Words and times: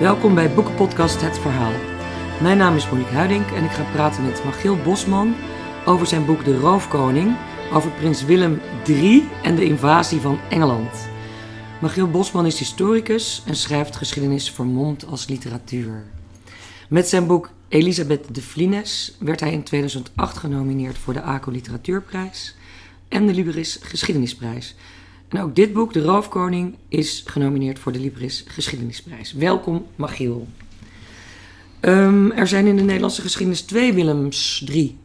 Welkom 0.00 0.34
bij 0.34 0.54
Boekenpodcast 0.54 1.20
Het 1.20 1.38
Verhaal. 1.38 1.72
Mijn 2.42 2.58
naam 2.58 2.76
is 2.76 2.90
Monique 2.90 3.14
Huiding 3.14 3.46
en 3.46 3.64
ik 3.64 3.70
ga 3.70 3.82
praten 3.92 4.24
met 4.24 4.44
Magiel 4.44 4.76
Bosman 4.76 5.34
over 5.86 6.06
zijn 6.06 6.24
boek 6.24 6.44
De 6.44 6.58
Roofkoning, 6.58 7.36
over 7.72 7.90
prins 7.90 8.24
Willem 8.24 8.60
III 8.86 9.28
en 9.42 9.54
de 9.56 9.64
invasie 9.64 10.20
van 10.20 10.38
Engeland. 10.50 11.08
Magiel 11.80 12.10
Bosman 12.10 12.46
is 12.46 12.58
historicus 12.58 13.42
en 13.46 13.56
schrijft 13.56 13.96
geschiedenis 13.96 14.50
vermomd 14.50 15.06
als 15.06 15.28
literatuur. 15.28 16.02
Met 16.88 17.08
zijn 17.08 17.26
boek 17.26 17.50
Elisabeth 17.68 18.34
de 18.34 18.42
Vlines 18.42 19.16
werd 19.18 19.40
hij 19.40 19.52
in 19.52 19.62
2008 19.62 20.38
genomineerd 20.38 20.98
voor 20.98 21.12
de 21.12 21.22
ACO 21.22 21.50
Literatuurprijs 21.50 22.54
en 23.08 23.26
de 23.26 23.34
Libris 23.34 23.78
Geschiedenisprijs. 23.82 24.74
En 25.30 25.42
ook 25.42 25.56
dit 25.56 25.72
boek, 25.72 25.92
De 25.92 26.02
Roofkoning, 26.02 26.74
is 26.88 27.22
genomineerd 27.26 27.78
voor 27.78 27.92
de 27.92 28.00
Libris 28.00 28.44
Geschiedenisprijs. 28.46 29.32
Welkom, 29.32 29.86
Magiel. 29.96 30.48
Ehm, 31.80 32.30
er 32.30 32.46
zijn 32.46 32.66
in 32.66 32.76
de 32.76 32.82
Nederlandse 32.82 33.22
geschiedenis 33.22 33.60
twee 33.60 33.92
Willems, 33.92 34.62
drie. 34.66 34.96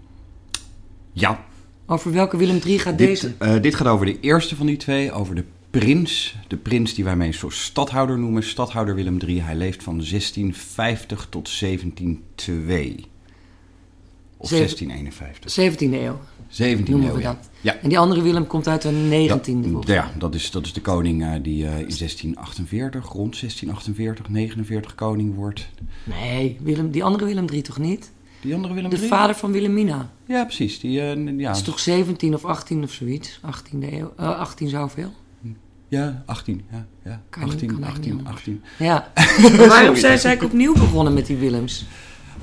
Ja. 1.14 1.46
Over 1.86 2.12
welke 2.12 2.38
Willem 2.38 2.60
III 2.66 2.80
gaat 2.80 2.98
dit, 2.98 3.08
deze? 3.08 3.34
Uh, 3.40 3.62
dit 3.62 3.76
gaat 3.76 3.88
over 3.88 4.06
de 4.06 4.20
eerste 4.20 4.56
van 4.56 4.66
die 4.66 4.78
twee, 4.78 5.12
over 5.12 5.36
de 5.36 5.44
prins. 5.70 6.36
De 6.48 6.58
prins 6.58 6.94
die 6.94 7.04
wij 7.04 7.16
meestal 7.16 7.52
stadhouder 7.52 8.20
noemen, 8.20 8.44
stadhouder 8.44 8.96
Willem 8.96 9.20
III. 9.20 9.42
Hij 9.42 9.56
leeft 9.56 9.84
van 9.84 9.94
1650 9.94 11.28
tot 11.30 11.60
1702. 11.60 13.06
Of 14.46 14.52
Zeven- 14.52 14.88
1651. 14.88 15.52
17e 15.52 15.94
eeuw 16.04 16.20
17e 16.50 16.90
noemen 16.90 17.10
eeuw, 17.10 17.16
we 17.16 17.22
ja. 17.22 17.34
dat. 17.34 17.50
Ja. 17.62 17.76
En 17.82 17.90
die 17.90 18.00
andere 18.00 18.22
Willem 18.22 18.48
komt 18.48 18.68
uit 18.68 18.82
de 18.82 18.92
19e. 18.92 19.28
Dat- 19.28 19.46
volgens 19.46 19.86
mij. 19.86 19.96
ja, 19.96 20.12
dat 20.18 20.36
is, 20.36 20.52
dat 20.52 20.66
is 20.66 20.74
de 20.74 20.82
koning 20.82 21.24
eh, 21.24 21.32
die 21.42 21.64
eh, 21.66 21.70
in 21.80 21.96
1648, 21.98 23.04
rond 23.12 23.40
1648, 23.40 24.30
49 24.30 24.96
koning 24.96 25.36
wordt. 25.36 25.68
Nee, 26.04 26.58
Willem, 26.64 26.92
die 26.92 27.04
andere 27.04 27.26
Willem 27.26 27.46
III 27.52 27.62
toch 27.62 27.78
niet? 27.78 28.12
Die 28.42 28.56
andere 28.56 28.74
Willem 28.74 28.90
De 28.90 28.98
III? 28.98 29.08
vader 29.08 29.36
van 29.36 29.52
Wilhelmina. 29.52 30.10
Ja, 30.28 30.44
precies. 30.44 30.80
Die, 30.80 31.02
eh, 31.02 31.38
ja, 31.38 31.48
Dat 31.48 31.56
is 31.56 31.62
toch 31.64 31.80
17 31.80 32.34
of 32.34 32.46
18 32.46 32.84
of 32.84 32.92
zoiets? 32.92 33.40
18e 33.42 33.94
eeuw. 33.94 34.14
eh, 34.18 34.40
18 34.40 34.70
zoveel? 34.70 35.12
ja, 35.88 36.24
18. 36.26 36.62
Ja, 36.72 36.86
ja. 37.04 37.22
Kan 37.30 37.44
niet- 37.44 37.54
18, 37.54 37.68
kan 37.68 37.84
eigenlijk 37.84 38.14
niet 38.16 38.26
18, 38.26 38.58
anders. 38.58 38.64
18. 38.78 39.58
Ja. 39.58 39.68
Waarom 39.68 39.96
zijn 39.96 40.20
ze 40.20 40.28
eigenlijk 40.28 40.44
opnieuw 40.44 40.74
begonnen 40.74 41.14
met 41.14 41.26
die 41.26 41.38
Willems? 41.38 41.86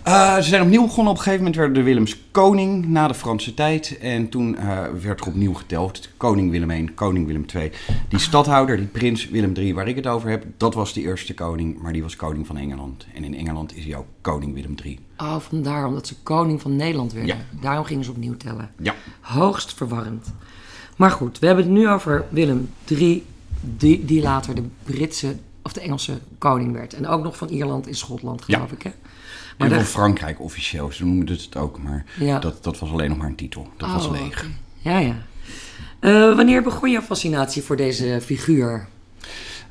Eh, 0.03 0.37
ze 0.37 0.43
zijn 0.43 0.63
opnieuw 0.63 0.83
begonnen. 0.83 1.13
Op 1.13 1.19
een 1.19 1.23
gegeven 1.25 1.39
moment 1.45 1.57
werden 1.57 1.77
de 1.77 1.83
Willems 1.83 2.17
koning 2.31 2.87
na 2.89 3.09
de 3.09 3.15
Franse 3.15 3.55
tijd. 3.55 3.99
En 3.99 4.29
toen 4.29 4.57
eh, 4.57 4.79
werd 5.03 5.21
er 5.21 5.27
opnieuw 5.27 5.55
geteld. 5.55 6.09
Koning 6.17 6.51
Willem 6.51 6.71
I, 6.71 6.91
koning 6.95 7.27
Willem 7.27 7.45
II. 7.55 7.71
Die 8.09 8.19
stadhouder, 8.19 8.77
die 8.77 8.87
prins 8.87 9.29
Willem 9.29 9.53
III, 9.57 9.75
waar 9.75 9.89
ik 9.89 9.97
het 9.97 10.07
over 10.07 10.31
heb, 10.31 10.45
dat 10.57 10.75
was 10.75 10.93
de 10.93 11.01
eerste 11.01 11.35
koning. 11.35 11.83
Maar 11.83 11.93
die 11.93 12.03
was 12.03 12.17
koning 12.17 12.47
van 12.47 12.57
Engeland. 12.57 13.07
En 13.15 13.25
in 13.25 13.35
Engeland 13.37 13.77
is 13.77 13.85
hij 13.85 13.97
ook 13.97 14.07
koning 14.21 14.55
Willem 14.55 14.75
III. 14.85 14.99
Oh, 15.17 15.37
vandaar, 15.39 15.87
omdat 15.87 16.07
ze 16.07 16.15
koning 16.23 16.61
van 16.61 16.77
Nederland 16.77 17.13
werden. 17.13 17.37
Ja. 17.37 17.61
Daarom 17.61 17.85
gingen 17.85 18.05
ze 18.05 18.11
opnieuw 18.11 18.37
tellen. 18.37 18.71
Ja. 18.79 18.95
Hoogst 19.21 19.75
verwarrend. 19.75 20.33
Maar 20.97 21.11
goed, 21.11 21.39
we 21.39 21.47
hebben 21.47 21.65
het 21.65 21.73
nu 21.75 21.89
over 21.89 22.25
Willem 22.29 22.71
III, 22.89 23.25
die, 23.61 24.05
die 24.05 24.23
later 24.23 24.55
de 24.55 24.63
Britse 24.83 25.37
of 25.63 25.73
de 25.73 25.81
Engelse 25.81 26.19
koning 26.39 26.73
werd. 26.73 26.95
En 26.95 27.07
ook 27.07 27.23
nog 27.23 27.37
van 27.37 27.49
Ierland 27.49 27.87
en 27.87 27.95
Schotland, 27.95 28.43
geloof 28.43 28.71
Ja. 28.71 28.77
ik, 28.77 28.83
hè? 28.83 28.91
En 29.65 29.71
van 29.71 29.85
Frankrijk 29.85 30.41
officieel. 30.41 30.93
Ze 30.93 31.05
noemen 31.05 31.27
het 31.29 31.57
ook. 31.57 31.83
Maar 31.83 32.05
Ja. 32.19 32.39
dat, 32.39 32.65
dat 32.65 32.79
was 32.79 32.91
alleen 32.91 33.09
nog 33.09 33.19
maar 33.19 33.27
een 33.27 33.35
titel. 33.37 33.69
Dat 33.77 33.91
was 33.93 34.07
Oh, 34.07 34.13
leeg. 34.13 34.49
Ja, 34.79 34.99
ja. 34.99 35.17
Eh, 36.01 36.11
wanneer 36.37 36.63
begon 36.63 36.91
jouw 36.91 37.03
fascinatie 37.03 37.63
voor 37.63 37.77
deze 37.77 38.19
figuur? 38.23 38.89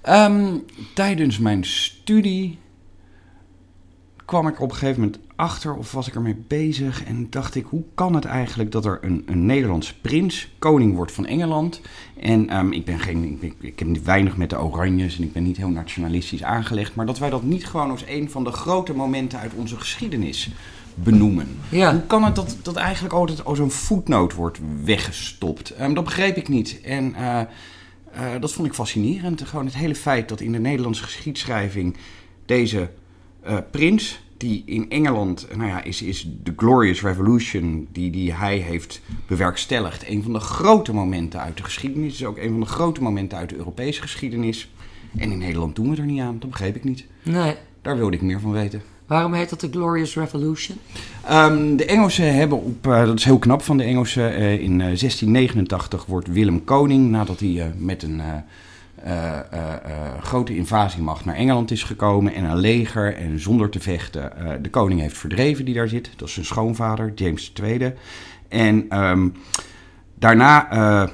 Ehm, 0.01 0.53
tijdens 0.94 1.38
mijn 1.40 1.63
studie 1.66 2.59
kwam 4.25 4.47
ik 4.47 4.62
op 4.62 4.69
een 4.72 4.75
gegeven 4.78 5.01
moment 5.01 5.19
achter, 5.41 5.75
of 5.75 5.91
was 5.91 6.07
ik 6.07 6.16
ermee 6.16 6.44
bezig, 6.47 7.03
en 7.03 7.28
dacht 7.29 7.56
ik, 7.56 7.66
hoe 7.69 7.84
kan 7.96 8.13
het 8.16 8.25
eigenlijk 8.25 8.72
dat 8.72 8.85
er 8.85 9.00
een, 9.02 9.24
een 9.25 9.46
Nederlands 9.46 9.94
prins 9.94 10.52
koning 10.59 10.96
wordt 10.96 11.12
van 11.12 11.25
Engeland? 11.25 11.81
En 12.19 12.50
ehm, 12.50 12.72
ik 12.72 12.85
ben 12.85 13.00
geen, 13.00 13.24
ik, 13.24 13.40
ben- 13.40 13.53
ik 13.59 13.80
heb 13.80 13.97
weinig 14.03 14.38
met 14.38 14.50
de 14.50 14.62
Oranjes 14.62 15.18
en 15.18 15.24
ik 15.24 15.34
ben 15.34 15.44
niet 15.44 15.57
heel 15.57 15.69
nationalistisch 15.69 16.44
aangelegd, 16.44 16.96
maar 16.96 17.06
dat 17.06 17.19
wij 17.19 17.30
dat 17.30 17.44
niet 17.44 17.66
gewoon 17.66 17.91
als 17.91 18.03
een 18.07 18.30
van 18.30 18.44
de 18.44 18.51
grote 18.51 18.94
momenten 18.94 19.40
uit 19.40 19.53
onze 19.53 19.78
geschiedenis 19.78 20.50
benoemen. 20.96 21.47
Ja. 21.69 21.91
Hoe 21.91 22.06
kan 22.06 22.24
het 22.24 22.35
dat, 22.35 22.57
dat 22.62 22.75
eigenlijk 22.75 23.13
altijd 23.13 23.46
als 23.46 23.59
een 23.59 23.72
voetnoot 23.72 24.34
wordt 24.34 24.59
weggestopt? 24.84 25.69
Ehm, 25.69 25.94
dat 25.94 26.03
begreep 26.03 26.38
ik 26.38 26.47
niet. 26.47 26.81
En 26.81 27.16
eh, 27.16 27.40
eh, 27.40 27.47
dat 28.41 28.53
vond 28.53 28.68
ik 28.68 28.74
fascinerend. 28.74 29.41
Gewoon 29.41 29.66
het 29.66 29.75
hele 29.75 29.96
feit 29.96 30.30
dat 30.30 30.41
in 30.41 30.51
de 30.51 30.59
Nederlandse 30.59 31.03
geschiedschrijving 31.03 31.97
deze 32.46 32.90
eh, 33.44 33.57
prins, 33.72 34.22
die 34.41 34.63
in 34.66 34.90
Engeland, 34.90 35.47
nou 35.56 35.69
ja, 35.69 35.84
is, 35.84 36.02
is 36.02 36.29
de 36.44 36.53
Glorious 36.56 37.02
Revolution, 37.02 37.88
die, 37.91 38.12
die 38.12 38.34
hij 38.34 38.57
heeft 38.57 39.02
bewerkstelligd. 39.28 40.07
Een 40.07 40.24
van 40.24 40.34
de 40.34 40.40
grote 40.40 40.94
momenten 40.94 41.40
uit 41.41 41.57
de 41.57 41.63
geschiedenis. 41.63 42.13
is 42.13 42.25
ook 42.25 42.38
een 42.38 42.50
van 42.50 42.59
de 42.59 42.66
grote 42.66 43.01
momenten 43.01 43.38
uit 43.38 43.50
de 43.50 43.56
Europese 43.56 44.01
geschiedenis. 44.01 44.72
En 45.18 45.31
in 45.31 45.38
Nederland 45.38 45.75
doen 45.75 45.90
we 45.90 45.97
er 45.97 46.06
niet 46.06 46.22
aan. 46.22 46.40
Dat 46.40 46.50
begreep 46.50 46.75
ik 46.75 46.84
niet. 46.84 47.06
Nee. 47.24 47.56
Daar 47.81 47.97
wilde 47.97 48.16
ik 48.16 48.22
meer 48.22 48.40
van 48.40 48.51
weten. 48.51 48.81
Waarom 49.06 49.34
heet 49.34 49.50
dat 49.50 49.59
de 49.59 49.69
Glorious 49.72 50.16
Revolution? 50.16 50.78
Ehm, 51.25 51.75
de 51.75 51.85
Engelsen 51.85 52.35
hebben 52.35 52.63
op, 52.63 52.88
eh, 52.88 53.06
dat 53.06 53.18
is 53.18 53.25
heel 53.25 53.40
knap 53.40 53.62
van 53.62 53.78
de 53.78 53.84
Engelsen, 53.84 54.35
eh, 54.35 54.59
in 54.59 54.81
eh, 54.81 54.88
1689 54.88 56.06
wordt 56.06 56.28
Willem 56.28 56.63
koning 56.63 57.09
nadat 57.09 57.40
hij 57.40 57.59
eh, 57.59 57.66
met 57.78 58.03
een 58.03 58.22
eh, 59.03 59.39
grote 60.22 60.56
invasiemacht 60.56 61.25
naar 61.25 61.35
Engeland 61.35 61.72
is 61.72 61.84
gekomen 61.84 62.34
en 62.34 62.44
een 62.44 62.57
leger 62.57 63.16
en 63.16 63.39
zonder 63.39 63.69
te 63.69 63.79
vechten 63.79 64.31
de 64.62 64.69
koning 64.69 65.00
heeft 65.00 65.17
verdreven 65.17 65.66
die 65.66 65.73
daar 65.73 65.88
zit. 65.88 66.09
Dat 66.16 66.28
is 66.28 66.34
zijn 66.34 66.45
schoonvader, 66.45 67.12
James 67.16 67.53
II. 67.63 67.94
En 68.47 68.85
ehm, 68.89 69.29
daarna 70.16 71.09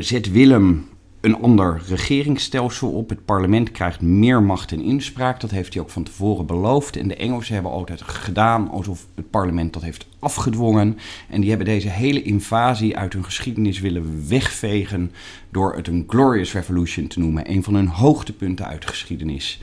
zet 0.00 0.30
Willem 0.30 0.88
een 1.24 1.42
ander 1.42 1.82
regeringsstelsel 1.88 2.90
op. 2.90 3.08
Het 3.08 3.24
parlement 3.24 3.70
krijgt 3.70 4.00
meer 4.00 4.42
macht 4.42 4.72
en 4.72 4.82
inspraak. 4.82 5.40
Dat 5.40 5.50
heeft 5.50 5.74
hij 5.74 5.82
ook 5.82 5.90
van 5.90 6.02
tevoren 6.02 6.46
beloofd. 6.46 6.96
En 6.96 7.08
de 7.08 7.16
Engelsen 7.16 7.54
hebben 7.54 7.72
altijd 7.72 8.02
gedaan 8.02 8.70
alsof 8.70 9.06
het 9.14 9.30
parlement 9.30 9.72
dat 9.72 9.82
heeft 9.82 10.06
afgedwongen. 10.18 10.98
En 11.28 11.40
die 11.40 11.48
hebben 11.48 11.66
deze 11.66 11.88
hele 11.88 12.22
invasie 12.22 12.96
uit 12.96 13.12
hun 13.12 13.24
geschiedenis 13.24 13.80
willen 13.80 14.28
wegvegen 14.28 15.12
door 15.50 15.74
het 15.76 15.88
een 15.88 16.04
Glorious 16.06 16.52
Revolution 16.52 17.06
te 17.06 17.18
noemen. 17.18 17.50
Een 17.50 17.62
van 17.62 17.74
hun 17.74 17.88
hoogtepunten 17.88 18.66
uit 18.66 18.82
de 18.82 18.88
geschiedenis. 18.88 19.60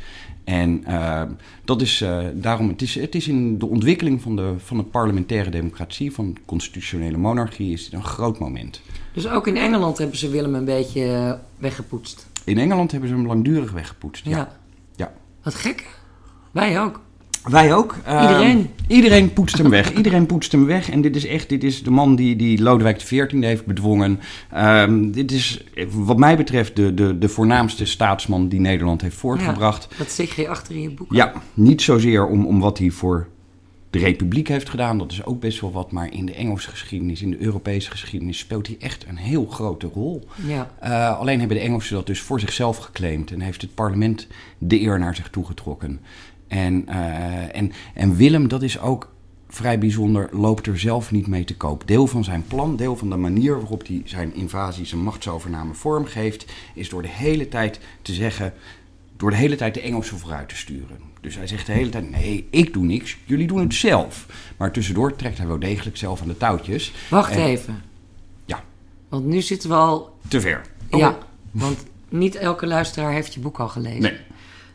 En 0.52 0.84
eh, 0.86 1.22
dat 1.66 1.82
is 1.82 2.02
eh, 2.02 2.20
daarom, 2.34 2.68
het 2.68 2.82
is, 2.82 2.96
het 2.96 3.16
is 3.16 3.28
in 3.28 3.60
de 3.60 3.66
ontwikkeling 3.66 4.22
van 4.22 4.36
de, 4.36 4.54
van 4.58 4.78
de 4.78 4.84
parlementaire 4.84 5.50
democratie, 5.50 6.12
van 6.12 6.34
de 6.34 6.40
constitutionele 6.46 7.18
monarchie, 7.18 7.74
is 7.74 7.84
dit 7.84 7.94
een 7.94 8.04
groot 8.04 8.40
moment. 8.40 8.82
Dus 9.14 9.28
ook 9.28 9.48
in 9.48 9.58
Engeland 9.58 9.98
hebben 9.98 10.18
ze 10.18 10.30
Willem 10.30 10.56
een 10.56 10.66
beetje 10.66 11.14
eh, 11.14 11.34
weggepoetst. 11.58 12.28
In 12.44 12.58
Engeland 12.58 12.92
hebben 12.92 13.10
ze 13.10 13.16
hem 13.16 13.28
langdurig 13.28 13.72
weggepoetst. 13.72 14.26
Ja. 14.26 14.38
Ja. 14.38 14.58
ja. 14.96 15.14
Wat 15.44 15.56
gek. 15.56 15.88
Wij 16.52 16.82
ook. 16.82 17.02
Wij 17.44 17.76
ook. 17.76 17.96
Ehm, 18.06 18.22
Iedereen. 18.22 18.70
Iedereen 18.88 19.34
poetst 19.34 19.58
hem 19.58 19.70
weg. 19.70 19.94
Iedereen 19.94 20.26
poetst 20.26 20.52
hem 20.52 20.66
weg. 20.66 20.90
En 20.90 21.02
dit 21.02 21.16
is 21.16 21.26
echt, 21.26 21.50
dit 21.50 21.64
is 21.64 21.84
de 21.84 21.92
man 21.92 22.16
die, 22.16 22.36
die 22.36 22.62
Lodewijk 22.62 22.98
XIV 22.98 23.32
heeft 23.42 23.66
bedwongen. 23.66 24.20
Ehm, 24.52 25.12
dit 25.12 25.32
is 25.32 25.64
wat 25.92 26.18
mij 26.18 26.38
betreft 26.38 26.76
de, 26.76 26.94
de, 26.94 27.18
de 27.18 27.30
voornaamste 27.30 27.86
staatsman 27.86 28.48
die 28.48 28.60
Nederland 28.60 29.02
heeft 29.02 29.16
voortgebracht. 29.16 29.88
Ja, 29.90 29.98
dat 29.98 30.12
zeg 30.12 30.36
je 30.36 30.48
achter 30.48 30.76
in 30.76 30.82
je 30.82 30.90
boek. 30.90 31.14
Ja, 31.14 31.34
niet 31.54 31.82
zozeer 31.82 32.28
om, 32.28 32.46
om 32.46 32.60
wat 32.60 32.78
hij 32.78 32.90
voor 32.90 33.28
de 33.92 34.00
Republiek 34.00 34.48
heeft 34.48 34.70
gedaan. 34.70 34.98
Dat 34.98 35.12
is 35.12 35.26
ook 35.26 35.40
best 35.40 35.62
wel 35.62 35.72
wat. 35.72 35.92
Maar 35.92 36.14
in 36.14 36.26
de 36.26 36.34
Engelse 36.34 36.70
geschiedenis, 36.70 37.22
in 37.22 37.32
de 37.32 37.42
Europese 37.42 37.92
geschiedenis, 37.92 38.38
speelt 38.38 38.68
hij 38.68 38.76
echt 38.80 39.06
een 39.08 39.18
heel 39.18 39.46
grote 39.46 39.90
rol. 39.94 40.28
Ja. 40.48 40.72
Eh, 40.80 41.20
alleen 41.20 41.40
hebben 41.40 41.58
de 41.58 41.64
Engelsen 41.64 41.96
dat 41.96 42.06
dus 42.06 42.22
voor 42.22 42.40
zichzelf 42.40 42.78
geclaimd 42.78 43.32
en 43.32 43.42
heeft 43.42 43.62
het 43.62 43.76
parlement 43.76 44.28
de 44.58 44.82
eer 44.82 45.00
naar 45.00 45.16
zich 45.16 45.30
toegetrokken. 45.30 46.00
En, 46.52 46.88
eh, 46.88 47.56
en, 47.56 47.72
en 47.94 48.16
Willem, 48.16 48.48
dat 48.48 48.62
is 48.62 48.80
ook 48.80 49.12
vrij 49.48 49.80
bijzonder, 49.80 50.30
loopt 50.32 50.68
er 50.68 50.80
zelf 50.80 51.12
niet 51.12 51.28
mee 51.28 51.44
te 51.44 51.56
koop. 51.58 51.88
Deel 51.88 52.08
van 52.08 52.24
zijn 52.24 52.44
plan, 52.48 52.76
deel 52.76 52.96
van 52.98 53.10
de 53.10 53.16
manier 53.16 53.60
waarop 53.60 53.88
hij 53.88 54.02
zijn 54.06 54.34
invasie, 54.36 54.86
zijn 54.86 55.02
machtsovername 55.02 55.74
vormgeeft, 55.74 56.46
is 56.76 56.90
door 56.90 57.02
de 57.02 57.08
hele 57.08 57.48
tijd 57.48 57.80
te 58.02 58.14
zeggen, 58.14 58.54
door 59.18 59.30
de 59.30 59.36
hele 59.36 59.56
tijd 59.56 59.74
de 59.74 59.82
Engelsen 59.82 60.18
vooruit 60.20 60.50
te 60.50 60.56
sturen. 60.56 60.98
Dus 61.22 61.36
hij 61.36 61.48
zegt 61.48 61.66
de 61.66 61.72
hele 61.72 61.90
tijd, 61.90 62.10
nee, 62.10 62.48
ik 62.50 62.74
doe 62.74 62.86
niks, 62.86 63.18
jullie 63.26 63.48
doen 63.48 63.60
het 63.60 63.74
zelf. 63.74 64.26
Maar 64.58 64.72
tussendoor 64.72 65.16
trekt 65.16 65.38
hij 65.38 65.48
wel 65.48 65.60
degelijk 65.60 65.98
zelf 65.98 66.22
aan 66.22 66.28
de 66.28 66.38
touwtjes. 66.38 66.94
Wacht 67.10 67.32
En- 67.32 67.44
even. 67.44 67.82
Ja, 68.46 68.64
Want 69.10 69.26
nu 69.26 69.42
zitten 69.42 69.70
we 69.70 69.76
al... 69.76 70.18
te 70.28 70.42
ver. 70.42 70.62
Oh, 70.90 71.00
Ja, 71.00 71.18
want 71.52 71.86
niet 72.10 72.36
elke 72.36 72.68
luisteraar 72.68 73.12
heeft 73.12 73.34
je 73.34 73.40
boek 73.40 73.60
al 73.60 73.68
gelezen. 73.70 74.02
Nee. 74.02 74.18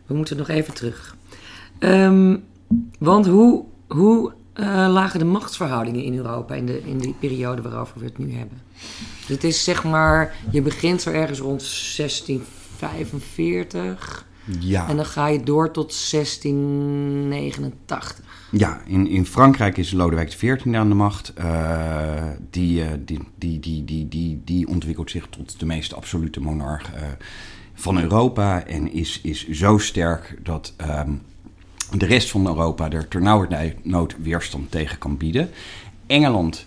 We 0.07 0.15
moeten 0.15 0.37
nog 0.37 0.49
even 0.49 0.75
terug. 0.75 1.16
Ehm, 1.79 2.37
want 2.99 3.27
hoe, 3.27 3.65
hoe 3.89 4.33
eh, 4.53 4.67
lagen 4.67 5.19
de 5.19 5.25
machtsverhoudingen 5.25 6.03
in 6.03 6.17
Europa 6.17 6.55
in, 6.55 6.67
de, 6.67 6.83
in 6.85 6.99
die 6.99 7.15
periode 7.19 7.63
waarover 7.63 7.99
we 7.99 8.05
het 8.05 8.19
nu 8.19 8.33
hebben? 8.33 8.63
Dus 9.19 9.29
het 9.29 9.45
is 9.45 9.65
zeg 9.65 9.85
maar, 9.85 10.35
je 10.51 10.63
begint 10.63 11.03
zo 11.03 11.11
ergens 11.11 11.39
rond 11.39 11.61
1645. 11.97 14.27
Ja. 14.61 14.89
En 14.89 14.97
dan 14.97 15.07
ga 15.07 15.27
je 15.27 15.43
door 15.43 15.71
tot 15.71 16.11
1689. 16.11 18.21
Ja, 18.51 18.81
in, 18.87 19.09
in 19.09 19.27
Frankrijk 19.27 19.77
is 19.77 19.93
Lodewijk 19.93 20.29
XIV 20.29 20.75
aan 20.75 20.89
de 20.89 20.95
macht. 20.95 21.33
Uh, 21.39 22.23
die, 22.51 22.83
uh, 22.83 22.89
die, 23.05 23.21
die, 23.39 23.61
die, 23.61 23.85
die, 23.85 24.09
die, 24.09 24.43
die 24.45 24.69
ontwikkelt 24.69 25.11
zich 25.11 25.27
tot 25.31 25.61
de 25.61 25.67
meest 25.67 25.95
absolute 25.95 26.41
monarch 26.41 26.95
uh, 26.95 27.01
van 27.75 28.01
Europa. 28.01 28.65
En 28.65 28.93
is, 28.93 29.21
is 29.21 29.49
zo 29.49 29.79
sterk 29.79 30.39
dat 30.43 30.75
um, 30.81 31.23
de 31.93 32.07
rest 32.07 32.31
van 32.31 32.47
Europa 32.47 32.91
er 32.91 33.09
ternauwernood 33.09 34.17
weerstand 34.19 34.71
tegen 34.71 34.99
kan 34.99 35.17
bieden. 35.17 35.51
Engeland 36.07 36.67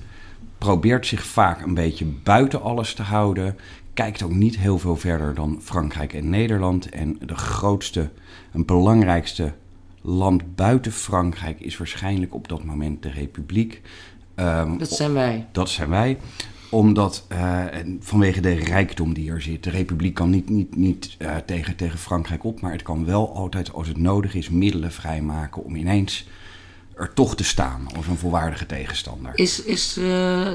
probeert 0.58 1.08
zich 1.08 1.24
vaak 1.26 1.62
een 1.62 1.74
beetje 1.74 2.06
buiten 2.06 2.62
alles 2.62 2.94
te 2.94 3.02
houden. 3.02 3.58
Kijkt 3.94 4.24
ook 4.24 4.34
niet 4.34 4.58
heel 4.58 4.80
veel 4.80 4.96
verder 4.96 5.34
dan 5.34 5.60
Frankrijk 5.62 6.14
en 6.14 6.30
Nederland. 6.30 6.90
En 6.90 7.18
de 7.26 7.36
grootste 7.36 8.10
en 8.52 8.66
belangrijkste 8.66 9.54
land 10.02 10.56
buiten 10.56 10.92
Frankrijk 10.92 11.60
is 11.60 11.78
waarschijnlijk 11.78 12.34
op 12.34 12.48
dat 12.48 12.64
moment 12.64 13.04
de 13.04 13.10
Republiek. 13.10 13.82
Um, 14.36 14.78
dat 14.78 14.92
zijn 14.92 15.14
wij. 15.14 15.48
Dat 15.52 15.70
zijn 15.70 15.90
wij 15.90 16.18
omdat 16.70 17.26
uh, 17.32 17.64
vanwege 18.00 18.42
de 18.42 18.54
rijkdom 18.54 19.14
die 19.14 19.32
er 19.32 19.42
zit. 19.42 19.64
De 19.64 19.70
Republiek 19.70 20.14
kan 20.14 20.30
niet, 20.30 20.50
niet, 20.50 20.76
niet 20.76 21.16
uh, 21.20 21.36
tegen, 21.46 21.76
tegen 21.76 22.00
Frankrijk 22.00 22.44
op, 22.44 22.62
maar 22.62 22.72
het 22.72 22.82
kan 22.82 23.06
wel 23.06 23.36
altijd, 23.36 23.74
als 23.74 23.88
het 23.88 23.98
nodig 23.98 24.36
is, 24.36 24.50
middelen 24.50 24.92
vrijmaken 24.92 25.64
om 25.64 25.76
ineens 25.76 26.28
er 26.96 27.14
toch 27.14 27.36
te 27.36 27.44
staan 27.44 27.88
als 27.96 28.08
een 28.08 28.18
volwaardige 28.18 28.66
tegenstander. 28.66 29.32
Is, 29.36 29.64
is 29.64 29.98
uh, 29.98 30.06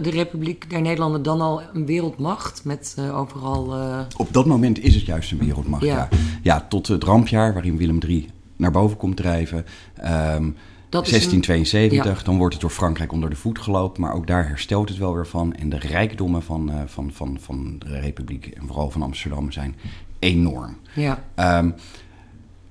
de 0.02 0.10
Republiek 0.10 0.70
der 0.70 0.80
Nederlanden 0.80 1.22
dan 1.22 1.40
al 1.40 1.62
een 1.72 1.86
wereldmacht 1.86 2.64
met 2.64 2.96
overal. 3.12 3.74
Op 4.16 4.32
dat 4.32 4.46
moment 4.46 4.78
is 4.78 4.94
het 4.94 5.04
juist 5.04 5.32
een 5.32 5.38
wereldmacht. 5.38 5.84
Ja, 5.84 5.96
ja. 5.96 6.08
ja 6.42 6.66
tot 6.68 6.86
het 6.86 7.04
rampjaar 7.04 7.52
waarin 7.52 7.76
Willem 7.76 7.98
III 8.06 8.28
naar 8.56 8.70
boven 8.70 8.96
komt 8.96 9.16
drijven. 9.16 9.66
Um, 10.04 10.56
dat 10.94 11.10
1672, 11.10 11.98
een, 11.98 12.18
ja. 12.18 12.24
dan 12.24 12.36
wordt 12.36 12.54
het 12.54 12.62
door 12.62 12.70
Frankrijk 12.70 13.12
onder 13.12 13.30
de 13.30 13.36
voet 13.36 13.58
gelopen. 13.58 14.00
Maar 14.00 14.14
ook 14.14 14.26
daar 14.26 14.48
herstelt 14.48 14.88
het 14.88 14.98
wel 14.98 15.14
weer 15.14 15.26
van. 15.26 15.54
En 15.54 15.68
de 15.68 15.78
rijkdommen 15.78 16.42
van, 16.42 16.70
uh, 16.70 16.80
van, 16.86 17.12
van, 17.12 17.38
van 17.40 17.76
de 17.78 18.00
Republiek 18.00 18.46
en 18.46 18.66
vooral 18.66 18.90
van 18.90 19.02
Amsterdam 19.02 19.52
zijn 19.52 19.76
enorm. 20.18 20.76
Ja. 20.94 21.24
Um, 21.58 21.74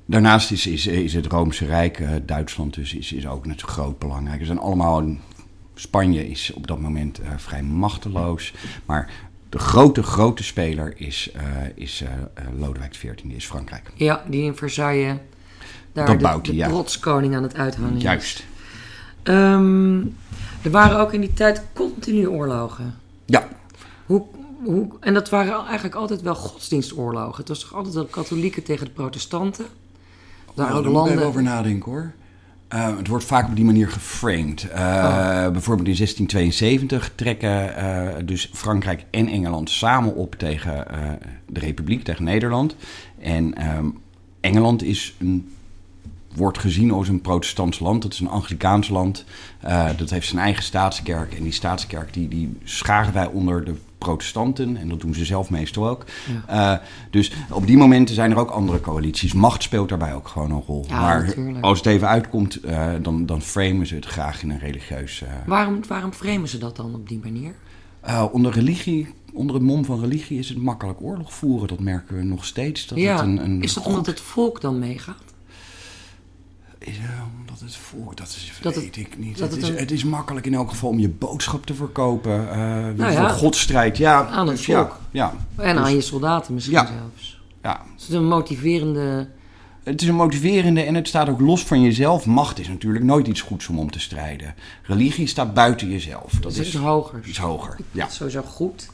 daarnaast 0.05 0.51
is, 0.51 0.67
is, 0.67 0.87
is 0.87 1.13
het 1.13 1.25
Roomse 1.25 1.65
Rijk, 1.65 1.99
uh, 1.99 2.09
Duitsland 2.25 2.73
dus, 2.73 2.93
is, 2.93 3.13
is 3.13 3.27
ook 3.27 3.45
natuurlijk 3.45 3.73
groot 3.73 3.99
belangrijk. 3.99 4.39
Er 4.39 4.45
zijn 4.45 4.59
allemaal... 4.59 5.03
Spanje 5.75 6.29
is 6.29 6.53
op 6.53 6.67
dat 6.67 6.79
moment 6.79 7.21
uh, 7.21 7.27
vrij 7.37 7.63
machteloos. 7.63 8.53
Maar 8.85 9.09
de 9.49 9.59
grote, 9.59 10.03
grote 10.03 10.43
speler 10.43 10.93
is, 10.97 11.31
is 11.75 12.03
Lodewijk 12.57 12.91
XIV, 12.91 13.23
is 13.27 13.45
Frankrijk. 13.45 13.91
Ja, 13.95 14.23
die 14.27 14.43
in 14.43 14.55
Versailles 14.55 15.17
daar 15.93 16.05
dat 16.05 16.19
de, 16.19 16.23
bouwt 16.23 16.45
hij, 16.45 16.55
de 16.55 16.61
ja. 16.61 16.67
trotskoning 16.67 17.35
aan 17.35 17.43
het 17.43 17.55
uithangen 17.55 17.95
is. 17.95 18.01
Juist. 18.01 18.43
Um, 19.23 20.15
er 20.61 20.71
waren 20.71 20.99
ook 20.99 21.13
in 21.13 21.21
die 21.21 21.33
tijd 21.33 21.63
continu 21.73 22.27
oorlogen. 22.27 22.95
Ja. 23.25 23.47
Hoe, 24.05 24.23
hoe, 24.63 24.87
en 24.99 25.13
dat 25.13 25.29
waren 25.29 25.65
eigenlijk 25.65 25.95
altijd 25.95 26.21
wel 26.21 26.35
godsdienstoorlogen. 26.35 27.37
Het 27.37 27.47
was 27.47 27.59
toch 27.59 27.73
altijd 27.73 27.93
de 27.93 28.07
katholieken 28.09 28.63
tegen 28.63 28.85
de 28.85 28.91
protestanten? 28.91 29.65
Daar 30.55 30.69
nou, 30.69 30.83
daar 30.83 30.91
moet 30.91 31.05
ik 31.07 31.13
even 31.13 31.25
over 31.25 31.43
nadenken 31.43 31.91
hoor. 31.91 32.11
Uh, 32.73 32.97
het 32.97 33.07
wordt 33.07 33.25
vaak 33.25 33.47
op 33.47 33.55
die 33.55 33.65
manier 33.65 33.89
geframed. 33.89 34.63
Uh, 34.63 34.71
oh. 34.71 35.51
Bijvoorbeeld 35.51 35.87
in 35.87 35.95
1672 35.95 37.11
trekken 37.15 37.73
uh, 37.77 38.25
dus 38.25 38.49
Frankrijk 38.53 39.05
en 39.11 39.27
Engeland 39.27 39.69
samen 39.69 40.15
op 40.15 40.35
tegen 40.35 40.85
de 41.47 41.59
Republiek, 41.59 42.03
tegen 42.03 42.23
Nederland. 42.23 42.75
En 43.19 43.67
um, 43.77 43.97
Engeland 44.39 44.83
is 44.83 45.15
een 45.19 45.53
wordt 46.35 46.57
gezien 46.57 46.91
als 46.91 47.07
een 47.07 47.21
protestants 47.21 47.80
land. 47.80 48.01
Dat 48.01 48.13
is 48.13 48.19
een 48.19 48.27
Anglikaans 48.27 48.89
land. 48.89 49.25
Uh, 49.65 49.89
dat 49.97 50.09
heeft 50.09 50.27
zijn 50.27 50.41
eigen 50.41 50.63
staatskerk. 50.63 51.33
En 51.33 51.44
die 51.44 51.51
staatskerk 51.51 52.13
die, 52.13 52.27
die 52.27 52.57
scharen 52.63 53.13
wij 53.13 53.25
onder 53.25 53.65
de 53.65 53.75
protestanten. 53.97 54.77
En 54.77 54.89
dat 54.89 55.01
doen 55.01 55.13
ze 55.13 55.25
zelf 55.25 55.50
meestal 55.50 55.89
ook. 55.89 56.06
Ja. 56.47 56.74
Uh, 56.74 56.85
dus 57.09 57.31
op 57.50 57.68
die 57.68 57.77
momenten 57.77 58.15
zijn 58.15 58.31
er 58.31 58.38
ook 58.38 58.50
andere 58.50 58.81
coalities. 58.81 59.33
Macht 59.33 59.63
speelt 59.63 59.89
daarbij 59.89 60.13
ook 60.13 60.27
gewoon 60.27 60.51
een 60.51 60.63
rol. 60.68 60.85
Ja, 60.88 61.01
maar 61.01 61.25
natuurlijk. 61.25 61.63
als 61.63 61.77
het 61.77 61.88
even 61.88 62.07
uitkomt, 62.07 62.65
uh, 62.65 62.91
dan, 63.01 63.25
dan 63.25 63.41
framen 63.41 63.88
ze 63.88 63.95
het 63.95 64.06
graag 64.06 64.44
in 64.44 64.50
een 64.50 64.59
religieus... 64.59 65.24
waarom, 65.45 65.79
waarom 65.88 66.13
framen 66.13 66.47
ze 66.47 66.57
dat 66.57 66.75
dan 66.75 66.95
op 66.95 67.09
die 67.09 67.19
manier? 67.24 67.53
onder 68.31 68.51
religie 68.51 69.07
onder 69.33 69.56
het 69.56 69.63
mom 69.63 69.86
van 69.86 70.00
religie 70.00 70.39
is 70.39 70.50
het 70.50 70.57
makkelijk 70.57 71.01
oorlog 71.01 71.33
voeren. 71.33 71.68
Dat 71.68 71.79
merken 71.79 72.15
we 72.15 72.24
nog 72.24 72.45
steeds. 72.45 72.88
Dat 72.88 72.97
ja, 72.97 73.15
het 73.15 73.21
een, 73.25 73.44
een 73.44 73.62
is 73.62 73.74
dat 73.74 73.86
omdat 73.86 74.06
het 74.06 74.21
volk 74.21 74.62
dan 74.62 74.79
meegaat? 74.79 75.32
Uh, 76.88 76.94
omdat 77.39 77.59
het 77.59 77.75
volk, 77.75 78.18
dat, 78.18 78.27
is, 78.27 78.53
dat 78.62 78.75
weet 78.75 78.85
het, 78.85 78.97
ik 78.97 79.18
niet. 79.18 79.38
Dat 79.38 79.51
het, 79.51 79.62
is, 79.62 79.69
een... 79.69 79.77
het 79.77 79.91
is 79.91 80.03
makkelijk 80.03 80.45
in 80.45 80.53
elk 80.53 80.69
geval 80.69 80.89
om 80.89 81.00
je 81.00 81.09
boodschap 81.09 81.65
te 81.65 81.74
verkopen. 81.74 82.41
Uh, 82.41 82.56
nou 82.56 83.12
ja, 83.12 83.30
voor 83.30 83.38
godstrijd. 83.38 83.97
Ja, 83.97 84.27
aan 84.27 84.47
het 84.47 84.56
dus 84.57 84.65
volk. 84.65 85.00
Ja, 85.12 85.33
ja. 85.57 85.63
En 85.63 85.75
dus, 85.75 85.85
aan 85.85 85.95
je 85.95 86.01
soldaten 86.01 86.53
misschien 86.53 86.75
ja, 86.75 86.85
zelfs. 86.85 87.41
Ja. 87.62 87.81
Het 87.94 88.01
is 88.01 88.09
een 88.09 88.27
motiverende... 88.27 89.27
Het 89.83 90.01
is 90.01 90.07
een 90.07 90.15
motiverende 90.15 90.81
en 90.81 90.95
het 90.95 91.07
staat 91.07 91.30
ook 91.30 91.39
los 91.39 91.63
van 91.63 91.81
jezelf. 91.81 92.25
Macht 92.25 92.59
is 92.59 92.68
natuurlijk 92.68 93.03
nooit 93.03 93.27
iets 93.27 93.41
goeds 93.41 93.68
om 93.68 93.79
om 93.79 93.91
te 93.91 94.00
strijden. 94.00 94.56
Religie 94.83 95.27
staat 95.27 95.53
buiten 95.53 95.89
jezelf. 95.89 96.31
Dat 96.31 96.56
het 96.56 96.65
is, 96.65 96.75
hoger. 96.75 97.21
Iets 97.25 97.38
hoger, 97.38 97.77
ja. 97.91 98.01
Dat 98.01 98.09
is 98.09 98.15
sowieso 98.15 98.41
goed. 98.41 98.89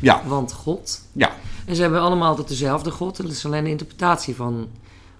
Ja. 0.00 0.22
Want 0.26 0.52
God. 0.52 1.02
Ja. 1.12 1.32
En 1.64 1.76
ze 1.76 1.82
hebben 1.82 2.00
allemaal 2.00 2.28
altijd 2.28 2.48
dezelfde 2.48 2.90
God. 2.90 3.18
Het 3.18 3.30
is 3.30 3.46
alleen 3.46 3.64
de 3.64 3.70
interpretatie 3.70 4.34
van 4.34 4.68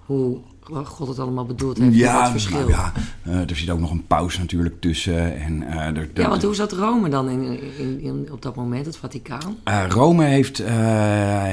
hoe 0.06 0.38
God 0.84 1.08
het 1.08 1.18
allemaal 1.18 1.46
bedoeld 1.46 1.78
heeft. 1.78 1.96
Ja, 1.96 2.20
wat 2.20 2.30
verschil. 2.30 2.58
nou 2.58 2.70
ja 2.70 2.92
uh, 3.28 3.50
er 3.50 3.56
zit 3.56 3.70
ook 3.70 3.80
nog 3.80 3.90
een 3.90 4.06
paus 4.06 4.38
natuurlijk 4.38 4.80
tussen. 4.80 5.40
En, 5.40 5.62
uh, 5.62 5.96
er, 5.96 6.10
ja, 6.14 6.28
want 6.28 6.42
hoe 6.42 6.54
zat 6.54 6.72
Rome 6.72 7.08
dan 7.08 7.28
in, 7.28 7.60
in, 7.78 8.00
in, 8.00 8.28
op 8.32 8.42
dat 8.42 8.56
moment, 8.56 8.86
het 8.86 8.96
Vaticaan? 8.96 9.56
Uh, 9.68 9.84
Rome 9.88 10.24
heeft 10.24 10.60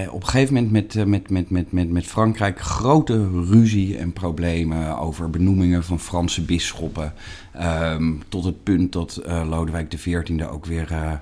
op 0.09 0.21
een 0.21 0.27
gegeven 0.27 0.53
moment 0.53 0.71
met, 0.71 1.07
met, 1.07 1.29
met, 1.29 1.49
met, 1.49 1.71
met, 1.71 1.89
met 1.89 2.05
Frankrijk 2.05 2.59
grote 2.59 3.27
ruzie 3.49 3.97
en 3.97 4.13
problemen 4.13 4.97
over 4.97 5.29
benoemingen 5.29 5.83
van 5.83 5.99
Franse 5.99 6.41
bisschoppen. 6.41 7.13
Um, 7.61 8.21
tot 8.29 8.43
het 8.43 8.63
punt 8.63 8.93
dat 8.93 9.21
Lodewijk 9.25 9.89
XIV 9.89 10.43
ook 10.51 10.65
weer 10.65 11.21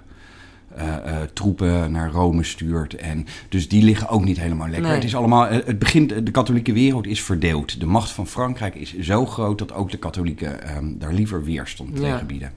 troepen 1.34 1.92
naar 1.92 2.12
Rome 2.12 2.44
stuurt. 2.44 2.94
En 2.96 3.26
dus 3.50 3.70
die 3.70 3.84
liggen 3.84 4.08
ook 4.10 4.24
niet 4.24 4.40
helemaal 4.40 4.68
lekker. 4.68 4.86
Nee. 4.86 4.94
Het 4.96 5.04
is 5.04 5.16
allemaal, 5.16 5.46
het 5.48 5.80
begint, 5.80 6.26
de 6.26 6.32
katholieke 6.32 6.74
wereld 6.74 7.08
is 7.08 7.24
verdeeld. 7.24 7.80
De 7.80 7.86
macht 7.86 8.10
van 8.12 8.28
Frankrijk 8.28 8.76
is 8.76 8.98
zo 9.00 9.26
groot 9.26 9.58
dat 9.58 9.74
ook 9.74 9.92
de 9.92 9.98
katholieken 9.98 10.76
um, 10.78 10.96
daar 11.00 11.14
liever 11.14 11.44
weerstand 11.44 11.90
Ja. 11.98 12.12
tegen 12.14 12.28
bieden. 12.28 12.54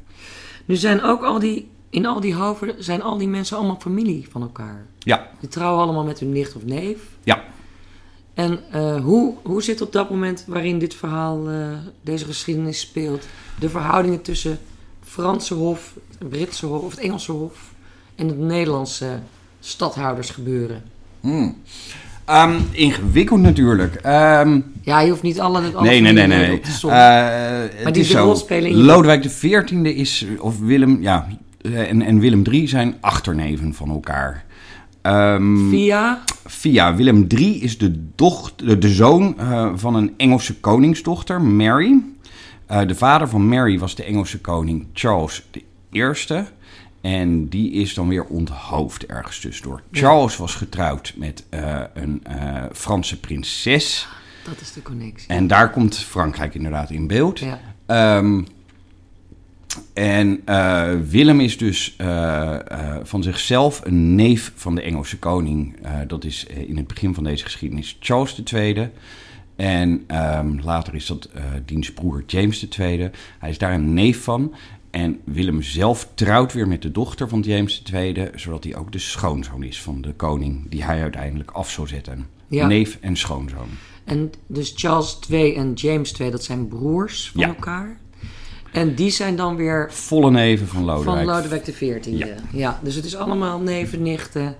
Nu 0.64 0.76
zijn 0.76 1.02
ook 1.02 1.22
al 1.22 1.38
die, 1.38 1.68
in 1.90 2.06
al 2.06 2.20
die 2.20 2.34
hoven 2.34 2.74
zijn 2.78 3.02
al 3.02 3.18
die 3.18 3.28
mensen 3.28 3.56
allemaal 3.56 3.80
familie 3.80 4.26
van 4.30 4.42
elkaar. 4.42 4.86
Ja, 4.98 5.28
Die 5.40 5.48
trouwen 5.48 5.82
allemaal 5.82 6.04
met 6.04 6.18
hun 6.18 6.32
nicht 6.32 6.54
of 6.56 6.64
neef. 6.64 6.98
ja. 7.24 7.42
En 8.34 8.60
eh, 8.70 9.00
hoe, 9.02 9.34
hoe 9.42 9.62
zit 9.62 9.80
op 9.80 9.92
dat 9.92 10.10
moment 10.10 10.44
waarin 10.46 10.78
dit 10.78 10.94
verhaal, 10.94 11.48
eh, 11.50 11.68
deze 12.02 12.24
geschiedenis 12.24 12.80
speelt, 12.80 13.26
de 13.58 13.68
verhoudingen 13.68 14.22
tussen 14.22 14.58
Franse 15.02 15.54
hof, 15.54 15.94
het 16.18 16.28
Britse 16.28 16.66
hof 16.66 16.82
of 16.82 16.90
het 16.90 17.00
Engelse 17.00 17.32
hof 17.32 17.69
en 18.20 18.28
het 18.28 18.38
Nederlandse 18.38 19.18
stadhouders 19.60 20.30
gebeuren? 20.30 20.82
Hmm. 21.20 21.56
Um, 22.30 22.56
ingewikkeld 22.70 23.40
natuurlijk. 23.40 23.94
Um, 23.94 24.72
Ja, 24.82 25.00
je 25.00 25.10
hoeft 25.10 25.22
niet 25.22 25.40
alle. 25.40 25.60
alle 25.74 25.86
nee, 25.88 26.00
nee, 26.00 26.12
nee, 26.12 26.26
nee. 26.26 26.38
nee. 26.38 26.56
op 26.56 26.62
te 26.64 26.86
Uh, 26.86 27.84
het 27.84 27.94
die 27.94 28.02
is 28.02 28.08
de 28.08 28.14
zo. 28.14 28.24
rol 28.24 28.36
spelen 28.36 28.70
in 28.70 28.76
je- 28.76 28.82
Lodewijk 28.82 29.20
XIV 29.22 29.72
is, 29.84 30.26
of 30.38 30.58
Willem, 30.58 31.02
ja, 31.02 31.26
eh, 31.62 31.88
en, 31.90 32.02
en 32.02 32.18
Willem 32.20 32.42
III 32.50 32.68
zijn 32.68 32.94
achterneven 33.00 33.74
van 33.74 33.90
elkaar. 33.90 34.44
Um, 35.02 35.68
Via. 35.70 36.22
Via 36.46 36.94
Willem 36.94 37.24
III 37.28 37.62
is 37.62 37.78
de, 37.78 38.04
dochter, 38.14 38.80
de 38.80 38.88
zoon 38.88 39.36
uh, 39.40 39.70
van 39.74 39.94
een 39.94 40.14
Engelse 40.16 40.60
koningsdochter, 40.60 41.40
Mary. 41.42 42.02
Uh, 42.70 42.80
de 42.86 42.94
vader 42.94 43.28
van 43.28 43.48
Mary 43.48 43.78
was 43.78 43.94
de 43.94 44.04
Engelse 44.04 44.40
koning 44.40 44.86
Charles 44.92 45.42
I. 45.92 46.02
En 47.00 47.48
die 47.48 47.72
is 47.72 47.94
dan 47.94 48.08
weer 48.08 48.24
onthoofd 48.24 49.06
ergens 49.06 49.40
tussendoor. 49.40 49.82
Charles 49.92 50.36
was 50.36 50.54
getrouwd 50.54 51.14
met 51.16 51.44
uh, 51.50 51.80
een 51.94 52.22
Franse 52.72 53.20
prinses. 53.20 54.08
Dat 54.44 54.60
is 54.60 54.72
de 54.72 54.82
connectie. 54.82 55.28
En 55.28 55.46
daar 55.46 55.70
komt 55.70 55.96
Frankrijk 55.96 56.54
inderdaad 56.54 56.90
in 56.90 57.06
beeld. 57.06 57.38
Ja. 57.38 58.16
Um, 58.16 58.46
en 59.92 60.42
uh, 60.46 60.90
Willem 61.08 61.40
is 61.40 61.58
dus 61.58 61.96
van 63.02 63.22
zichzelf 63.22 63.80
een 63.84 64.14
neef 64.14 64.52
van 64.54 64.74
de 64.74 64.82
Engelse 64.82 65.18
koning. 65.18 65.76
dat 66.06 66.24
is 66.24 66.44
in 66.44 66.76
het 66.76 66.86
begin 66.86 67.14
van 67.14 67.24
deze 67.24 67.44
geschiedenis 67.44 67.96
Charles 68.00 68.42
II. 68.52 68.90
En 69.56 70.04
um, 70.38 70.60
later 70.62 70.94
is 70.94 71.06
dat 71.06 71.28
diens 71.64 71.92
broer 71.92 72.22
James 72.26 72.68
II. 72.68 73.10
Hij 73.38 73.50
is 73.50 73.58
daar 73.58 73.74
een 73.74 73.94
neef 73.94 74.22
van. 74.22 74.54
En 74.90 75.20
Willem 75.24 75.62
zelf 75.62 76.08
trouwt 76.14 76.52
weer 76.52 76.68
met 76.68 76.82
de 76.82 76.90
dochter 76.90 77.28
van 77.28 77.40
James 77.40 77.82
II, 77.92 78.28
zodat 78.34 78.64
hij 78.64 78.76
ook 78.76 78.92
de 78.92 78.98
schoonzoon 78.98 79.62
is 79.62 79.82
van 79.82 80.00
de 80.00 80.12
koning 80.12 80.70
die 80.70 80.84
hij 80.84 81.02
uiteindelijk 81.02 81.50
af 81.50 81.70
zou 81.70 81.86
zetten. 81.86 82.26
Ja. 82.48 82.66
Neef 82.66 82.98
en 83.00 83.16
schoonzoon. 83.16 83.68
En 84.04 84.32
dus 84.46 84.72
Charles 84.76 85.18
II 85.30 85.54
en 85.54 85.72
James 85.72 86.12
II, 86.18 86.30
dat 86.30 86.44
zijn 86.44 86.68
broers 86.68 87.30
van 87.30 87.40
Ja. 87.40 87.46
elkaar. 87.48 87.98
En 88.72 88.94
die 88.94 89.10
zijn 89.10 89.36
dan 89.36 89.56
weer 89.56 89.88
Volle 89.92 90.30
neven 90.30 90.66
van 90.68 90.84
Lodewijk. 90.84 91.16
van 91.18 91.34
Lodewijk 91.34 91.62
XIV. 91.62 91.98
Ja. 92.04 92.26
Ja. 92.52 92.80
dus 92.82 92.94
het 92.94 93.04
is 93.04 93.16
allemaal 93.16 93.58
neven, 93.60 94.02
nichten, 94.02 94.56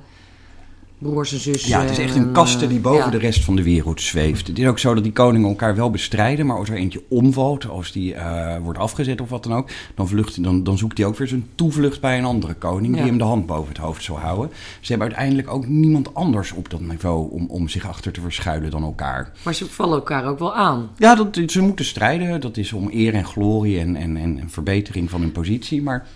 broers 1.00 1.32
en 1.32 1.40
zussen. 1.40 1.70
Ja, 1.70 1.80
het 1.80 1.90
is 1.90 1.98
echt 1.98 2.14
een 2.14 2.22
en, 2.22 2.32
kaste 2.32 2.64
eh, 2.64 2.70
die 2.70 2.80
boven 2.80 3.04
ja. 3.04 3.10
de 3.10 3.18
rest 3.18 3.44
van 3.44 3.56
de 3.56 3.62
wereld 3.62 4.00
zweeft. 4.00 4.46
Het 4.46 4.58
is 4.58 4.66
ook 4.66 4.78
zo 4.78 4.94
dat 4.94 5.02
die 5.02 5.12
koningen 5.12 5.48
elkaar 5.48 5.76
wel 5.76 5.90
bestrijden, 5.90 6.46
maar 6.46 6.56
als 6.56 6.68
er 6.68 6.76
eentje 6.76 7.02
omvalt, 7.08 7.68
als 7.68 7.92
die 7.92 8.14
eh, 8.14 8.56
wordt 8.62 8.78
afgezet 8.78 9.20
of 9.20 9.28
wat 9.28 9.42
dan 9.42 9.52
ook, 9.54 9.68
dan, 9.94 10.08
vlucht, 10.08 10.42
dan, 10.42 10.64
dan 10.64 10.78
zoekt 10.78 10.98
hij 10.98 11.06
ook 11.06 11.16
weer 11.16 11.28
zijn 11.28 11.46
toevlucht 11.54 12.00
bij 12.00 12.18
een 12.18 12.24
andere 12.24 12.54
koning 12.54 12.94
Ja. 12.94 13.00
die 13.00 13.10
hem 13.10 13.18
de 13.18 13.24
hand 13.24 13.46
boven 13.46 13.68
het 13.68 13.82
hoofd 13.82 14.02
zal 14.02 14.18
houden. 14.18 14.50
Ze 14.80 14.90
hebben 14.90 15.06
uiteindelijk 15.08 15.52
ook 15.52 15.66
niemand 15.66 16.14
anders 16.14 16.52
op 16.52 16.70
dat 16.70 16.80
niveau 16.80 17.30
om, 17.30 17.46
om 17.48 17.68
zich 17.68 17.88
achter 17.88 18.12
te 18.12 18.20
verschuilen 18.20 18.70
dan 18.70 18.82
elkaar. 18.82 19.32
Maar 19.42 19.54
ze 19.54 19.66
vallen 19.66 19.94
elkaar 19.94 20.24
ook 20.24 20.38
wel 20.38 20.54
aan. 20.54 20.90
Ja, 20.96 21.14
dat, 21.14 21.40
ze 21.46 21.60
moeten 21.60 21.84
strijden. 21.84 22.40
Dat 22.40 22.56
is 22.56 22.72
om 22.72 22.88
eer 22.92 23.14
en 23.14 23.24
glorie 23.24 23.78
en, 23.78 23.96
en, 23.96 24.16
en 24.16 24.38
en 24.38 24.50
verbetering 24.50 25.10
van 25.10 25.20
hun 25.20 25.32
positie. 25.32 25.82
Maar 25.82 26.06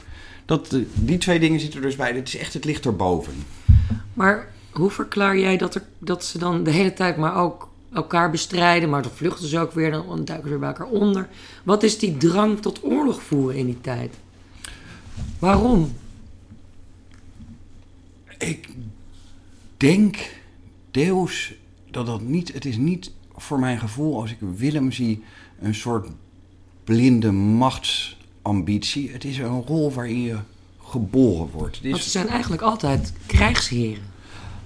dat, 0.44 0.72
eh, 0.72 0.80
die 0.94 1.18
twee 1.18 1.38
dingen 1.38 1.60
zitten 1.60 1.80
er 1.80 1.86
dus 1.86 1.96
bij. 1.96 2.12
Het 2.12 2.28
is 2.28 2.36
echt 2.36 2.54
het 2.54 2.64
licht 2.64 2.86
erboven. 2.86 3.34
Maar 4.14 4.46
hoe 4.74 4.90
verklaar 4.90 5.38
jij 5.38 5.56
dat, 5.56 5.74
er, 5.74 5.82
dat 5.98 6.24
ze 6.24 6.38
dan 6.38 6.62
de 6.64 6.70
hele 6.70 6.92
tijd 6.92 7.16
maar 7.16 7.36
ook 7.36 7.68
elkaar 7.92 8.30
bestrijden, 8.30 8.90
maar 8.90 9.02
dan 9.02 9.10
vluchten 9.10 9.48
ze 9.48 9.58
ook 9.58 9.72
weer, 9.72 9.90
dan 9.90 10.24
duiken 10.24 10.42
ze 10.42 10.48
weer 10.48 10.58
bij 10.58 10.68
elkaar 10.68 10.86
onder? 10.86 11.28
Wat 11.62 11.82
is 11.82 11.98
die 11.98 12.16
drang 12.16 12.60
tot 12.60 12.82
oorlog 12.84 13.22
voeren 13.22 13.56
in 13.56 13.66
die 13.66 13.80
tijd? 13.80 14.14
Waarom? 15.38 15.92
Ik 18.38 18.68
denk 19.76 20.16
deels 20.90 21.52
dat 21.90 22.06
dat 22.06 22.20
niet... 22.20 22.52
Het 22.52 22.64
is 22.64 22.76
niet 22.76 23.10
voor 23.36 23.58
mijn 23.58 23.78
gevoel, 23.78 24.20
als 24.20 24.30
ik 24.30 24.38
Willem 24.56 24.92
zie, 24.92 25.22
een 25.60 25.74
soort 25.74 26.08
blinde 26.84 27.32
machtsambitie. 27.32 29.10
Het 29.10 29.24
is 29.24 29.38
een 29.38 29.62
rol 29.62 29.92
waarin 29.92 30.20
je 30.22 30.36
geboren 30.84 31.50
wordt. 31.52 31.78
Is- 31.82 31.90
Want 31.90 32.02
ze 32.02 32.10
zijn 32.10 32.28
eigenlijk 32.28 32.62
altijd 32.62 33.12
krijgsheren. 33.26 34.02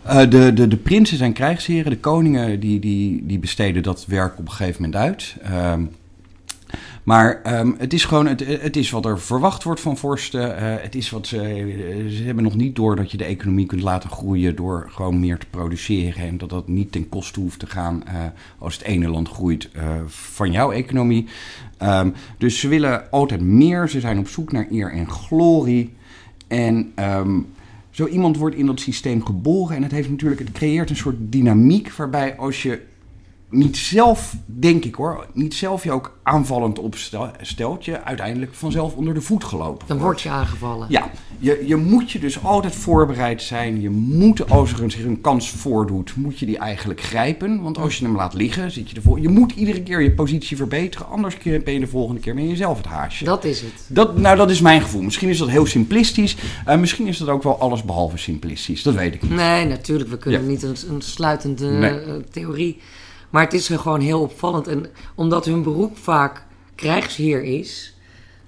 Eh, 0.09 0.31
de, 0.31 0.53
de, 0.53 0.69
de 0.69 0.77
prinsen 0.77 1.17
zijn 1.17 1.33
krijgsheren, 1.33 1.91
de 1.91 1.99
koningen 1.99 2.61
die, 2.61 2.81
die, 2.81 3.27
die 3.27 3.39
besteden 3.39 3.83
dat 3.83 4.07
werk 4.07 4.39
op 4.39 4.45
een 4.47 4.53
gegeven 4.53 4.83
moment 4.83 5.03
uit. 5.03 5.37
Ehm, 5.43 5.85
maar 7.03 7.41
ehm, 7.43 7.73
het 7.79 7.93
is 7.93 8.05
gewoon 8.05 8.27
het, 8.27 8.47
het 8.47 8.77
is 8.77 8.91
wat 8.91 9.05
er 9.05 9.21
verwacht 9.21 9.63
wordt 9.63 9.81
van 9.81 9.97
vorsten. 9.97 10.57
Eh, 10.57 10.83
het 10.83 10.95
is 10.95 11.11
wat 11.11 11.27
ze, 11.27 11.41
eh, 11.41 12.09
ze 12.11 12.23
hebben 12.23 12.45
nog 12.45 12.55
niet 12.55 12.77
door 12.77 12.97
dat 12.97 13.11
je 13.11 13.17
de 13.17 13.25
economie 13.25 13.67
kunt 13.67 13.83
laten 13.83 14.11
groeien 14.11 14.57
door 14.57 14.87
gewoon 14.91 15.21
meer 15.21 15.39
te 15.39 15.47
produceren. 15.51 16.23
En 16.23 16.39
dat 16.39 16.51
dat 16.51 16.69
niet 16.69 16.93
ten 16.93 17.09
koste 17.09 17.41
hoeft 17.41 17.59
te 17.59 17.67
gaan 17.67 18.03
als 18.59 18.75
het 18.75 18.83
ene 18.83 19.09
land 19.09 19.29
groeit 19.29 19.69
van 20.07 20.53
jouw 20.53 20.73
economie. 20.73 21.27
Ehm, 21.77 22.11
dus 22.39 22.61
ze 22.61 22.69
willen 22.69 23.11
altijd 23.11 23.41
meer. 23.41 23.89
Ze 23.89 24.01
zijn 24.01 24.19
op 24.19 24.29
zoek 24.29 24.53
naar 24.53 24.67
eer 24.71 24.93
en 24.93 25.11
glorie. 25.11 25.93
En 26.47 26.93
zo 27.99 28.07
iemand 28.07 28.37
wordt 28.37 28.57
in 28.57 28.67
dat 28.67 28.81
systeem 28.81 29.25
geboren 29.25 29.77
en 29.77 29.83
het 29.83 29.93
heeft 29.93 30.11
natuurlijk, 30.11 30.41
het 30.41 30.53
creëert 30.53 30.91
een 30.91 30.97
soort 30.97 31.17
dynamiek 31.19 31.93
waarbij 31.93 32.37
als 32.37 32.63
je 32.63 32.81
niet 33.51 33.77
zelf, 33.77 34.35
denk 34.47 34.85
ik 34.85 34.95
hoor, 34.95 35.27
niet 35.33 35.55
zelf 35.55 35.85
je 35.85 35.93
ook 35.93 36.19
aanvallend 36.23 36.79
opstelt, 36.79 37.85
je 37.85 38.03
uiteindelijk 38.05 38.55
vanzelf 38.55 38.95
onder 38.95 39.15
de 39.15 39.21
voet 39.21 39.45
gelopen 39.45 39.87
Dan 39.87 39.99
word 39.99 40.21
je 40.21 40.29
aangevallen. 40.29 40.87
Ja, 40.91 41.11
je, 41.39 41.63
je 41.67 41.77
moet 41.77 42.11
je 42.11 42.19
dus 42.19 42.43
altijd 42.45 42.75
voorbereid 42.75 43.43
zijn. 43.43 43.81
Je 43.81 43.91
moet, 43.91 44.51
als 44.51 44.73
er 44.73 44.83
een- 44.83 44.91
zich 44.91 45.05
een 45.05 45.21
kans 45.21 45.51
voordoet, 45.51 46.17
moet 46.17 46.39
je 46.39 46.47
die 46.47 46.59
eigenlijk 46.59 47.01
grijpen. 47.01 47.63
Want 47.63 47.79
als 47.79 47.97
je 47.99 48.05
hem 48.05 48.17
laat 48.17 48.35
liggen, 48.35 48.71
zit 48.71 48.91
je 48.91 48.97
ervoor. 48.97 49.21
Je 49.21 49.29
moet 49.29 49.53
iedere 49.53 49.83
keer 49.83 50.03
je 50.03 50.13
positie 50.13 50.57
verbeteren, 50.57 51.09
anders 51.09 51.37
ben 51.39 51.73
je 51.73 51.81
de 51.81 51.87
volgende 51.87 52.21
keer 52.21 52.35
met 52.35 52.45
jezelf 52.49 52.77
het 52.77 52.87
haasje. 52.87 53.25
Dat 53.25 53.45
is 53.45 53.61
het. 53.61 53.73
Dat, 53.89 54.19
nou, 54.19 54.37
dat 54.37 54.51
is 54.51 54.61
mijn 54.61 54.81
gevoel. 54.81 55.03
Misschien 55.03 55.29
is 55.29 55.39
dat 55.39 55.49
heel 55.49 55.67
simplistisch. 55.67 56.37
Eh, 56.65 56.79
misschien 56.79 57.07
is 57.07 57.19
dat 57.19 57.29
ook 57.29 57.43
wel 57.43 57.59
alles 57.61 57.83
behalve 57.83 58.19
simplistisch. 58.19 58.83
Dat 58.83 58.95
weet 58.95 59.15
ik 59.15 59.23
niet. 59.23 59.31
Nee, 59.31 59.65
natuurlijk. 59.65 60.11
We 60.11 60.19
kunnen 60.19 60.43
Ja. 60.43 60.47
niet 60.49 60.63
een, 60.63 60.77
een 60.91 61.03
sluitende 61.03 61.67
Nee. 61.71 61.91
eh, 62.01 62.13
theorie. 62.31 62.79
Maar 63.31 63.43
het 63.43 63.53
is 63.53 63.69
gewoon 63.69 64.01
heel 64.01 64.21
opvallend. 64.21 64.67
En 64.67 64.87
omdat 65.15 65.45
hun 65.45 65.63
beroep 65.63 65.99
vaak 65.99 66.47
krijgsheer 66.75 67.43
is, 67.43 67.95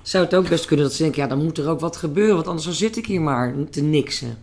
zou 0.03 0.25
het 0.25 0.35
ook 0.35 0.49
best 0.49 0.67
kunnen 0.67 0.87
dat 0.87 0.95
ze 0.95 1.03
denken: 1.03 1.23
ja, 1.23 1.29
dan 1.29 1.43
moet 1.43 1.59
er 1.59 1.69
ook 1.69 1.81
wat 1.81 1.97
gebeuren, 1.97 2.35
want 2.35 2.47
anders 2.47 2.67
dan 2.67 2.75
zit 2.75 2.97
ik 2.97 3.07
hier 3.07 3.21
maar 3.21 3.55
te 3.71 3.83
niksen. 3.83 4.39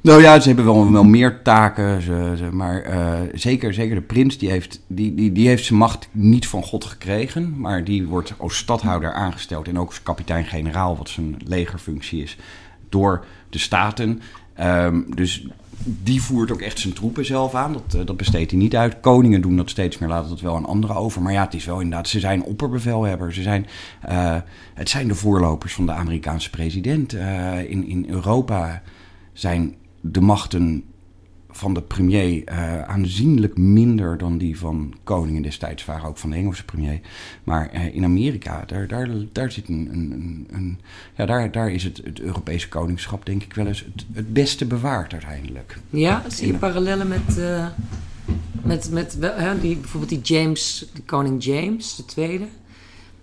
Nou 0.00 0.22
ja, 0.22 0.40
ze 0.40 0.46
hebben 0.46 0.64
wel, 0.64 0.92
wel 0.92 1.04
meer 1.04 1.42
taken. 1.42 2.02
Ze, 2.02 2.48
maar 2.52 2.82
eh, 2.82 3.20
zeker, 3.34 3.74
zeker 3.74 3.94
de 3.94 4.02
prins, 4.02 4.38
die 4.38 4.50
heeft, 4.50 4.80
die, 4.86 5.14
die, 5.14 5.32
die 5.32 5.48
heeft 5.48 5.64
zijn 5.64 5.78
macht 5.78 6.08
niet 6.10 6.48
van 6.48 6.62
God 6.62 6.84
gekregen. 6.84 7.60
Maar 7.60 7.84
die 7.84 8.06
wordt 8.06 8.34
als 8.36 8.56
stadhouder 8.56 9.12
aangesteld 9.12 9.68
en 9.68 9.78
ook 9.78 9.88
als 9.88 10.02
kapitein-generaal, 10.02 10.96
wat 10.96 11.08
zijn 11.08 11.36
legerfunctie 11.44 12.22
is, 12.22 12.36
door 12.88 13.24
de 13.50 13.58
staten. 13.58 14.20
Ehm, 14.54 15.00
dus 15.14 15.46
die 15.84 16.22
voert 16.22 16.52
ook 16.52 16.60
echt 16.60 16.78
zijn 16.78 16.92
troepen 16.92 17.24
zelf 17.24 17.54
aan. 17.54 17.72
Dat, 17.72 17.94
eh, 17.94 18.06
dat 18.06 18.16
besteedt 18.16 18.50
hij 18.50 18.60
niet 18.60 18.76
uit. 18.76 19.00
Koningen 19.00 19.40
doen 19.40 19.56
dat 19.56 19.70
steeds 19.70 19.98
meer, 19.98 20.08
laten 20.08 20.28
dat 20.28 20.40
wel 20.40 20.56
aan 20.56 20.66
anderen 20.66 20.96
over. 20.96 21.22
Maar 21.22 21.32
ja, 21.32 21.44
het 21.44 21.54
is 21.54 21.64
wel 21.64 21.80
inderdaad, 21.80 22.08
ze 22.08 22.20
zijn 22.20 22.42
opperbevelhebber. 22.42 23.34
Ze 23.34 23.42
zijn, 23.42 23.66
eh, 24.00 24.36
het 24.74 24.88
zijn 24.88 25.08
de 25.08 25.14
voorlopers 25.14 25.74
van 25.74 25.86
de 25.86 25.92
Amerikaanse 25.92 26.50
president. 26.50 27.12
Eh, 27.12 27.70
in, 27.70 27.86
in 27.86 28.06
Europa 28.08 28.82
zijn 29.32 29.74
de 30.00 30.20
machten 30.20 30.84
van 31.52 31.74
de 31.74 31.82
premier 31.82 32.44
eh, 32.44 32.82
aanzienlijk 32.82 33.56
minder 33.58 34.18
dan 34.18 34.38
die 34.38 34.58
van 34.58 34.94
koningen 35.04 35.42
destijds 35.42 35.84
waren, 35.84 36.08
ook 36.08 36.18
van 36.18 36.30
de 36.30 36.36
Engelse 36.36 36.64
premier. 36.64 37.00
Maar 37.44 37.70
eh, 37.70 37.94
in 37.94 38.04
Amerika, 38.04 38.64
daar, 38.66 38.88
daar, 38.88 39.08
daar 39.32 39.52
zit 39.52 39.68
een, 39.68 39.88
een, 39.92 40.46
een, 40.50 40.78
ja, 41.16 41.26
daar, 41.26 41.50
daar 41.50 41.70
is 41.70 41.84
het, 41.84 42.00
het 42.04 42.20
Europese 42.20 42.68
koningschap 42.68 43.26
denk 43.26 43.42
ik 43.42 43.54
wel 43.54 43.66
eens 43.66 43.84
het, 43.94 44.04
het 44.12 44.32
beste 44.32 44.66
bewaard 44.66 45.12
uiteindelijk. 45.12 45.78
Ja, 45.90 46.22
zie 46.28 46.46
je 46.46 46.54
parallellen 46.54 47.08
met, 47.08 47.38
eh, 47.38 47.66
met, 48.62 48.90
met 48.90 49.16
wel- 49.18 49.36
hè, 49.36 49.60
die, 49.60 49.76
bijvoorbeeld 49.76 50.24
die 50.24 50.36
James, 50.36 50.86
de 50.94 51.02
koning 51.02 51.44
James, 51.44 51.96
de 51.96 52.04
tweede? 52.04 52.44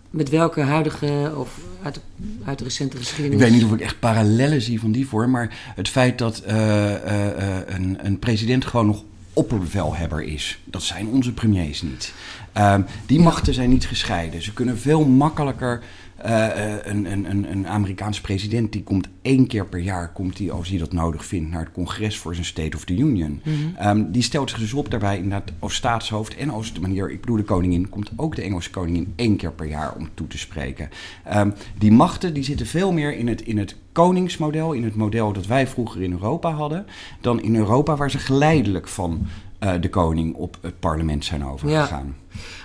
Met 0.10 0.30
welke 0.30 0.62
huidige, 0.62 1.34
of 1.36 1.60
uit 1.84 1.94
de, 1.94 2.02
uit 2.46 2.58
de 2.58 2.64
recente 2.64 2.98
geschiedenis? 2.98 3.34
Ik 3.34 3.44
weet 3.44 3.52
niet 3.52 3.64
of 3.64 3.74
ik 3.74 3.82
echt 3.82 4.00
parallellen 4.00 4.62
zie 4.62 4.80
van 4.80 4.92
die 4.92 5.08
vorm, 5.08 5.32
maar 5.32 5.58
het 5.76 5.90
feit 5.90 6.18
dat 6.18 6.40
eh, 6.40 6.94
eh, 6.96 7.58
eh, 7.58 7.64
een, 7.68 7.98
een 8.02 8.20
president 8.20 8.66
gewoon 8.66 8.86
nog 8.86 9.04
opperbevelhebber 9.34 10.24
is, 10.24 10.60
dat 10.66 10.84
zijn 10.84 11.08
onze 11.08 11.34
premiers 11.34 11.82
niet. 11.82 12.14
Ehm, 12.54 12.82
die 13.06 13.20
machten 13.20 13.54
zijn 13.54 13.70
niet 13.70 13.88
gescheiden. 13.88 14.42
Ze 14.42 14.54
kunnen 14.54 14.80
veel 14.80 15.06
makkelijker. 15.06 15.82
Eh, 16.22 16.76
eh, 16.76 16.80
een, 16.84 17.12
een, 17.12 17.52
een, 17.52 17.68
Amerikaanse 17.68 18.22
president 18.22 18.72
die 18.72 18.84
komt 18.84 19.08
één 19.22 19.48
keer 19.48 19.66
per 19.66 19.80
jaar, 19.80 20.12
komt 20.12 20.38
die, 20.38 20.52
als 20.52 20.70
hij 20.70 20.78
dat 20.78 20.94
nodig 20.94 21.26
vindt, 21.26 21.50
naar 21.52 21.64
het 21.64 21.72
congres 21.72 22.18
voor 22.18 22.34
zijn 22.34 22.46
State 22.46 22.78
of 22.78 22.86
the 22.86 22.96
Union. 22.96 23.42
Ehm, 23.78 24.12
die 24.12 24.22
stelt 24.22 24.50
zich 24.50 24.60
dus 24.60 24.74
op 24.74 24.92
daarbij 24.92 25.16
inderdaad 25.16 25.52
als 25.60 25.76
staatshoofd 25.76 26.36
en 26.36 26.50
als 26.50 26.74
de 26.74 26.82
manier, 26.82 27.12
ik 27.12 27.20
bedoel 27.20 27.36
de 27.36 27.44
koningin, 27.44 27.90
komt 27.90 28.12
ook 28.16 28.36
de 28.36 28.42
Engelse 28.42 28.70
koningin 28.70 29.14
één 29.16 29.36
keer 29.36 29.52
per 29.52 29.68
jaar 29.68 29.96
om 29.96 30.10
toe 30.14 30.28
te 30.28 30.38
spreken. 30.38 30.90
Ehm, 31.24 31.52
die 31.78 31.92
machten 31.92 32.34
die 32.34 32.44
zitten 32.44 32.66
veel 32.66 32.92
meer 32.92 33.16
in 33.16 33.28
het, 33.28 33.42
in 33.42 33.58
het 33.58 33.76
koningsmodel, 33.92 34.74
in 34.74 34.84
het 34.84 34.96
model 34.96 35.34
dat 35.34 35.46
wij 35.46 35.68
vroeger 35.68 36.02
in 36.02 36.12
Europa 36.12 36.52
hadden, 36.52 36.86
dan 37.22 37.42
in 37.42 37.56
Europa 37.56 37.96
waar 37.96 38.12
ze 38.12 38.20
geleidelijk 38.20 38.88
van 38.88 39.28
eh, 39.60 39.72
de 39.82 39.90
koning 39.90 40.36
op 40.36 40.58
het 40.62 40.80
parlement 40.80 41.26
zijn 41.26 41.46
overgegaan. 41.46 42.16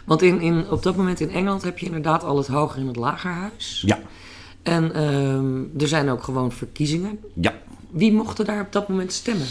Want 0.05 0.23
in, 0.23 0.41
in, 0.41 0.71
op 0.71 0.83
dat 0.83 0.97
moment 0.97 1.21
in 1.21 1.31
Engeland 1.31 1.63
heb 1.63 1.79
je 1.79 1.87
inderdaad 1.87 2.25
al 2.25 2.37
het 2.37 2.47
hoger 2.47 2.81
en 2.81 2.87
het 2.87 2.97
lagerhuis. 2.97 3.83
Ja, 3.87 3.99
En 4.63 4.95
ehm, 4.95 5.83
er 5.83 5.89
zijn 5.89 6.09
ook 6.11 6.23
gewoon 6.23 6.53
verkiezingen. 6.53 7.19
ja. 7.35 7.53
Wie 7.91 8.13
mochten 8.13 8.45
daar 8.45 8.61
op 8.61 8.73
dat 8.73 8.89
moment 8.89 9.13
stemmen? 9.13 9.47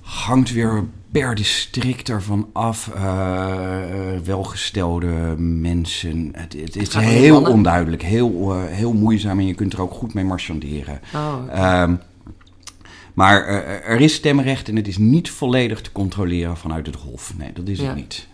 hangt 0.00 0.52
weer 0.52 0.84
per 1.10 1.34
district 1.34 2.08
ervan 2.08 2.48
af. 2.52 2.90
eh, 2.94 4.14
eh, 4.14 4.20
welgestelde 4.24 5.34
mensen. 5.38 6.28
Het, 6.32 6.52
het 6.52 6.76
is 6.76 6.94
heel 6.94 7.42
onduidelijk, 7.46 8.02
heel, 8.02 8.54
heel 8.62 8.92
moeizaam 8.92 9.38
en 9.38 9.46
je 9.46 9.54
kunt 9.54 9.72
er 9.72 9.80
ook 9.82 9.92
goed 9.92 10.14
mee 10.14 10.24
marchanderen. 10.24 11.00
Oh, 11.14 11.92
maar 13.14 13.44
eh, 13.46 13.90
er 13.90 14.00
is 14.00 14.14
stemrecht 14.14 14.68
en 14.68 14.76
het 14.76 14.88
is 14.88 14.98
niet 14.98 15.30
volledig 15.30 15.80
te 15.80 15.92
controleren 15.92 16.56
vanuit 16.56 16.86
het 16.86 16.96
Hof. 16.96 17.32
Nee, 17.36 17.52
dat 17.52 17.68
is 17.68 17.78
Ja. 17.80 17.86
het 17.86 17.94
niet. 17.96 18.28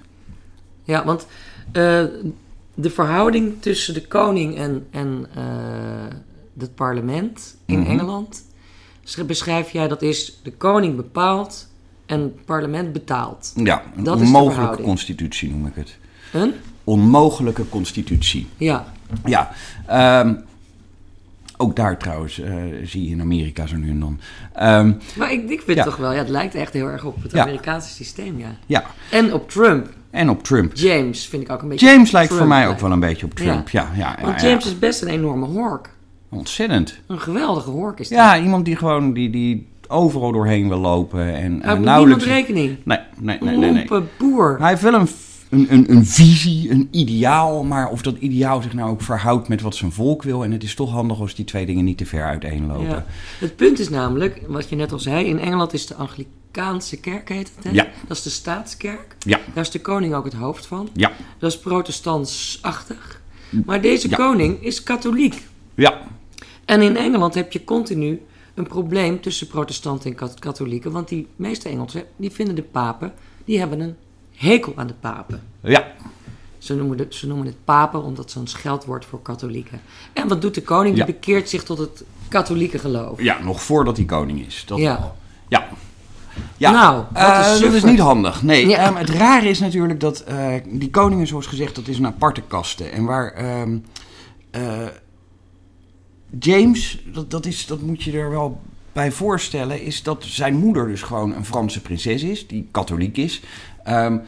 Ja, 0.84 1.04
want 1.04 1.26
eh, 1.72 2.04
de 2.74 2.90
verhouding 2.90 3.54
tussen 3.60 3.94
de 3.94 4.06
koning 4.06 4.56
en, 4.56 4.86
en 4.90 5.26
eh, 5.34 5.42
het 6.58 6.74
parlement 6.74 7.56
in 7.66 7.78
Mhm. 7.78 7.90
Engeland 7.90 8.44
sch- 9.04 9.24
beschrijf 9.24 9.70
jij 9.70 9.88
dat 9.88 10.02
is 10.02 10.40
de 10.42 10.52
koning 10.52 10.96
bepaalt 10.96 11.68
en 12.06 12.20
het 12.20 12.44
parlement 12.44 12.92
betaalt. 12.92 13.52
Ja, 13.56 13.82
een 13.96 14.04
Dat 14.04 14.20
onmogelijke 14.20 14.82
constitutie 14.82 15.50
noem 15.50 15.66
ik 15.66 15.74
het. 15.74 15.96
Een? 16.32 16.52
Onmogelijke 16.84 17.68
constitutie. 17.68 18.46
Ja, 18.56 18.92
Ja, 19.24 19.50
ehm, 19.86 20.34
Ook 21.60 21.76
daar 21.76 21.98
trouwens 21.98 22.40
eh, 22.40 22.52
zie 22.84 23.04
je 23.04 23.10
in 23.10 23.20
Amerika 23.20 23.66
zo 23.66 23.76
nu 23.76 23.90
en 23.90 24.00
dan. 24.00 24.18
Ehm, 24.54 24.92
Maar 25.16 25.32
ik, 25.32 25.50
ik 25.50 25.62
vind 25.62 25.76
Ja. 25.78 25.84
toch 25.84 25.96
wel, 25.96 26.12
ja, 26.12 26.18
het 26.18 26.28
lijkt 26.28 26.54
echt 26.54 26.72
heel 26.72 26.86
erg 26.86 27.04
op 27.04 27.22
het 27.22 27.32
Ja. 27.32 27.42
Amerikaanse 27.42 27.88
systeem, 27.88 28.38
ja. 28.38 28.56
ja, 28.66 28.84
En 29.10 29.32
op 29.34 29.50
Trump. 29.50 29.88
en 30.10 30.28
op 30.30 30.42
Trump. 30.42 30.70
James 30.74 31.26
vind 31.26 31.42
ik 31.42 31.50
ook 31.50 31.62
een 31.62 31.68
beetje 31.68 31.86
James 31.86 32.10
lijkt 32.10 32.28
Trump 32.28 32.42
voor 32.42 32.50
mij 32.56 32.68
ook 32.68 32.78
wel 32.80 32.92
een 32.92 33.00
beetje 33.00 33.26
op 33.26 33.34
Trump. 33.34 33.68
Ja, 33.68 33.88
ja, 33.96 34.14
ja, 34.18 34.24
Want 34.24 34.40
ja. 34.40 34.48
James 34.48 34.66
is 34.66 34.78
best 34.78 35.02
een 35.02 35.08
enorme 35.08 35.46
hork. 35.46 35.90
ontzettend. 36.28 36.98
Een 37.06 37.20
geweldige 37.20 37.70
hork 37.70 37.98
is 38.00 38.08
dat. 38.08 38.18
Ja, 38.18 38.38
iemand 38.40 38.64
die 38.64 38.76
gewoon 38.76 39.12
die, 39.12 39.30
die 39.30 39.68
overal 39.88 40.32
doorheen 40.32 40.68
wil 40.68 40.78
lopen 40.78 41.34
en 41.34 41.60
Hij 41.62 41.78
nauwelijks. 41.78 42.24
niemand 42.24 42.46
rekening. 42.46 42.76
Nee, 42.84 42.98
nee, 43.18 43.38
nee, 43.56 43.70
nee. 43.72 43.88
boer. 44.18 44.56
Hij 44.58 44.68
heeft 44.68 44.82
wel 44.82 44.94
een, 44.94 45.08
een, 45.50 45.66
een, 45.72 45.90
een 45.90 46.06
visie, 46.06 46.70
een 46.70 46.88
ideaal, 46.90 47.64
maar 47.64 47.88
of 47.90 48.02
dat 48.02 48.16
ideaal 48.18 48.62
zich 48.62 48.72
nou 48.74 48.90
ook 48.90 49.02
verhoudt 49.02 49.48
met 49.48 49.60
wat 49.60 49.74
zijn 49.76 49.92
volk 49.92 50.22
wil. 50.22 50.44
En 50.44 50.50
het 50.52 50.62
is 50.62 50.74
toch 50.74 50.90
handig 50.90 51.20
als 51.20 51.34
die 51.34 51.44
twee 51.44 51.66
dingen 51.66 51.84
niet 51.84 51.98
te 51.98 52.06
ver 52.06 52.24
uiteenlopen. 52.24 52.86
Ja. 52.88 53.06
Het 53.38 53.56
punt 53.56 53.78
is 53.78 53.88
namelijk, 53.88 54.40
wat 54.46 54.68
je 54.68 54.76
net 54.76 54.92
al 54.92 54.98
zei, 54.98 55.26
in 55.26 55.38
Engeland 55.38 55.72
is 55.72 55.86
de 55.86 55.94
Anglikaanse 55.94 56.96
kerk, 57.00 57.28
heet 57.28 57.52
het, 57.54 57.64
hè? 57.64 57.70
Ja. 57.70 57.86
Dat 58.08 58.16
is 58.16 58.22
de 58.22 58.30
staatskerk. 58.30 59.16
Ja, 59.18 59.40
Daar 59.54 59.64
is 59.64 59.70
de 59.70 59.80
koning 59.80 60.14
ook 60.14 60.24
het 60.24 60.34
hoofd 60.34 60.66
van. 60.66 60.88
ja, 60.94 61.12
Dat 61.38 61.50
is 61.52 61.58
protestantsachtig. 61.58 63.20
Maar 63.64 63.80
deze 63.80 64.08
Ja. 64.08 64.16
koning 64.16 64.62
is 64.64 64.82
katholiek. 64.82 65.46
ja, 65.74 66.00
En 66.64 66.82
in 66.82 66.96
Engeland 66.96 67.34
heb 67.34 67.52
je 67.52 67.64
continu 67.64 68.20
een 68.54 68.66
probleem 68.66 69.20
tussen 69.20 69.46
protestanten 69.46 70.10
en 70.10 70.16
kat- 70.16 70.38
katholieken. 70.38 70.90
Want 70.92 71.08
die 71.08 71.26
meeste 71.36 71.68
Engelsen, 71.68 72.02
die 72.16 72.30
vinden 72.30 72.54
de 72.54 72.62
papen, 72.62 73.12
die 73.44 73.58
hebben 73.58 73.80
een 73.80 73.94
hekel 74.40 74.72
aan 74.76 74.86
de 74.86 74.94
papen. 75.00 75.42
ja. 75.60 75.92
Ze 76.58 76.74
noemen, 76.74 76.98
het, 76.98 77.14
ze 77.14 77.26
noemen 77.26 77.46
het 77.46 77.64
papen 77.64 78.02
omdat 78.02 78.30
zo'n 78.30 78.46
scheldwoord 78.46 79.04
voor 79.04 79.22
katholieken. 79.22 79.80
En 80.12 80.28
wat 80.28 80.40
doet 80.42 80.54
de 80.54 80.62
koning? 80.62 80.94
Die 80.94 81.04
Ja. 81.06 81.12
bekeert 81.12 81.48
zich 81.48 81.62
tot 81.62 81.78
het 81.78 82.04
katholieke 82.28 82.78
geloof. 82.78 83.22
Ja, 83.22 83.42
nog 83.42 83.62
voordat 83.62 83.96
hij 83.96 84.06
koning 84.06 84.46
is. 84.46 84.62
Dat 84.66 84.78
Ja. 84.78 85.12
Ja. 85.48 85.68
Ja, 86.56 86.70
Nou, 86.70 87.04
eh, 87.12 87.60
dat 87.60 87.72
is 87.72 87.82
niet 87.84 87.98
handig. 87.98 88.42
Nee, 88.42 88.66
Ja. 88.68 88.76
ehm, 88.78 88.94
het 88.94 89.10
rare 89.10 89.48
is 89.48 89.58
natuurlijk 89.58 90.00
dat 90.00 90.20
eh, 90.20 90.54
die 90.66 90.90
koningen, 90.90 91.26
zoals 91.26 91.46
gezegd, 91.46 91.74
dat 91.74 91.88
is 91.88 91.98
een 91.98 92.06
aparte 92.06 92.42
kaste. 92.46 92.84
En 92.84 93.04
waar 93.04 93.32
ehm, 93.32 93.78
eh, 94.50 94.86
James, 96.38 97.02
dat, 97.12 97.30
dat, 97.30 97.46
is, 97.46 97.66
dat 97.66 97.80
moet 97.80 98.02
je 98.02 98.12
er 98.12 98.30
wel 98.30 98.60
bij 98.92 99.12
voorstellen, 99.12 99.82
is 99.82 100.02
dat 100.02 100.24
zijn 100.24 100.54
moeder 100.56 100.86
dus 100.88 101.02
gewoon 101.02 101.34
een 101.34 101.44
Franse 101.44 101.80
prinses 101.80 102.22
is, 102.22 102.46
die 102.46 102.68
katholiek 102.70 103.16
is. 103.16 103.42
Ehm, 103.84 104.18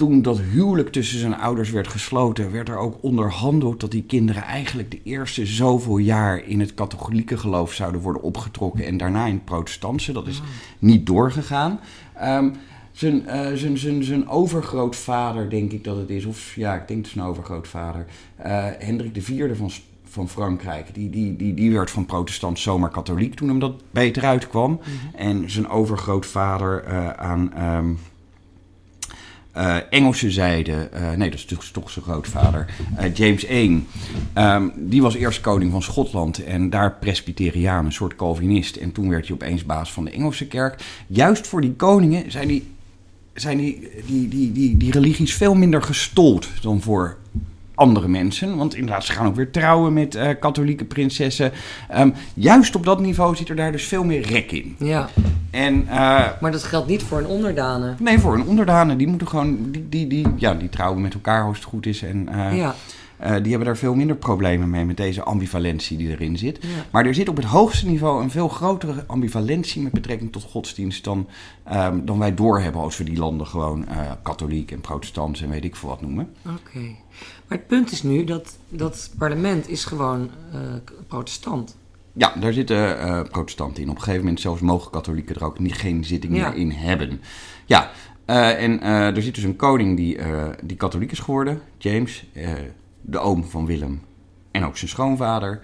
toen 0.00 0.22
dat 0.22 0.40
huwelijk 0.40 0.92
tussen 0.92 1.18
zijn 1.18 1.36
ouders 1.36 1.70
werd 1.70 1.88
gesloten, 1.88 2.52
werd 2.52 2.68
er 2.68 2.76
ook 2.76 2.98
onderhandeld 3.00 3.80
dat 3.80 3.90
die 3.90 4.02
kinderen 4.02 4.42
eigenlijk 4.42 4.90
de 4.90 5.00
eerste 5.02 5.46
zoveel 5.46 5.98
jaar 5.98 6.44
in 6.44 6.60
het 6.60 6.74
katholieke 6.74 7.36
geloof 7.36 7.72
zouden 7.72 8.00
worden 8.00 8.22
opgetrokken 8.22 8.86
en 8.86 8.96
daarna 8.96 9.26
in 9.26 9.34
het 9.34 9.44
protestantse. 9.44 10.12
Dat 10.12 10.26
is 10.26 10.42
niet 10.78 11.06
doorgegaan. 11.06 11.80
Ehm, 12.14 12.50
zijn, 12.92 13.26
eh, 13.26 13.52
zijn, 13.54 13.78
zijn, 13.78 14.04
zijn 14.04 14.28
overgrootvader, 14.28 15.50
denk 15.50 15.72
ik 15.72 15.84
dat 15.84 15.96
het 15.96 16.10
is, 16.10 16.24
of 16.24 16.54
ja, 16.54 16.74
ik 16.74 16.88
denk 16.88 16.98
het 16.98 17.06
is 17.06 17.12
zijn 17.12 17.26
overgrootvader, 17.26 18.06
eh, 18.36 18.66
Hendrik 18.78 19.16
IV 19.16 19.56
van, 19.56 19.70
van 20.04 20.28
Frankrijk, 20.28 20.94
die, 20.94 21.10
die, 21.10 21.36
die, 21.36 21.54
die 21.54 21.72
werd 21.72 21.90
van 21.90 22.06
protestant 22.06 22.58
zomaar 22.58 22.90
katholiek 22.90 23.34
toen 23.34 23.48
hem 23.48 23.58
dat 23.58 23.82
beter 23.90 24.24
uitkwam. 24.24 24.80
En 25.14 25.50
zijn 25.50 25.68
overgrootvader 25.68 26.84
eh, 26.84 27.10
aan 27.10 27.52
ehm, 27.52 27.92
eh, 29.52 29.76
Engelse 29.90 30.30
zijde, 30.30 30.72
eh, 30.72 31.12
nee, 31.12 31.30
dat 31.30 31.38
is 31.38 31.44
toch, 31.44 31.64
toch 31.64 31.90
zijn 31.90 32.04
grootvader, 32.04 32.66
eh, 32.96 33.14
James 33.14 33.50
I, 33.50 33.86
ehm, 34.32 34.68
die 34.76 35.02
was 35.02 35.14
eerst 35.14 35.40
koning 35.40 35.72
van 35.72 35.82
Schotland 35.82 36.44
en 36.44 36.70
daar 36.70 36.92
presbyteriaan, 36.92 37.84
een 37.84 37.92
soort 37.92 38.16
Calvinist. 38.16 38.76
En 38.76 38.92
toen 38.92 39.08
werd 39.08 39.26
hij 39.26 39.34
opeens 39.34 39.64
baas 39.64 39.92
van 39.92 40.04
de 40.04 40.10
Engelse 40.10 40.46
kerk. 40.46 40.82
Juist 41.06 41.46
voor 41.46 41.60
die 41.60 41.72
koningen 41.72 42.30
zijn 42.30 42.48
die, 42.48 42.68
zijn 43.34 43.58
die, 43.58 43.88
die, 44.06 44.28
die, 44.28 44.52
die, 44.52 44.76
die 44.76 44.92
religies 44.92 45.34
veel 45.34 45.54
minder 45.54 45.82
gestold 45.82 46.48
dan 46.62 46.80
voor 46.80 47.16
andere 47.80 48.08
mensen. 48.08 48.56
Want 48.56 48.74
inderdaad, 48.74 49.04
ze 49.04 49.12
gaan 49.12 49.26
ook 49.26 49.36
weer 49.36 49.50
trouwen 49.50 49.92
met 49.92 50.14
eh, 50.14 50.28
katholieke 50.40 50.84
prinsessen. 50.84 51.52
Ehm, 51.88 52.10
juist 52.34 52.76
op 52.76 52.84
dat 52.84 53.00
niveau 53.00 53.36
zit 53.36 53.48
er 53.48 53.56
daar 53.56 53.72
dus 53.72 53.84
veel 53.86 54.04
meer 54.04 54.22
rek 54.22 54.52
in. 54.52 54.76
Ja, 54.78 55.08
En 55.50 55.88
eh, 55.88 56.26
maar 56.40 56.52
dat 56.52 56.62
geldt 56.62 56.88
niet 56.88 57.02
voor 57.02 57.18
een 57.18 57.26
onderdanen. 57.26 57.96
Nee, 58.00 58.18
voor 58.18 58.34
een 58.34 58.44
onderdanen, 58.46 58.98
die 58.98 59.06
moeten 59.06 59.28
gewoon, 59.28 59.56
die, 59.70 59.88
die, 59.88 60.06
die, 60.06 60.26
ja, 60.36 60.54
die 60.54 60.68
trouwen 60.68 61.02
met 61.02 61.14
elkaar 61.14 61.44
als 61.44 61.56
het 61.56 61.66
goed 61.66 61.86
is. 61.86 62.02
En 62.02 62.28
eh, 62.28 62.56
Ja, 62.56 62.74
die 63.20 63.28
hebben 63.50 63.64
daar 63.64 63.76
veel 63.76 63.94
minder 63.94 64.16
problemen 64.16 64.70
mee 64.70 64.84
met 64.84 64.96
deze 64.96 65.22
ambivalentie 65.22 65.96
die 65.96 66.08
erin 66.08 66.38
zit. 66.38 66.58
ja. 66.62 66.68
Maar 66.90 67.06
er 67.06 67.14
zit 67.14 67.28
op 67.28 67.36
het 67.36 67.44
hoogste 67.44 67.86
niveau 67.86 68.22
een 68.22 68.30
veel 68.30 68.48
grotere 68.48 69.04
ambivalentie 69.06 69.82
met 69.82 69.92
betrekking 69.92 70.32
tot 70.32 70.42
godsdienst 70.42 71.04
dan, 71.04 71.28
ehm, 71.64 72.04
dan 72.04 72.18
wij 72.18 72.34
doorhebben 72.34 72.80
als 72.80 72.96
we 72.98 73.04
die 73.04 73.18
landen 73.18 73.46
gewoon 73.46 73.86
eh, 73.88 74.10
katholiek 74.22 74.70
en 74.70 74.80
protestants 74.80 75.42
en 75.42 75.48
weet 75.50 75.64
ik 75.64 75.76
veel 75.76 75.88
wat 75.88 76.00
noemen. 76.00 76.28
Oké. 76.46 76.78
Maar 77.48 77.58
het 77.58 77.66
punt 77.66 77.92
is 77.92 78.02
nu 78.02 78.24
dat 78.24 78.56
dat 78.68 79.10
parlement 79.18 79.68
is 79.68 79.84
gewoon 79.84 80.30
eh, 80.52 80.58
k- 80.84 80.92
protestant. 81.08 81.76
Ja, 82.12 82.32
daar 82.40 82.52
zitten 82.52 82.98
eh, 83.00 83.22
protestanten 83.30 83.82
in. 83.82 83.88
Op 83.88 83.94
een 83.96 84.00
gegeven 84.02 84.24
moment 84.24 84.40
zelfs 84.40 84.60
mogen 84.60 84.90
katholieken 84.90 85.34
er 85.34 85.44
ook 85.44 85.58
niet, 85.58 85.74
geen 85.74 86.04
zitting 86.04 86.36
Ja. 86.36 86.48
meer 86.48 86.58
in 86.58 86.70
hebben. 86.70 87.20
Ja, 87.66 87.90
eh, 88.24 88.62
en 88.62 88.80
eh, 88.80 89.16
er 89.16 89.22
zit 89.22 89.34
dus 89.34 89.44
een 89.44 89.56
koning 89.56 89.96
die, 89.96 90.18
eh, 90.18 90.48
die 90.64 90.76
katholiek 90.76 91.10
is 91.12 91.18
geworden, 91.18 91.60
James, 91.78 92.24
eh, 92.32 92.48
de 93.00 93.18
oom 93.18 93.44
van 93.44 93.66
Willem 93.66 94.02
en 94.50 94.64
ook 94.64 94.76
zijn 94.76 94.90
schoonvader. 94.90 95.60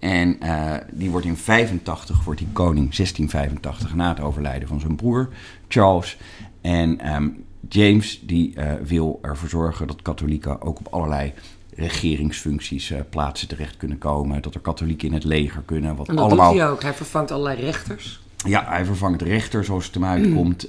En 0.00 0.40
eh, 0.40 0.74
die 0.92 1.10
wordt 1.10 1.26
in 1.26 1.36
85, 1.36 2.24
wordt 2.24 2.40
die 2.40 2.48
koning, 2.52 2.94
1685, 2.94 3.94
na 3.94 4.08
het 4.08 4.20
overlijden 4.20 4.68
van 4.68 4.80
zijn 4.80 4.96
broer 4.96 5.28
Charles. 5.68 6.18
En 6.60 7.00
ehm, 7.00 7.28
James 7.68 8.20
die 8.26 8.54
eh, 8.54 8.72
wil 8.82 9.18
ervoor 9.22 9.48
zorgen 9.48 9.86
dat 9.86 10.02
katholieken 10.02 10.62
ook 10.62 10.78
op 10.78 10.86
allerlei 10.90 11.32
regeringsfuncties, 11.74 12.90
eh, 12.90 13.00
plaatsen 13.10 13.48
terecht 13.48 13.76
kunnen 13.76 13.98
komen. 13.98 14.42
Dat 14.42 14.54
er 14.54 14.60
katholieken 14.60 15.08
in 15.08 15.14
het 15.14 15.24
leger 15.24 15.62
kunnen. 15.64 15.96
Wat 15.96 16.08
En 16.08 16.16
dat 16.16 16.24
allemaal... 16.24 16.50
doet 16.50 16.60
hij 16.60 16.70
ook. 16.70 16.82
Hij 16.82 16.94
vervangt 16.94 17.30
allerlei 17.30 17.60
rechters. 17.60 18.20
Ja, 18.46 18.64
hij 18.68 18.84
vervangt 18.84 19.22
rechters 19.22 19.66
zoals 19.66 19.84
het 19.84 19.94
hem 19.94 20.04
uitkomt, 20.04 20.68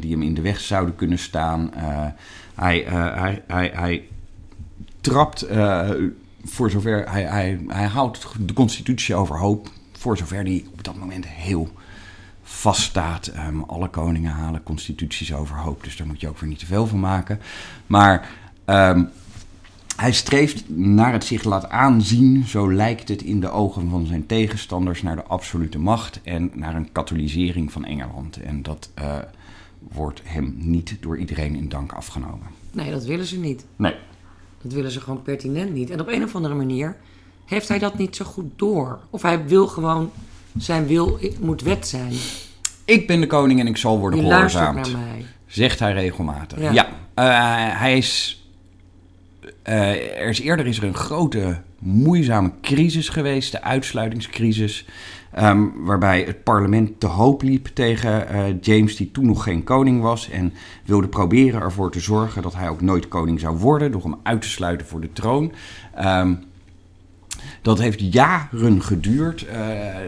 die 0.00 0.10
hem 0.10 0.22
in 0.22 0.34
de 0.34 0.40
weg 0.40 0.60
zouden 0.60 0.94
kunnen 0.94 1.18
staan. 1.18 1.70
Hij, 2.54 2.84
hij, 2.88 3.42
hij, 3.46 3.70
hij 3.74 4.04
trapt, 5.10 5.42
eh, 5.42 5.90
voor 6.44 6.70
zover, 6.70 7.10
hij, 7.10 7.22
hij, 7.22 7.60
hij 7.66 7.86
houdt 7.86 8.26
de 8.40 8.52
constitutie 8.52 9.14
overhoop, 9.14 9.70
voor 9.92 10.16
zover 10.16 10.44
die 10.44 10.66
op 10.72 10.84
dat 10.84 10.96
moment 10.96 11.26
heel 11.26 11.68
vaststaat. 12.42 13.26
Ehm 13.26 13.60
alle 13.60 13.88
koningen 13.88 14.32
halen 14.32 14.62
constituties 14.62 15.34
overhoop, 15.34 15.84
dus 15.84 15.96
daar 15.96 16.06
moet 16.06 16.20
je 16.20 16.28
ook 16.28 16.38
weer 16.38 16.48
niet 16.48 16.58
te 16.58 16.66
veel 16.66 16.86
van 16.86 17.00
maken. 17.00 17.40
Maar 17.86 18.28
ehm, 18.64 19.04
hij 19.96 20.12
streeft 20.12 20.68
naar 20.68 21.12
het 21.12 21.24
zich 21.24 21.44
laat 21.44 21.68
aanzien, 21.68 22.44
zo 22.46 22.72
lijkt 22.72 23.08
het 23.08 23.22
in 23.22 23.40
de 23.40 23.50
ogen 23.50 23.90
van 23.90 24.06
zijn 24.06 24.26
tegenstanders, 24.26 25.02
naar 25.02 25.16
de 25.16 25.24
absolute 25.24 25.78
macht 25.78 26.20
en 26.22 26.50
naar 26.54 26.74
een 26.74 26.92
katholisering 26.92 27.72
van 27.72 27.84
Engeland. 27.84 28.36
En 28.36 28.62
dat 28.62 28.90
eh, 28.94 29.18
wordt 29.78 30.20
hem 30.24 30.54
niet 30.58 30.96
door 31.00 31.18
iedereen 31.18 31.56
in 31.56 31.68
dank 31.68 31.92
afgenomen. 31.92 32.46
Nee, 32.72 32.90
dat 32.90 33.04
willen 33.04 33.26
ze 33.26 33.38
niet. 33.38 33.64
Nee. 33.76 33.94
Dat 34.66 34.74
willen 34.74 34.90
ze 34.90 35.00
gewoon 35.00 35.22
pertinent 35.22 35.72
niet. 35.74 35.90
En 35.90 36.00
op 36.00 36.08
een 36.08 36.22
of 36.22 36.34
andere 36.34 36.54
manier 36.54 36.96
heeft 37.44 37.68
hij 37.68 37.78
dat 37.78 37.98
niet 37.98 38.16
zo 38.16 38.24
goed 38.24 38.44
door. 38.56 38.98
Of 39.10 39.22
hij 39.22 39.46
wil 39.46 39.66
gewoon, 39.66 40.10
zijn 40.58 40.86
wil 40.86 41.18
moet 41.40 41.62
wet 41.62 41.88
zijn. 41.88 42.12
Ik 42.84 43.06
ben 43.06 43.20
de 43.20 43.26
koning 43.26 43.60
en 43.60 43.66
ik 43.66 43.76
zal 43.76 43.98
worden 43.98 44.20
gehoorzaamd. 44.20 44.76
naar 44.76 44.90
mij. 44.90 45.24
Zegt 45.46 45.78
hij 45.78 45.92
regelmatig. 45.92 46.58
Ja. 46.60 46.72
Ja, 46.72 46.88
eh, 47.14 47.78
hij 47.80 47.96
is. 47.96 48.42
eh, 49.62 50.20
er 50.20 50.28
is 50.28 50.40
eerder 50.40 50.66
is 50.66 50.76
er 50.78 50.84
een 50.84 50.94
grote 50.94 51.60
moeizame 51.78 52.50
crisis 52.62 53.08
geweest, 53.08 53.52
de 53.52 53.62
uitsluitingscrisis. 53.62 54.84
Ehm, 55.36 55.66
waarbij 55.74 56.22
het 56.22 56.42
parlement 56.42 57.00
te 57.00 57.06
hoop 57.06 57.42
liep 57.42 57.66
tegen 57.66 58.28
eh, 58.28 58.44
James, 58.60 58.96
die 58.96 59.10
toen 59.10 59.26
nog 59.26 59.42
geen 59.42 59.64
koning 59.64 60.00
was. 60.00 60.30
En 60.30 60.52
wilde 60.84 61.08
proberen 61.08 61.60
ervoor 61.60 61.90
te 61.90 62.00
zorgen 62.00 62.42
dat 62.42 62.54
hij 62.54 62.68
ook 62.68 62.80
nooit 62.80 63.08
koning 63.08 63.40
zou 63.40 63.56
worden. 63.56 63.92
Door 63.92 64.02
hem 64.02 64.16
uit 64.22 64.42
te 64.42 64.48
sluiten 64.48 64.86
voor 64.86 65.00
de 65.00 65.12
troon. 65.12 65.52
Ehm, 65.94 66.34
dat 67.62 67.78
heeft 67.78 68.12
jaren 68.12 68.82
geduurd. 68.82 69.46
Eh, 69.46 69.58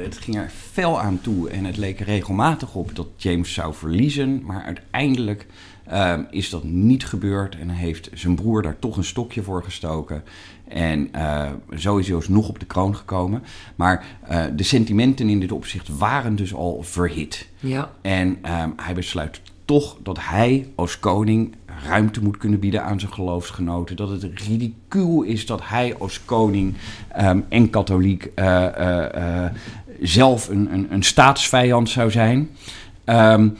het 0.02 0.18
ging 0.18 0.36
er 0.36 0.50
fel 0.70 1.00
aan 1.00 1.20
toe 1.20 1.50
en 1.50 1.64
het 1.64 1.76
leek 1.76 2.00
regelmatig 2.00 2.74
op 2.74 2.96
dat 2.96 3.08
James 3.16 3.52
zou 3.52 3.74
verliezen. 3.74 4.42
Maar 4.44 4.62
uiteindelijk 4.62 5.46
ehm, 5.86 6.22
is 6.30 6.50
dat 6.50 6.64
niet 6.64 7.06
gebeurd 7.06 7.58
en 7.58 7.68
heeft 7.68 8.10
zijn 8.14 8.34
broer 8.34 8.62
daar 8.62 8.78
toch 8.78 8.96
een 8.96 9.04
stokje 9.04 9.42
voor 9.42 9.64
gestoken. 9.64 10.22
En 10.68 11.08
eh, 11.12 11.46
zo 11.76 11.96
is 11.96 12.12
alsnog 12.12 12.48
op 12.48 12.60
de 12.60 12.66
kroon 12.66 12.96
gekomen. 12.96 13.42
Maar 13.76 14.04
eh, 14.22 14.44
de 14.56 14.62
sentimenten 14.62 15.28
in 15.28 15.40
dit 15.40 15.52
opzicht 15.52 15.98
waren 15.98 16.36
dus 16.36 16.54
al 16.54 16.82
verhit. 16.82 17.48
Ja, 17.58 17.90
En 18.00 18.38
ehm, 18.42 18.70
hij 18.76 18.94
besluit 18.94 19.40
toch 19.64 19.96
dat 20.02 20.18
hij 20.20 20.68
als 20.74 21.00
koning 21.00 21.54
ruimte 21.86 22.22
moet 22.22 22.36
kunnen 22.36 22.60
bieden 22.60 22.84
aan 22.84 23.00
zijn 23.00 23.12
geloofsgenoten. 23.12 23.96
Dat 23.96 24.08
het 24.08 24.40
ridicuul 24.46 25.22
is 25.22 25.46
dat 25.46 25.60
hij 25.64 25.94
als 25.98 26.24
koning 26.24 26.74
ehm, 27.08 27.40
en 27.48 27.70
katholiek 27.70 28.30
eh, 28.34 29.44
zelf 30.00 30.48
een, 30.48 30.72
een, 30.72 30.86
een, 30.90 31.02
staatsvijand 31.02 31.88
zou 31.88 32.10
zijn. 32.10 32.48
Um, 33.04 33.56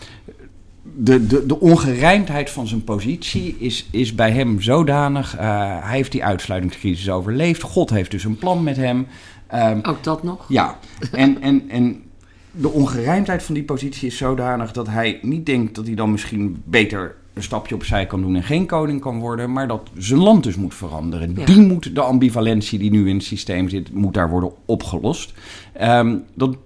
de, 1.00 1.26
de, 1.26 1.46
de 1.46 1.60
ongerijmdheid 1.60 2.50
van 2.50 2.66
zijn 2.66 2.84
positie 2.84 3.56
is, 3.58 3.88
is 3.90 4.14
bij 4.14 4.30
hem 4.30 4.60
zodanig. 4.60 5.36
hij 5.38 5.80
heeft 5.96 6.12
die 6.12 6.24
uitsluitingscrisis 6.24 7.10
overleefd. 7.10 7.62
God 7.62 7.90
heeft 7.90 8.10
dus 8.10 8.24
een 8.24 8.38
plan 8.38 8.62
met 8.62 8.76
hem. 8.76 9.06
Um, 9.54 9.80
Ook 9.82 10.04
dat 10.04 10.22
nog? 10.22 10.44
Ja, 10.48 10.78
en, 11.12 11.42
en, 11.42 11.64
en 11.68 12.02
de 12.50 12.68
ongerijmdheid 12.68 13.42
van 13.42 13.54
die 13.54 13.64
positie 13.64 14.06
is 14.06 14.16
zodanig 14.16 14.72
dat 14.72 14.86
hij 14.86 15.18
niet 15.22 15.46
denkt 15.46 15.74
dat 15.74 15.86
hij 15.86 15.94
dan 15.94 16.10
misschien 16.10 16.62
beter 16.64 17.14
een 17.34 17.42
stapje 17.42 17.74
opzij 17.74 18.06
kan 18.06 18.20
doen 18.20 18.36
en 18.36 18.42
geen 18.42 18.66
koning 18.66 19.00
kan 19.00 19.18
worden, 19.18 19.52
maar 19.52 19.68
dat 19.68 19.90
zijn 19.96 20.20
land 20.20 20.42
dus 20.42 20.56
moet 20.56 20.74
veranderen. 20.74 21.34
Die 21.44 21.60
moet, 21.60 21.94
de 21.94 22.00
ambivalentie 22.00 22.78
die 22.78 22.90
nu 22.90 23.08
in 23.08 23.14
het 23.14 23.24
systeem 23.24 23.68
zit, 23.68 23.92
moet 23.92 24.14
daar 24.14 24.30
worden 24.30 24.52
opgelost. 24.64 25.32
Um, 25.82 26.24
dat, 26.34 26.56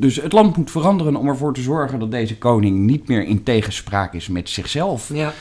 dus 0.00 0.16
het 0.16 0.32
land 0.32 0.56
moet 0.56 0.70
veranderen 0.70 1.16
om 1.16 1.28
ervoor 1.28 1.54
te 1.54 1.60
zorgen 1.60 1.98
dat 1.98 2.10
deze 2.10 2.38
koning 2.38 2.78
niet 2.78 3.08
meer 3.08 3.24
in 3.24 3.42
tegenspraak 3.42 4.14
is 4.14 4.28
met 4.28 4.48
zichzelf. 4.48 5.10
Ja. 5.14 5.32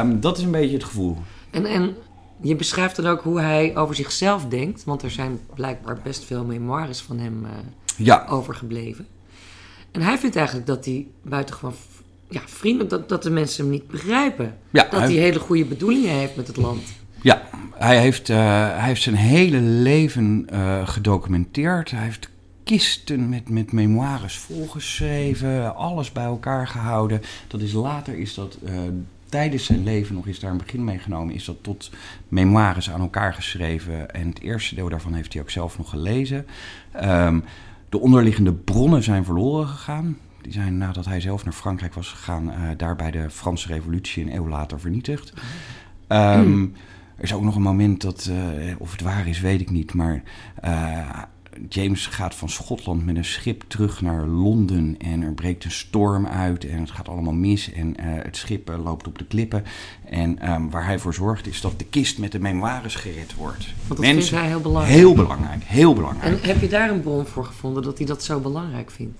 Um, 0.00 0.20
dat 0.20 0.38
is 0.38 0.44
een 0.44 0.50
beetje 0.50 0.74
het 0.74 0.84
gevoel. 0.84 1.16
En, 1.50 1.66
en 1.66 1.94
je 2.40 2.56
beschrijft 2.56 2.96
dan 2.96 3.06
ook 3.06 3.22
hoe 3.22 3.40
hij 3.40 3.76
over 3.76 3.94
zichzelf 3.94 4.46
denkt, 4.46 4.84
want 4.84 5.02
er 5.02 5.10
zijn 5.10 5.40
blijkbaar 5.54 5.98
best 6.02 6.24
veel 6.24 6.44
memoires 6.44 7.00
van 7.00 7.18
hem 7.18 7.44
uh, 7.44 7.50
ja. 7.96 8.26
overgebleven. 8.28 9.06
En 9.90 10.00
hij 10.00 10.18
vindt 10.18 10.36
eigenlijk 10.36 10.66
dat 10.66 10.84
hij 10.84 11.06
buitengewoon 11.22 11.74
ja, 12.28 12.40
vriendelijk, 12.44 12.90
dat, 12.90 13.08
dat 13.08 13.22
de 13.22 13.30
mensen 13.30 13.62
hem 13.62 13.72
niet 13.72 13.88
begrijpen. 13.88 14.56
dat 14.70 14.90
hij, 14.90 15.12
hele 15.12 15.38
goede 15.38 15.64
bedoelingen 15.64 16.10
heeft 16.10 16.36
met 16.36 16.46
het 16.46 16.56
land. 16.56 16.82
Ja, 17.22 17.42
hij 17.74 18.00
heeft, 18.00 18.28
uh, 18.28 18.36
hij 18.76 18.86
heeft 18.86 19.02
zijn 19.02 19.14
hele 19.14 19.60
leven 19.60 20.46
uh, 20.52 20.88
gedocumenteerd. 20.88 21.90
Hij 21.90 22.04
heeft 22.04 22.28
kisten 22.64 23.28
met, 23.28 23.48
met 23.48 23.72
memoires 23.72 24.38
volgeschreven, 24.38 25.76
alles 25.76 26.12
bij 26.12 26.24
elkaar 26.24 26.66
gehouden. 26.66 27.20
Dat 27.46 27.60
is 27.60 27.72
later, 27.72 28.18
is 28.18 28.34
dat 28.34 28.58
uh, 28.64 28.72
tijdens 29.28 29.64
zijn 29.64 29.82
leven 29.82 30.14
nog 30.14 30.26
is 30.26 30.40
daar 30.40 30.50
een 30.50 30.56
begin 30.56 30.84
mee 30.84 30.98
genomen, 30.98 31.34
is 31.34 31.44
dat 31.44 31.62
tot 31.62 31.90
memoires 32.28 32.90
aan 32.90 33.00
elkaar 33.00 33.34
geschreven. 33.34 34.14
En 34.14 34.28
het 34.28 34.40
eerste 34.40 34.74
deel 34.74 34.88
daarvan 34.88 35.14
heeft 35.14 35.32
hij 35.32 35.42
ook 35.42 35.50
zelf 35.50 35.78
nog 35.78 35.90
gelezen. 35.90 36.46
Um, 37.02 37.44
de 37.88 38.00
onderliggende 38.00 38.52
bronnen 38.52 39.02
zijn 39.02 39.24
verloren 39.24 39.66
gegaan. 39.66 40.18
Die 40.40 40.52
zijn 40.52 40.78
nadat 40.78 41.04
hij 41.04 41.20
zelf 41.20 41.44
naar 41.44 41.52
Frankrijk 41.52 41.94
was 41.94 42.08
gegaan, 42.08 42.48
uh, 42.48 42.68
daar 42.76 42.96
bij 42.96 43.10
de 43.10 43.30
Franse 43.30 43.68
Revolutie 43.68 44.24
een 44.24 44.34
eeuw 44.34 44.48
later 44.48 44.80
vernietigd. 44.80 45.32
Um, 46.08 46.74
er 47.16 47.22
is 47.22 47.34
ook 47.34 47.42
nog 47.42 47.56
een 47.56 47.62
moment 47.62 48.00
dat, 48.00 48.30
uh, 48.30 48.74
of 48.78 48.92
het 48.92 49.00
waar 49.00 49.26
is, 49.26 49.40
weet 49.40 49.60
ik 49.60 49.70
niet, 49.70 49.94
maar 49.94 50.22
James 51.68 52.06
gaat 52.06 52.34
van 52.34 52.48
Schotland 52.48 53.04
met 53.06 53.16
een 53.16 53.24
schip 53.24 53.64
terug 53.66 54.00
naar 54.00 54.26
Londen 54.26 54.96
en 54.98 55.22
er 55.22 55.32
breekt 55.32 55.64
een 55.64 55.70
storm 55.70 56.26
uit 56.26 56.64
en 56.64 56.80
het 56.80 56.90
gaat 56.90 57.08
allemaal 57.08 57.32
mis 57.32 57.72
en 57.72 57.88
uh, 57.88 58.22
het 58.22 58.36
schip 58.36 58.70
uh, 58.70 58.84
loopt 58.84 59.06
op 59.06 59.18
de 59.18 59.24
klippen. 59.24 59.64
En 60.04 60.52
um, 60.52 60.70
waar 60.70 60.86
hij 60.86 60.98
voor 60.98 61.14
zorgt 61.14 61.46
is 61.46 61.60
dat 61.60 61.78
de 61.78 61.84
kist 61.84 62.18
met 62.18 62.32
de 62.32 62.38
memoires 62.38 62.94
gered 62.94 63.34
wordt. 63.34 63.64
Want 63.64 63.88
dat 63.88 63.98
Mensen, 63.98 64.22
vindt 64.22 64.34
hij 64.34 64.46
heel 64.46 64.60
belangrijk. 64.60 64.96
Heel 64.96 65.14
belangrijk, 65.14 65.62
heel 65.64 65.94
belangrijk. 65.94 66.42
En 66.42 66.48
heb 66.48 66.60
je 66.60 66.68
daar 66.68 66.90
een 66.90 67.02
bron 67.02 67.26
voor 67.26 67.44
gevonden 67.44 67.82
dat 67.82 67.98
hij 67.98 68.06
dat 68.06 68.22
zo 68.22 68.40
belangrijk 68.40 68.90
vindt? 68.90 69.18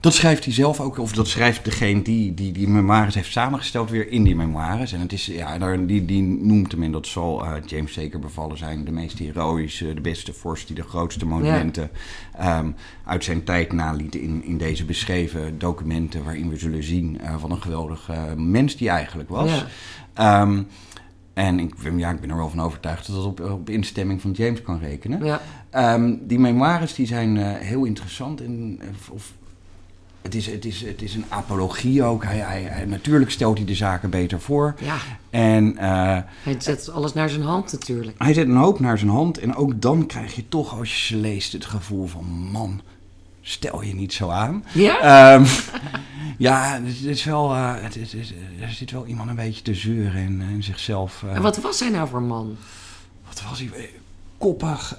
Dat 0.00 0.14
schrijft 0.14 0.44
hij 0.44 0.52
zelf 0.52 0.80
ook, 0.80 0.98
of 0.98 1.12
dat 1.12 1.28
schrijft 1.28 1.64
degene 1.64 2.02
die 2.02 2.34
die, 2.34 2.52
die 2.52 2.68
memoires 2.68 3.14
heeft 3.14 3.32
samengesteld 3.32 3.90
weer 3.90 4.10
in 4.10 4.22
die 4.24 4.36
memoires. 4.36 4.92
En 4.92 5.00
het 5.00 5.12
is, 5.12 5.26
ja, 5.26 5.76
die, 5.76 6.04
die 6.04 6.22
noemt 6.22 6.72
hem, 6.72 6.82
en 6.82 6.92
dat 6.92 7.06
zal 7.06 7.44
uh, 7.44 7.52
James 7.66 7.92
zeker 7.92 8.18
bevallen 8.18 8.58
zijn, 8.58 8.84
de 8.84 8.90
meest 8.90 9.18
heroïsche, 9.18 9.94
de 9.94 10.00
beste 10.00 10.32
vorst 10.32 10.66
die 10.66 10.76
de 10.76 10.82
grootste 10.82 11.26
monumenten 11.26 11.90
ja. 12.38 12.58
um, 12.58 12.74
uit 13.04 13.24
zijn 13.24 13.44
tijd 13.44 13.72
naliet 13.72 14.14
in, 14.14 14.44
in 14.44 14.58
deze 14.58 14.84
beschreven 14.84 15.58
documenten, 15.58 16.24
waarin 16.24 16.48
we 16.48 16.56
zullen 16.56 16.82
zien 16.82 17.18
uh, 17.22 17.40
wat 17.40 17.50
een 17.50 17.62
geweldige 17.62 18.12
uh, 18.12 18.32
mens 18.36 18.76
die 18.76 18.88
eigenlijk 18.88 19.28
was. 19.28 19.64
Ja. 20.14 20.42
Um, 20.42 20.66
en 21.34 21.58
ik, 21.58 21.74
ja, 21.96 22.10
ik 22.10 22.20
ben 22.20 22.30
er 22.30 22.36
wel 22.36 22.50
van 22.50 22.60
overtuigd 22.60 23.06
dat 23.06 23.16
dat 23.16 23.24
op, 23.24 23.40
op 23.40 23.70
instemming 23.70 24.20
van 24.20 24.30
James 24.30 24.62
kan 24.62 24.78
rekenen. 24.78 25.24
Ja. 25.24 25.40
Um, 25.94 26.26
die 26.26 26.38
memoires 26.38 26.94
die 26.94 27.06
zijn 27.06 27.36
uh, 27.36 27.52
heel 27.52 27.84
interessant. 27.84 28.40
En, 28.40 28.80
of, 29.10 29.32
het 30.22 30.34
is, 30.34 30.46
het, 30.46 30.64
is, 30.64 30.80
het 30.80 31.02
is 31.02 31.14
een 31.14 31.24
apologie 31.28 32.02
ook. 32.02 32.24
Hij, 32.24 32.38
hij, 32.38 32.84
natuurlijk 32.84 33.30
stelt 33.30 33.56
hij 33.56 33.66
de 33.66 33.74
zaken 33.74 34.10
beter 34.10 34.40
voor. 34.40 34.74
Ja. 34.80 34.96
En, 35.30 35.74
uh, 35.74 36.18
hij 36.42 36.56
zet 36.58 36.90
alles 36.90 37.12
naar 37.12 37.28
zijn 37.28 37.42
hand 37.42 37.72
natuurlijk. 37.72 38.22
Hij 38.22 38.34
zet 38.34 38.48
een 38.48 38.56
hoop 38.56 38.80
naar 38.80 38.98
zijn 38.98 39.10
hand. 39.10 39.38
En 39.38 39.54
ook 39.54 39.80
dan 39.82 40.06
krijg 40.06 40.34
je 40.34 40.48
toch, 40.48 40.78
als 40.78 40.96
je 40.96 41.14
ze 41.14 41.16
leest, 41.16 41.52
het 41.52 41.64
gevoel 41.64 42.06
van... 42.06 42.24
man, 42.24 42.80
stel 43.40 43.82
je 43.82 43.94
niet 43.94 44.12
zo 44.12 44.28
aan. 44.28 44.64
Ja? 44.72 45.34
Um, 45.34 45.44
ja, 46.38 46.80
het 46.82 47.04
is 47.04 47.24
wel, 47.24 47.54
uh, 47.54 47.74
het 47.82 47.96
er 48.60 48.70
zit 48.70 48.90
wel 48.90 49.06
iemand 49.06 49.28
een 49.28 49.36
beetje 49.36 49.62
te 49.62 49.74
zeuren 49.74 50.22
in, 50.22 50.40
in 50.40 50.62
zichzelf. 50.62 51.22
Uh, 51.24 51.34
en 51.34 51.42
wat 51.42 51.60
was 51.60 51.80
hij 51.80 51.88
nou 51.88 52.08
voor 52.08 52.22
man? 52.22 52.56
Wat 53.26 53.42
was 53.48 53.58
hij? 53.58 53.90
Koppig, 54.38 54.98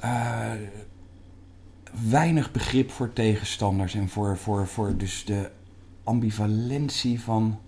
weinig 2.09 2.51
begrip 2.51 2.91
voor 2.91 3.13
tegenstanders 3.13 3.93
en 3.93 4.09
voor, 4.09 4.37
voor, 4.37 4.67
voor 4.67 4.97
dus 4.97 5.25
de 5.25 5.49
ambivalentie 6.03 7.21
van. 7.21 7.59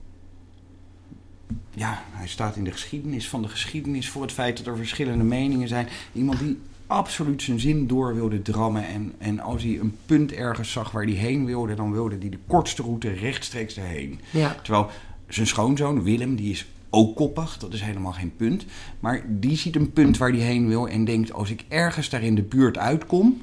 Ja, 1.74 2.04
hij 2.12 2.28
staat 2.28 2.56
in 2.56 2.64
de 2.64 2.72
geschiedenis 2.72 3.30
van 3.30 3.42
de 3.42 3.48
geschiedenis 3.48 4.10
voor 4.10 4.22
het 4.22 4.32
feit 4.32 4.58
dat 4.58 4.68
er 4.68 4.78
verschillende 4.78 5.24
meningen 5.24 5.68
zijn. 5.68 5.88
Iemand 6.14 6.40
die 6.40 6.60
absoluut 6.88 7.42
zijn 7.42 7.60
zin 7.60 7.88
door 7.88 8.16
wilde 8.16 8.42
drammen. 8.42 8.88
En, 8.88 9.14
en 9.18 9.40
als 9.40 9.64
hij 9.64 9.80
een 9.80 9.98
punt 10.06 10.32
ergens 10.32 10.72
zag 10.72 10.92
waar 10.92 11.04
hij 11.04 11.14
heen 11.14 11.46
wilde, 11.46 11.74
dan 11.74 11.92
wilde 11.92 12.18
hij 12.20 12.30
de 12.30 12.40
kortste 12.48 12.82
route 12.82 13.10
rechtstreeks 13.10 13.78
erheen. 13.78 14.20
Ja. 14.30 14.56
Terwijl 14.64 14.90
zijn 15.28 15.48
schoonzoon 15.48 16.04
Willem, 16.04 16.36
die 16.36 16.52
is 16.52 16.66
ook 16.90 17.16
koppig, 17.16 17.58
dat 17.58 17.74
is 17.74 17.82
helemaal 17.82 18.12
geen 18.12 18.36
punt. 18.36 18.66
Maar 19.00 19.24
die 19.28 19.58
ziet 19.58 19.76
een 19.76 19.94
punt 19.94 20.18
waar 20.18 20.30
hij 20.30 20.40
heen 20.40 20.68
wil 20.68 20.88
en 20.88 21.06
denkt: 21.06 21.34
als 21.34 21.50
ik 21.50 21.66
ergens 21.68 22.10
daar 22.10 22.24
in 22.24 22.36
de 22.36 22.44
buurt 22.44 22.78
uitkom, 22.78 23.42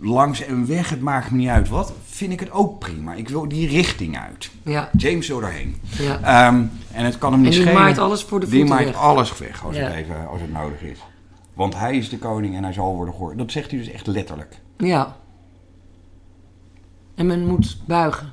langs 0.00 0.44
en 0.44 0.66
weg, 0.66 0.90
het 0.90 1.00
maakt 1.00 1.30
me 1.30 1.36
niet 1.36 1.48
uit 1.48 1.68
wat, 1.68 1.92
vind 2.04 2.32
ik 2.32 2.40
het 2.40 2.50
ook 2.50 2.78
prima. 2.78 3.14
Ik 3.14 3.28
wil 3.28 3.48
die 3.48 3.68
richting 3.68 4.18
uit. 4.18 4.50
Ja. 4.62 4.90
James 4.96 5.28
wil 5.28 5.40
daarheen. 5.40 5.80
Ja. 5.98 6.48
Um, 6.48 6.70
en 6.92 7.04
het 7.04 7.18
kan 7.18 7.32
hem 7.32 7.40
niet 7.40 7.52
schelen. 7.52 7.72
die 7.72 7.82
maait 7.82 7.98
alles 7.98 8.22
voor 8.22 8.40
de 8.40 8.46
voeten 8.46 8.66
Die 8.66 8.74
maait 8.74 8.96
alles 8.96 9.38
weg 9.38 9.64
als, 9.64 9.76
het 9.76 9.92
even, 9.92 10.28
als 10.28 10.40
het 10.40 10.52
nodig 10.52 10.82
is. 10.82 10.98
Want 11.54 11.74
hij 11.74 11.96
is 11.96 12.08
de 12.08 12.18
koning 12.18 12.56
en 12.56 12.62
hij 12.62 12.72
zal 12.72 12.94
worden 12.94 13.14
gehoord. 13.14 13.38
Dat 13.38 13.52
zegt 13.52 13.70
hij 13.70 13.78
dus 13.78 13.90
echt 13.90 14.06
letterlijk. 14.06 14.60
Ja. 14.76 15.16
En 17.14 17.26
men 17.26 17.46
moet 17.46 17.78
buigen. 17.86 18.32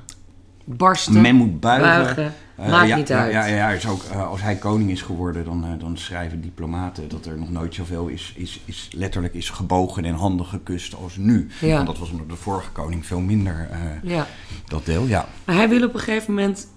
Barsten. 0.64 1.20
Men 1.20 1.34
moet 1.34 1.60
buigen. 1.60 2.14
buigen 2.14 2.34
Maakt 2.56 2.88
ja, 2.88 2.96
niet 2.96 3.12
uit. 3.12 3.32
Ja, 3.32 3.44
ja, 3.46 3.70
ja 3.70 3.88
ook, 3.88 4.02
uh, 4.12 4.28
als 4.28 4.42
hij 4.42 4.56
koning 4.56 4.90
is 4.90 5.02
geworden, 5.02 5.44
dan, 5.44 5.64
uh, 5.64 5.70
dan 5.78 5.98
schrijven 5.98 6.40
diplomaten 6.40 7.08
dat 7.08 7.26
er 7.26 7.38
nog 7.38 7.50
nooit 7.50 7.74
zoveel 7.74 8.06
is, 8.06 8.32
is, 8.36 8.60
is 8.64 8.88
letterlijk 8.92 9.34
is 9.34 9.50
gebogen 9.50 10.04
en 10.04 10.14
handen 10.14 10.46
gekust 10.46 10.94
als 10.94 11.16
nu. 11.16 11.48
Ja. 11.60 11.74
Want 11.74 11.86
dat 11.86 11.98
was 11.98 12.10
onder 12.10 12.28
de 12.28 12.36
vorige 12.36 12.70
koning 12.70 13.06
veel 13.06 13.20
minder 13.20 13.68
ja. 14.02 14.26
dat 14.66 14.84
deel, 14.84 15.06
ja. 15.06 15.28
Maar 15.44 15.54
hij 15.54 15.68
wil 15.68 15.84
op 15.84 15.94
een 15.94 16.00
gegeven 16.00 16.34
moment, 16.34 16.68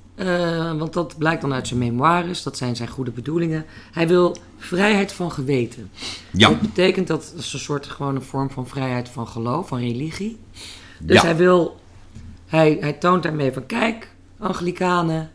want 0.77 0.93
dat 0.93 1.17
blijkt 1.17 1.41
dan 1.41 1.53
uit 1.53 1.67
zijn 1.67 1.79
memoires, 1.79 2.43
dat 2.43 2.57
zijn 2.57 2.75
zijn 2.75 2.89
goede 2.89 3.11
bedoelingen. 3.11 3.65
Hij 3.91 4.07
wil 4.07 4.37
vrijheid 4.57 5.11
van 5.11 5.31
geweten. 5.31 5.91
Ja. 6.31 6.49
Dat 6.49 6.61
betekent 6.61 7.07
dat 7.07 7.33
is 7.37 7.53
een 7.53 7.59
soort 7.59 7.85
gewoon 7.85 8.15
een 8.15 8.21
vorm 8.21 8.49
van 8.49 8.67
vrijheid 8.67 9.09
van 9.09 9.27
geloof, 9.27 9.67
van 9.67 9.79
religie. 9.79 10.37
Dus 10.99 11.15
ja. 11.15 11.23
hij 11.23 11.35
wil, 11.35 11.79
hij, 12.47 12.77
hij 12.79 12.93
toont 12.93 13.23
daarmee 13.23 13.51
van 13.51 13.65
kijk, 13.65 14.11
Anglikanen 14.37 15.31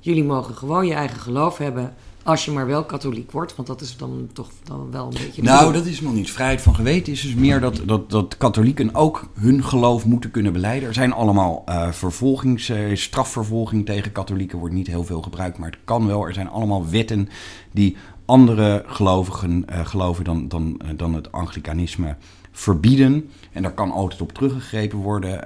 jullie 0.00 0.24
mogen 0.24 0.54
gewoon 0.54 0.86
je 0.86 0.94
eigen 0.94 1.20
geloof 1.20 1.58
hebben. 1.58 1.94
Als 2.22 2.44
je 2.44 2.50
maar 2.50 2.66
wel 2.66 2.84
katholiek 2.84 3.30
wordt, 3.30 3.56
want 3.56 3.68
dat 3.68 3.80
is 3.80 3.96
dan 3.96 4.28
toch 4.32 4.50
dan 4.64 4.90
wel 4.90 5.04
een 5.04 5.18
beetje. 5.24 5.42
Nou, 5.42 5.72
dat 5.72 5.86
is 5.86 6.00
nog 6.00 6.12
niet. 6.12 6.30
Vrijheid 6.30 6.60
van 6.60 6.74
geweten 6.74 7.12
is 7.12 7.22
dus 7.22 7.34
meer 7.34 7.60
dat, 7.60 7.80
dat, 7.86 8.10
dat 8.10 8.36
katholieken 8.36 8.94
ook 8.94 9.28
hun 9.34 9.64
geloof 9.64 10.04
moeten 10.04 10.30
kunnen 10.30 10.52
beleiden. 10.52 10.88
Er 10.88 10.94
zijn 10.94 11.12
allemaal 11.12 11.64
uh, 11.68 11.90
vervolgings, 11.90 12.70
uh, 12.70 12.96
strafvervolging 12.96 13.86
tegen 13.86 14.12
katholieken, 14.12 14.58
wordt 14.58 14.74
niet 14.74 14.86
heel 14.86 15.04
veel 15.04 15.22
gebruikt, 15.22 15.58
maar 15.58 15.70
het 15.70 15.78
kan 15.84 16.06
wel. 16.06 16.26
Er 16.26 16.34
zijn 16.34 16.48
allemaal 16.48 16.88
wetten 16.90 17.28
die 17.72 17.96
andere 18.24 18.82
gelovigen 18.86 19.64
uh, 19.70 19.86
geloven 19.86 20.24
dan, 20.24 20.48
dan, 20.48 20.80
dan 20.96 21.14
het 21.14 21.32
Anglikanisme 21.32 22.16
verbieden. 22.52 23.30
En 23.52 23.62
daar 23.62 23.74
kan 23.74 23.90
altijd 23.90 24.20
op 24.20 24.32
teruggegrepen 24.32 24.98
worden. 24.98 25.42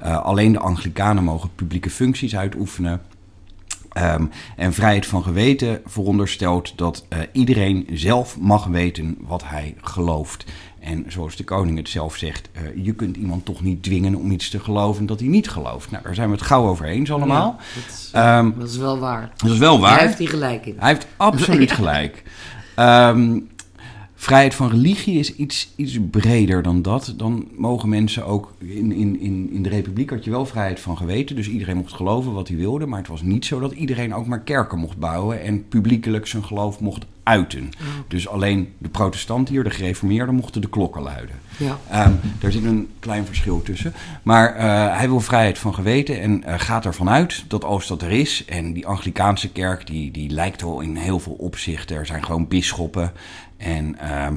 alleen 0.00 0.52
de 0.52 0.58
Anglikanen 0.58 1.24
mogen 1.24 1.50
publieke 1.54 1.90
functies 1.90 2.36
uitoefenen. 2.36 3.00
Ehm, 3.94 4.24
en 4.56 4.72
vrijheid 4.72 5.06
van 5.06 5.22
geweten 5.22 5.80
veronderstelt 5.86 6.72
dat 6.78 7.04
eh, 7.08 7.18
iedereen 7.32 7.86
zelf 7.92 8.38
mag 8.38 8.64
weten 8.66 9.16
wat 9.20 9.42
hij 9.44 9.74
gelooft. 9.80 10.44
En 10.80 11.04
zoals 11.08 11.36
de 11.36 11.44
koning 11.44 11.76
het 11.78 11.88
zelf 11.88 12.16
zegt, 12.16 12.48
eh, 12.52 12.62
je 12.84 12.92
kunt 12.94 13.16
iemand 13.16 13.44
toch 13.44 13.62
niet 13.62 13.82
dwingen 13.82 14.14
om 14.14 14.30
iets 14.30 14.50
te 14.50 14.60
geloven 14.60 15.06
dat 15.06 15.20
hij 15.20 15.28
niet 15.28 15.50
gelooft. 15.50 15.90
Nou, 15.90 16.02
daar 16.02 16.14
zijn 16.14 16.28
we 16.28 16.34
het 16.34 16.44
gauw 16.44 16.66
over 16.68 16.86
eens 16.86 17.12
allemaal. 17.12 17.56
Ja, 17.58 17.64
dat, 17.74 17.92
is, 17.94 18.10
Ehm, 18.12 18.50
dat 18.58 18.68
is 18.68 18.76
wel 18.76 18.98
waar. 18.98 19.30
dat 19.36 19.50
is 19.50 19.58
wel 19.58 19.80
waar. 19.80 19.94
Hij 19.96 20.06
heeft 20.06 20.18
hier 20.18 20.28
gelijk 20.28 20.66
in. 20.66 20.74
Hij 20.78 20.88
heeft 20.88 21.06
absoluut 21.16 21.68
Ja. 21.68 21.74
gelijk. 21.84 22.22
Ehm, 22.74 23.38
vrijheid 24.14 24.54
van 24.54 24.70
religie 24.70 25.18
is 25.18 25.34
iets, 25.34 25.72
iets 25.76 25.98
breder 26.10 26.62
dan 26.62 26.82
dat. 26.82 27.14
Dan 27.16 27.48
mogen 27.56 27.88
mensen 27.88 28.26
ook... 28.26 28.54
In, 28.58 28.92
in, 28.92 29.20
in, 29.20 29.50
in 29.52 29.62
de 29.62 29.68
republiek 29.68 30.10
had 30.10 30.24
je 30.24 30.30
wel 30.30 30.46
vrijheid 30.46 30.80
van 30.80 30.96
geweten. 30.96 31.36
Dus 31.36 31.48
iedereen 31.48 31.76
mocht 31.76 31.92
geloven 31.92 32.32
wat 32.32 32.48
hij 32.48 32.56
wilde. 32.56 32.86
Maar 32.86 32.98
het 32.98 33.08
was 33.08 33.22
niet 33.22 33.44
zo 33.44 33.60
dat 33.60 33.72
iedereen 33.72 34.14
ook 34.14 34.26
maar 34.26 34.40
kerken 34.40 34.78
mocht 34.78 34.98
bouwen... 34.98 35.42
en 35.42 35.68
publiekelijk 35.68 36.26
zijn 36.26 36.44
geloof 36.44 36.80
mocht 36.80 37.04
uiten. 37.22 37.70
Dus 38.08 38.28
alleen 38.28 38.72
de 38.78 38.88
protestanten 38.88 39.54
hier, 39.54 39.64
de 39.64 39.70
gereformeerden... 39.70 40.34
mochten 40.34 40.60
de 40.60 40.68
klokken 40.68 41.02
luiden. 41.02 41.36
Ja. 41.56 41.78
Ehm, 41.90 42.12
daar 42.40 42.52
zit 42.52 42.64
een 42.64 42.88
klein 42.98 43.26
verschil 43.26 43.62
tussen. 43.62 43.92
Maar 44.22 44.54
eh, 44.54 44.96
hij 44.96 45.08
wil 45.08 45.20
vrijheid 45.20 45.58
van 45.58 45.74
geweten 45.74 46.20
en 46.20 46.44
eh, 46.44 46.54
gaat 46.56 46.84
ervan 46.84 47.10
uit 47.10 47.44
dat 47.48 47.64
als 47.64 47.86
dat 47.86 48.02
er 48.02 48.10
is... 48.10 48.44
en 48.44 48.72
die 48.72 48.86
Anglikaanse 48.86 49.52
kerk 49.52 49.86
die, 49.86 50.10
die 50.10 50.30
lijkt 50.30 50.62
wel 50.62 50.80
in 50.80 50.96
heel 50.96 51.18
veel 51.18 51.36
opzichten... 51.38 51.96
er 51.96 52.06
zijn 52.06 52.24
gewoon 52.24 52.48
bisschoppen 52.48 53.12
en... 53.64 53.98
ehm, 53.98 54.36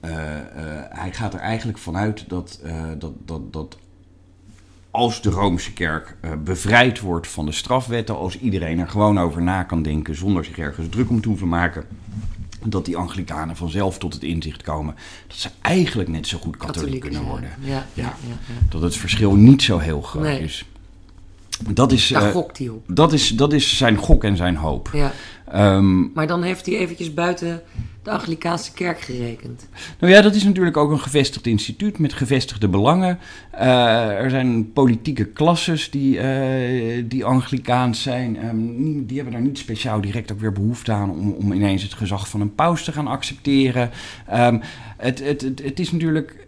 eh, 0.00 0.38
eh, 0.38 0.84
hij 0.88 1.12
gaat 1.12 1.34
er 1.34 1.40
eigenlijk 1.40 1.78
vanuit 1.78 2.28
dat, 2.28 2.60
eh, 2.62 2.82
dat, 2.98 3.12
dat, 3.24 3.52
dat 3.52 3.76
als 4.90 5.22
de 5.22 5.30
Roomse 5.30 5.72
kerk 5.72 6.16
bevrijd 6.44 7.00
wordt 7.00 7.28
van 7.28 7.46
de 7.46 7.52
strafwetten, 7.52 8.16
als 8.16 8.38
iedereen 8.38 8.78
er 8.78 8.88
gewoon 8.88 9.18
over 9.18 9.42
na 9.42 9.62
kan 9.62 9.82
denken 9.82 10.16
zonder 10.16 10.44
zich 10.44 10.58
ergens 10.58 10.88
druk 10.88 11.10
om 11.10 11.20
te 11.20 11.28
hoeven 11.28 11.48
maken, 11.48 11.84
dat 12.64 12.84
die 12.84 12.96
Anglikanen 12.96 13.56
vanzelf 13.56 13.98
tot 13.98 14.14
het 14.14 14.22
inzicht 14.22 14.62
komen 14.62 14.94
dat 15.26 15.36
ze 15.36 15.50
eigenlijk 15.60 16.08
net 16.08 16.26
zo 16.26 16.38
goed 16.38 16.56
katholiek 16.56 16.80
Katholiek 16.80 17.00
kunnen 17.00 17.22
worden. 17.22 17.50
Ja, 17.60 17.68
ja, 17.68 17.84
Ja. 17.94 18.02
ja, 18.02 18.34
ja. 18.46 18.66
Dat 18.68 18.82
het 18.82 18.96
verschil 18.96 19.34
niet 19.34 19.62
zo 19.62 19.78
heel 19.78 20.02
groot 20.02 20.22
Nee. 20.22 20.42
is. 20.42 20.64
Dat 21.68 21.92
is, 21.92 22.08
Daar 22.08 22.26
eh, 22.26 22.30
gokt 22.30 22.58
hij 22.58 22.68
op. 22.68 22.84
dat, 22.86 23.12
is, 23.12 23.28
dat 23.28 23.52
is 23.52 23.76
zijn 23.76 23.96
gok 23.96 24.24
en 24.24 24.36
zijn 24.36 24.56
hoop. 24.56 24.90
Ja. 24.92 25.12
Ehm, 25.48 26.12
Maar 26.12 26.26
dan 26.26 26.42
heeft 26.42 26.66
hij 26.66 26.76
eventjes 26.76 27.14
buiten 27.14 27.62
de 28.02 28.10
Anglikaanse 28.10 28.72
kerk 28.72 29.00
gerekend. 29.00 29.68
Nou 29.98 30.12
ja, 30.12 30.20
dat 30.20 30.34
is 30.34 30.44
natuurlijk 30.44 30.76
ook 30.76 30.90
een 30.90 31.00
gevestigd 31.00 31.46
instituut 31.46 31.98
met 31.98 32.12
gevestigde 32.12 32.68
belangen. 32.68 33.18
Eh, 33.50 34.08
er 34.08 34.30
zijn 34.30 34.72
politieke 34.72 35.24
klasses 35.24 35.90
die, 35.90 36.18
eh, 36.18 37.04
die 37.08 37.24
Anglikaans 37.24 38.02
zijn. 38.02 38.36
Ehm, 38.36 38.56
die 39.06 39.16
hebben 39.16 39.32
daar 39.32 39.42
niet 39.42 39.58
speciaal 39.58 40.00
direct 40.00 40.32
ook 40.32 40.40
weer 40.40 40.52
behoefte 40.52 40.92
aan 40.92 41.10
om, 41.10 41.32
om 41.32 41.52
ineens 41.52 41.82
het 41.82 41.94
gezag 41.94 42.28
van 42.28 42.40
een 42.40 42.54
paus 42.54 42.84
te 42.84 42.92
gaan 42.92 43.06
accepteren. 43.06 43.90
Ehm, 44.26 44.58
het, 44.96 45.18
het, 45.24 45.40
het, 45.40 45.62
het 45.64 45.80
is 45.80 45.92
natuurlijk. 45.92 46.39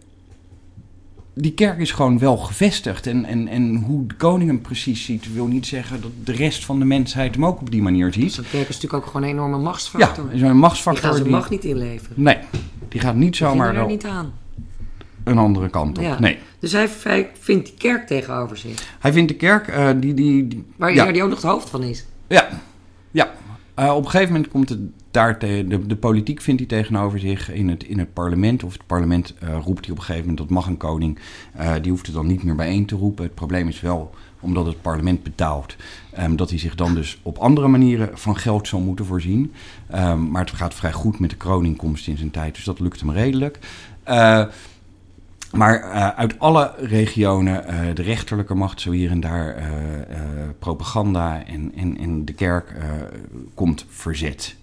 Die 1.35 1.53
kerk 1.53 1.79
is 1.79 1.91
gewoon 1.91 2.19
wel 2.19 2.37
gevestigd. 2.37 3.07
En, 3.07 3.25
en, 3.25 3.47
en 3.47 3.75
hoe 3.75 4.07
de 4.07 4.13
koning 4.15 4.49
hem 4.49 4.61
precies 4.61 5.05
ziet, 5.05 5.33
wil 5.33 5.47
niet 5.47 5.65
zeggen 5.65 6.01
dat 6.01 6.11
de 6.23 6.31
rest 6.31 6.65
van 6.65 6.79
de 6.79 6.85
mensheid 6.85 7.33
hem 7.35 7.45
ook 7.45 7.59
op 7.61 7.71
die 7.71 7.81
manier 7.81 8.13
ziet. 8.13 8.33
Zo'n 8.33 8.43
kerk 8.51 8.69
is 8.69 8.75
natuurlijk 8.75 9.03
ook 9.03 9.11
gewoon 9.11 9.23
een 9.23 9.33
enorme 9.33 9.55
Ja, 9.57 9.61
machtsfactor. 9.63 10.25
er 10.27 10.33
is 10.33 10.41
een 10.41 10.47
die 10.47 10.55
machtsfactor. 10.55 11.11
zijn 11.11 11.23
die- 11.23 11.31
macht 11.31 11.49
niet 11.49 11.63
inleveren. 11.63 12.23
Nee, 12.23 12.37
die 12.89 12.99
gaat 13.01 13.15
niet 13.15 13.37
Die 13.37 13.47
zomaar 13.47 13.67
er 13.69 13.75
wel 13.75 13.87
niet 13.87 14.05
aan. 14.05 14.33
een 15.23 15.37
andere 15.37 15.69
kant 15.69 15.97
op. 15.97 16.03
Ja. 16.03 16.19
Nee. 16.19 16.37
Dus 16.59 16.71
hij, 16.71 16.89
hij 17.03 17.29
vindt 17.39 17.65
die 17.65 17.75
kerk 17.77 18.07
tegenover 18.07 18.57
zich. 18.57 18.95
Hij 18.99 19.13
vindt 19.13 19.29
de 19.31 19.35
kerk, 19.37 19.67
eh, 19.67 19.89
die, 19.97 20.13
die, 20.13 20.47
die- 20.47 20.65
Waar 20.75 20.93
ja, 20.93 21.11
die 21.11 21.23
ook 21.23 21.29
nog 21.29 21.41
het 21.41 21.51
hoofd 21.51 21.69
van 21.69 21.83
is. 21.83 22.05
ja, 22.27 22.47
ja. 23.11 23.31
Eh, 23.73 23.95
op 23.95 24.03
een 24.03 24.09
gegeven 24.09 24.33
moment 24.33 24.51
komt 24.51 24.69
het 24.69 24.79
daar 25.11 25.39
te, 25.39 25.65
de, 25.67 25.85
de 25.85 25.95
politiek 25.95 26.41
vindt 26.41 26.59
hij 26.59 26.69
tegenover 26.69 27.19
zich 27.19 27.51
in 27.51 27.69
het, 27.69 27.83
in 27.83 27.99
het 27.99 28.13
parlement. 28.13 28.63
Of 28.63 28.73
het 28.73 28.85
parlement 28.85 29.33
eh, 29.39 29.57
roept 29.63 29.85
hij 29.85 29.91
op 29.91 29.97
een 29.97 30.03
gegeven 30.03 30.19
moment, 30.19 30.37
dat 30.37 30.49
mag 30.49 30.67
een 30.67 30.77
koning. 30.77 31.19
Eh, 31.53 31.73
die 31.81 31.91
hoeft 31.91 32.05
het 32.05 32.15
dan 32.15 32.27
niet 32.27 32.43
meer 32.43 32.55
bijeen 32.55 32.85
te 32.85 32.95
roepen. 32.95 33.23
Het 33.23 33.35
probleem 33.35 33.67
is 33.67 33.81
wel, 33.81 34.13
omdat 34.39 34.65
het 34.65 34.81
parlement 34.81 35.23
betaalt, 35.23 35.75
ehm, 36.11 36.35
dat 36.35 36.49
hij 36.49 36.59
zich 36.59 36.75
dan 36.75 36.95
dus 36.95 37.19
op 37.23 37.37
andere 37.37 37.67
manieren 37.67 38.09
van 38.13 38.37
geld 38.37 38.67
zal 38.67 38.79
moeten 38.79 39.05
voorzien. 39.05 39.53
Ehm, 39.87 40.29
maar 40.31 40.41
het 40.45 40.55
gaat 40.55 40.73
vrij 40.73 40.93
goed 40.93 41.19
met 41.19 41.29
de 41.29 41.35
kroninkomst 41.35 42.07
in 42.07 42.17
zijn 42.17 42.31
tijd, 42.31 42.55
dus 42.55 42.63
dat 42.63 42.79
lukt 42.79 42.99
hem 42.99 43.11
redelijk. 43.11 43.59
Maar 45.53 45.81
eh, 45.81 46.07
uit 46.07 46.39
alle 46.39 46.73
regionen, 46.77 47.67
eh, 47.67 47.95
de 47.95 48.01
rechterlijke 48.01 48.53
macht, 48.53 48.81
zo 48.81 48.91
hier 48.91 49.11
en 49.11 49.19
daar, 49.19 49.55
eh, 49.55 49.67
propaganda 50.59 51.45
en, 51.45 51.71
en, 51.75 51.97
en 51.97 52.25
de 52.25 52.33
kerk, 52.33 52.75
komt 53.53 53.85
verzet. 53.89 54.55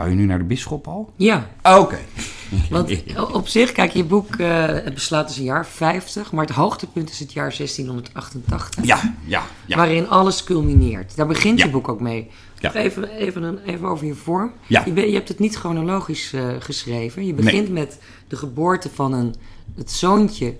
Wou 0.00 0.12
je 0.12 0.18
nu 0.18 0.24
naar 0.26 0.38
de 0.38 0.44
bisschop 0.44 0.86
al? 0.88 1.12
Ja, 1.16 1.50
Oké. 1.62 1.98
want 2.70 2.92
op 3.32 3.48
zich, 3.48 3.72
kijk, 3.72 3.90
je 3.92 4.04
boek, 4.04 4.36
eh, 4.36 4.66
het 4.66 4.94
beslaat 4.94 5.28
dus 5.28 5.36
een 5.36 5.44
jaar 5.44 5.66
50, 5.66 6.32
maar 6.32 6.46
het 6.46 6.54
hoogtepunt 6.54 7.10
is 7.10 7.18
het 7.18 7.32
jaar 7.32 7.52
1688. 7.56 8.84
Ja, 8.84 9.14
ja, 9.24 9.42
ja. 9.66 9.76
Waarin 9.76 10.08
alles 10.08 10.44
culmineert. 10.44 11.16
Daar 11.16 11.26
begint 11.26 11.58
Ja. 11.58 11.64
je 11.64 11.70
boek 11.70 11.88
ook 11.88 12.00
mee. 12.00 12.30
Ja. 12.58 12.74
Even, 12.74 13.08
even, 13.10 13.42
een, 13.42 13.58
even 13.58 13.88
over 13.88 14.06
je 14.06 14.14
vorm. 14.14 14.52
Ja. 14.66 14.82
Je, 14.84 14.92
ben- 14.92 15.08
je 15.08 15.14
hebt 15.14 15.28
het 15.28 15.38
niet 15.38 15.54
chronologisch 15.56 16.32
eh, 16.32 16.48
geschreven. 16.58 17.26
Je 17.26 17.34
begint 17.34 17.68
met 17.68 17.98
de 18.28 18.36
geboorte 18.36 18.90
van 18.94 19.12
een, 19.12 19.34
het 19.76 19.90
zoontje 19.90 20.56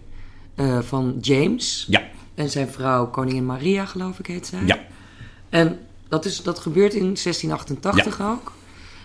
eh, 0.55 0.79
van 0.79 1.17
James. 1.21 1.87
Ja, 1.89 2.03
En 2.35 2.51
zijn 2.51 2.69
vrouw, 2.69 3.07
koningin 3.11 3.47
Maria, 3.47 3.85
geloof 3.85 4.19
ik 4.19 4.27
heet 4.27 4.47
zij. 4.47 4.61
ja, 4.67 4.79
En 5.49 5.79
dat, 6.09 6.25
is, 6.25 6.43
dat 6.43 6.59
gebeurt 6.59 6.95
in 6.95 7.01
1688 7.23 8.21
ook. 8.23 8.53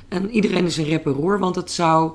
En 0.07 0.29
iedereen 0.29 0.65
is 0.65 0.77
een 0.77 0.85
rep 0.85 1.05
en 1.05 1.11
roer, 1.11 1.39
want 1.39 1.55
het 1.55 1.71
zou 1.71 2.11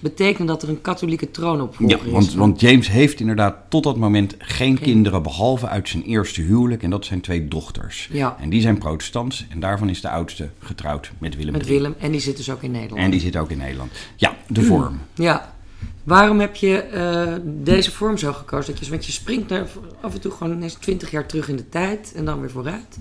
betekenen 0.00 0.46
dat 0.46 0.62
er 0.62 0.68
een 0.68 0.80
katholieke 0.80 1.24
ja 1.24 1.30
troonopvolger 1.30 2.06
is. 2.06 2.12
want, 2.12 2.34
want 2.34 2.60
James 2.60 2.88
heeft 2.88 3.20
inderdaad 3.20 3.56
tot 3.68 3.84
dat 3.84 3.96
moment 3.96 4.34
geen 4.38 4.78
kinderen, 4.78 5.22
behalve 5.22 5.68
uit 5.68 5.88
zijn 5.88 6.02
eerste 6.02 6.42
huwelijk. 6.42 6.82
En 6.82 6.90
dat 6.90 7.04
zijn 7.04 7.20
twee 7.20 7.48
dochters. 7.48 8.08
Ja. 8.12 8.36
En 8.40 8.48
die 8.48 8.60
zijn 8.60 8.78
protestants 8.78 9.46
en 9.48 9.60
daarvan 9.60 9.88
is 9.88 10.00
de 10.00 10.10
oudste 10.10 10.48
getrouwd 10.58 11.12
met 11.18 11.36
Willem 11.36 11.52
Met 11.52 11.66
III. 11.66 11.72
Willem, 11.72 11.94
en 11.98 12.10
die 12.10 12.20
zit 12.20 12.36
dus 12.36 12.50
ook 12.50 12.62
in 12.62 12.70
Nederland. 12.70 13.02
En 13.02 13.10
die 13.10 13.20
zit 13.20 13.36
ook 13.36 13.50
in 13.50 13.58
Nederland. 13.58 13.92
Ja, 14.16 14.36
de 14.46 14.62
vorm. 14.62 14.98
Ja. 15.14 15.54
Waarom 16.04 16.40
heb 16.40 16.56
je 16.56 16.76
eh, 16.76 17.34
deze 17.44 17.90
vorm 17.90 18.18
zo 18.18 18.32
gekozen? 18.32 18.74
Dat 18.74 18.84
je, 18.84 18.90
want 18.90 19.06
je 19.06 19.12
springt 19.12 19.50
er 19.50 19.66
af 20.00 20.14
en 20.14 20.20
toe 20.20 20.32
gewoon 20.32 20.52
ineens 20.52 20.74
20 20.74 21.10
jaar 21.10 21.26
terug 21.26 21.48
in 21.48 21.56
de 21.56 21.68
tijd 21.68 22.12
en 22.16 22.24
dan 22.24 22.40
weer 22.40 22.50
vooruit. 22.50 22.98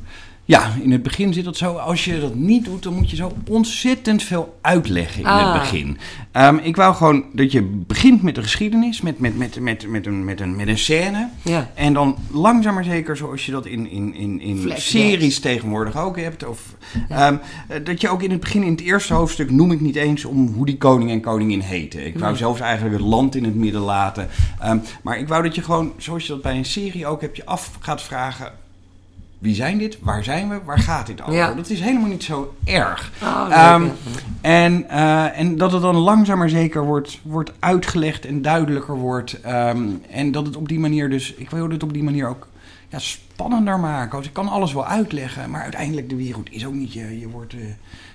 Ja, 0.50 0.74
in 0.82 0.92
het 0.92 1.04
begin 1.04 1.34
zit 1.34 1.46
het 1.46 1.58
zo. 1.58 1.74
Als 1.76 2.06
je 2.06 2.20
dat 2.20 2.36
niet 2.36 2.66
doet, 2.66 2.84
dan 2.84 2.94
moet 2.94 3.10
je 3.10 3.16
zo 3.16 3.32
ontzettend 3.50 4.24
veel 4.24 4.58
uitleggen 4.62 5.20
in 5.20 5.26
Ah. 5.26 5.52
het 5.54 5.62
begin. 5.62 5.98
Ehm, 6.32 6.56
ik 6.58 6.76
wou 6.76 6.96
gewoon 6.96 7.26
dat 7.34 7.52
je 7.52 7.62
begint 7.64 8.22
met 8.22 8.36
de 8.36 8.42
geschiedenis, 8.42 9.02
met, 9.02 9.20
met, 9.20 9.38
met, 9.38 9.60
met, 9.60 9.88
met, 9.88 10.06
een, 10.06 10.26
met, 10.26 10.40
een, 10.40 10.56
met 10.56 10.68
een 10.68 10.78
scène. 10.78 11.30
Ja. 11.42 11.70
En 11.74 11.94
dan 11.94 12.16
langzaam 12.32 12.74
maar 12.74 12.84
zeker, 12.84 13.18
zoals 13.18 13.46
je 13.46 13.52
dat 13.52 13.66
in, 13.66 13.90
in, 13.90 14.14
in, 14.16 14.42
in 14.42 14.56
Flashbacks. 14.58 14.90
series 14.90 15.40
tegenwoordig 15.40 15.98
ook 15.98 16.18
hebt. 16.20 16.48
Of, 16.48 16.76
ehm, 17.10 17.36
eh, 17.68 17.78
dat 17.84 18.02
je 18.02 18.10
ook 18.10 18.24
in 18.24 18.32
het 18.32 18.40
begin, 18.40 18.64
in 18.64 18.72
het 18.72 18.82
eerste 18.82 19.14
hoofdstuk, 19.14 19.52
noem 19.52 19.72
ik 19.72 19.82
niet 19.82 19.96
eens 19.96 20.26
om 20.26 20.48
hoe 20.54 20.66
die 20.66 20.78
koning 20.78 21.12
en 21.12 21.22
koningin 21.22 21.60
heten. 21.60 22.06
Ik 22.06 22.20
wou 22.20 22.36
zelfs 22.36 22.60
eigenlijk 22.60 22.96
het 22.98 23.06
land 23.06 23.36
in 23.36 23.44
het 23.44 23.56
midden 23.56 23.82
laten. 23.82 24.28
Ehm, 24.60 24.78
maar 25.02 25.20
ik 25.20 25.28
wou 25.28 25.44
dat 25.44 25.56
je 25.56 25.62
gewoon, 25.62 25.94
zoals 25.98 26.24
je 26.26 26.32
dat 26.34 26.42
bij 26.42 26.58
een 26.58 26.66
serie 26.66 27.08
ook 27.08 27.22
hebt, 27.22 27.38
je 27.38 27.46
af 27.46 27.72
gaat 27.80 28.02
vragen. 28.02 28.52
Wie 29.40 29.56
zijn 29.56 29.78
dit? 29.78 29.98
Waar 30.02 30.24
zijn 30.24 30.50
we? 30.50 30.60
Waar 30.66 30.80
gaat 30.80 31.08
dit 31.08 31.22
over? 31.22 31.34
Ja. 31.34 31.54
Dat 31.54 31.70
is 31.70 31.80
helemaal 31.80 32.10
niet 32.10 32.24
zo 32.24 32.56
erg. 32.66 33.12
Oh, 33.24 33.48
Ehm, 33.52 33.88
en, 34.42 34.90
eh, 34.90 35.40
en 35.40 35.58
dat 35.58 35.72
het 35.72 35.82
dan 35.82 35.96
langzaam 35.96 36.38
maar 36.38 36.50
zeker 36.50 36.84
wordt, 36.86 37.20
wordt 37.24 37.52
uitgelegd 37.60 38.26
en 38.26 38.42
duidelijker 38.42 38.96
wordt. 38.96 39.42
Ehm, 39.42 39.88
en 40.12 40.32
dat 40.32 40.46
het 40.46 40.56
op 40.56 40.68
die 40.68 40.80
manier 40.80 41.10
dus... 41.10 41.34
Ik 41.34 41.50
wil 41.50 41.70
het 41.70 41.84
op 41.84 41.94
die 41.94 42.04
manier 42.04 42.28
ook 42.28 42.48
ja, 42.90 43.00
spannender 43.00 43.80
maken. 43.80 44.18
Dus 44.18 44.28
ik 44.28 44.34
kan 44.34 44.48
alles 44.48 44.74
wel 44.74 44.86
uitleggen, 44.86 45.50
maar 45.50 45.62
uiteindelijk 45.64 46.10
de 46.10 46.16
wereld 46.16 46.52
is 46.52 46.66
ook 46.66 46.74
niet... 46.74 46.94
Je, 46.94 47.20
je, 47.20 47.30
wordt, 47.30 47.54
eh, 47.54 47.60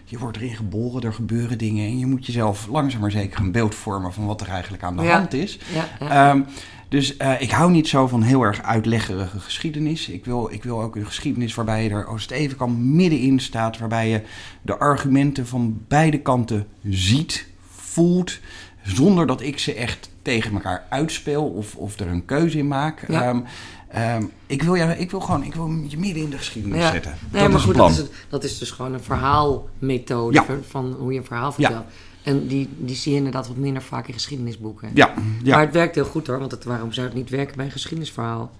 je 0.04 0.18
wordt 0.18 0.36
erin 0.36 0.56
geboren, 0.56 1.02
er 1.02 1.12
gebeuren 1.12 1.58
dingen... 1.58 1.84
en 1.86 1.98
je 1.98 2.06
moet 2.06 2.26
jezelf 2.26 2.66
langzaam 2.70 3.00
maar 3.00 3.10
zeker 3.10 3.40
een 3.40 3.52
beeld 3.52 3.74
vormen 3.74 4.12
van 4.12 4.26
wat 4.26 4.40
er 4.40 4.48
eigenlijk 4.48 4.82
aan 4.82 4.96
de 4.96 5.02
Ja. 5.02 5.16
hand 5.18 5.32
is. 5.32 5.58
Ja, 5.74 6.06
ja. 6.06 6.44
Dus 6.88 7.16
eh, 7.16 7.40
ik 7.40 7.50
hou 7.50 7.70
niet 7.70 7.88
zo 7.88 8.06
van 8.06 8.22
heel 8.22 8.42
erg 8.42 8.62
uitleggerige 8.62 9.38
geschiedenis. 9.40 10.08
Ik 10.08 10.24
wil, 10.24 10.48
ik 10.52 10.62
wil 10.64 10.82
ook 10.82 10.96
een 10.96 11.06
geschiedenis 11.06 11.54
waarbij 11.54 11.84
je 11.84 11.90
er, 11.90 12.06
als 12.06 12.22
het 12.22 12.30
even 12.30 12.56
kan, 12.56 12.94
middenin 12.96 13.40
staat. 13.40 13.78
Waarbij 13.78 14.08
je 14.08 14.20
de 14.62 14.76
argumenten 14.78 15.46
van 15.46 15.82
beide 15.88 16.18
kanten 16.20 16.66
ziet, 16.82 17.46
voelt. 17.70 18.38
Zonder 18.82 19.26
dat 19.26 19.40
ik 19.42 19.58
ze 19.58 19.74
echt 19.74 20.10
tegen 20.22 20.52
elkaar 20.52 20.86
uitspeel 20.88 21.44
of, 21.44 21.76
of 21.76 21.98
er 22.00 22.06
een 22.06 22.24
keuze 22.24 22.58
in 22.58 22.68
maak. 22.68 23.04
Ja. 23.08 23.22
Ehm, 23.22 23.40
ehm, 23.88 24.24
ik, 24.46 24.62
wil, 24.62 24.74
ja, 24.74 24.92
ik 24.92 25.10
wil 25.10 25.20
gewoon 25.20 25.42
ik 25.44 25.54
wil 25.54 25.70
je 25.88 25.98
midden 25.98 26.22
in 26.22 26.30
de 26.30 26.38
geschiedenis 26.38 26.78
Ja. 26.80 26.90
zetten. 26.90 27.14
Nee, 27.30 27.40
dat 27.42 27.50
maar 27.50 27.58
is 27.58 27.64
goed, 27.64 27.74
plan. 27.74 27.88
dat 27.94 27.98
is, 27.98 28.08
dat 28.28 28.44
is 28.44 28.58
dus 28.58 28.70
gewoon 28.70 28.92
een 28.92 29.02
verhaalmethode 29.02 30.34
Ja. 30.34 30.44
van- 30.68 30.96
hoe 30.98 31.12
je 31.12 31.18
een 31.18 31.24
verhaal 31.24 31.52
vertelt. 31.52 31.84
En 32.24 32.46
die, 32.46 32.68
die 32.78 32.96
zie 32.96 33.12
je 33.12 33.18
inderdaad 33.18 33.48
wat 33.48 33.56
minder 33.56 33.82
vaak 33.82 34.06
in 34.06 34.14
geschiedenisboeken. 34.14 34.90
Ja, 34.94 35.14
ja. 35.42 35.54
Maar 35.54 35.64
het 35.64 35.74
werkt 35.74 35.94
heel 35.94 36.04
goed 36.04 36.26
hoor, 36.26 36.38
want 36.38 36.50
het, 36.50 36.64
waarom 36.64 36.92
zou 36.92 37.06
het 37.06 37.16
niet 37.16 37.30
werken 37.30 37.56
bij 37.56 37.64
een 37.64 37.70
geschiedenisverhaal? 37.70 38.52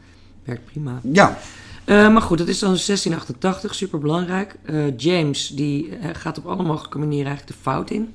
Werkt 0.45 0.65
prima. 0.65 1.01
ja. 1.03 1.39
Eh, 1.85 2.13
maar 2.13 2.23
goed, 2.23 2.39
het 2.39 2.49
is 2.49 2.59
dan 2.59 2.69
1688, 2.69 3.75
super 3.75 3.99
belangrijk. 3.99 4.57
James 4.97 5.49
die 5.49 5.97
eh, 5.97 6.11
gaat 6.13 6.39
op 6.39 6.47
alle 6.47 6.63
mogelijke 6.63 6.99
manieren 6.99 7.27
eigenlijk 7.27 7.57
de 7.57 7.63
fout 7.63 7.91
in. 7.91 8.15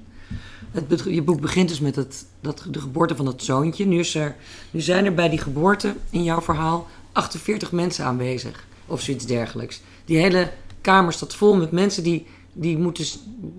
Het, 0.72 1.04
je 1.06 1.22
boek 1.22 1.42
begint 1.42 1.70
dus 1.70 1.80
met 1.80 1.96
het, 1.96 2.26
dat, 2.42 2.66
de 2.72 2.80
geboorte 2.80 3.16
van 3.16 3.26
dat 3.26 3.44
zoontje. 3.44 3.86
Nu, 3.86 4.00
is 4.00 4.16
er, 4.16 4.36
nu 4.72 4.82
zijn 4.82 5.06
er 5.06 5.14
bij 5.14 5.30
die 5.30 5.40
geboorte 5.40 5.94
in 6.10 6.24
jouw 6.24 6.42
verhaal 6.42 6.88
48 7.12 7.72
mensen 7.72 8.06
aanwezig. 8.06 8.66
Of 8.86 9.02
zoiets 9.02 9.26
dergelijks. 9.26 9.82
Die 10.06 10.18
hele 10.18 10.52
kamer 10.82 11.14
staat 11.14 11.36
vol 11.36 11.56
met 11.56 11.72
mensen 11.72 12.04
die, 12.04 12.26
die, 12.54 12.78
moeten, 12.78 13.06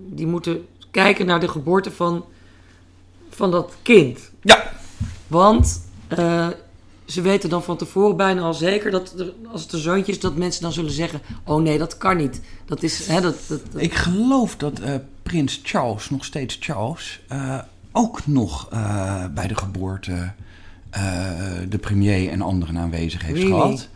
die 0.09 0.27
moeten 0.27 0.65
kijken 0.91 1.25
naar 1.25 1.39
de 1.39 1.47
geboorte 1.47 1.91
van, 1.91 2.25
van 3.29 3.51
dat 3.51 3.73
kind. 3.81 4.31
Ja. 4.41 4.71
Want 5.27 5.81
eh, 6.07 6.47
ze 7.05 7.21
weten 7.21 7.49
dan 7.49 7.63
van 7.63 7.77
tevoren 7.77 8.17
bijna 8.17 8.41
al 8.41 8.53
zeker 8.53 8.91
dat 8.91 9.13
er- 9.19 9.33
als 9.51 9.61
het 9.61 9.73
een 9.73 9.79
zoontje 9.79 10.11
is, 10.11 10.19
dat 10.19 10.35
mensen 10.35 10.61
dan 10.61 10.71
zullen 10.73 10.91
zeggen: 10.91 11.21
Oh 11.45 11.61
nee, 11.61 11.77
dat 11.77 11.97
kan 11.97 12.17
niet. 12.17 12.41
Dat 12.65 12.83
is. 12.83 13.07
Hè, 13.07 13.21
dat, 13.21 13.35
dat, 13.47 13.61
dat- 13.71 13.81
Ik 13.81 13.93
geloof 13.93 14.55
dat 14.55 14.79
eh, 14.79 14.95
prins 15.23 15.59
Charles, 15.63 16.09
nog 16.09 16.25
steeds 16.25 16.57
Charles, 16.59 17.21
eh, 17.27 17.59
ook 17.91 18.27
nog 18.27 18.69
bij 19.33 19.47
de 19.47 19.55
geboorte 19.55 20.31
de 21.69 21.77
premier 21.81 22.29
en 22.29 22.41
anderen 22.41 22.77
aanwezig 22.77 23.21
heeft 23.21 23.37
Really? 23.41 23.51
gehad. 23.59 23.87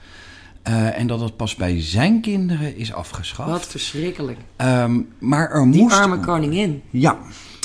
Eh, 0.66 1.00
en 1.00 1.08
dat 1.08 1.20
dat 1.20 1.36
pas 1.36 1.56
bij 1.56 1.82
zijn 1.82 2.22
kinderen 2.22 2.78
is 2.78 2.94
afgeschaft. 2.94 3.50
wat 3.50 3.66
verschrikkelijk. 3.68 4.40
Ehm, 4.56 5.00
maar 5.20 5.50
er 5.52 5.72
Die 5.72 5.82
moest, 5.82 5.96
arme 5.96 6.20
koningin. 6.20 6.82
Ja, 6.90 7.18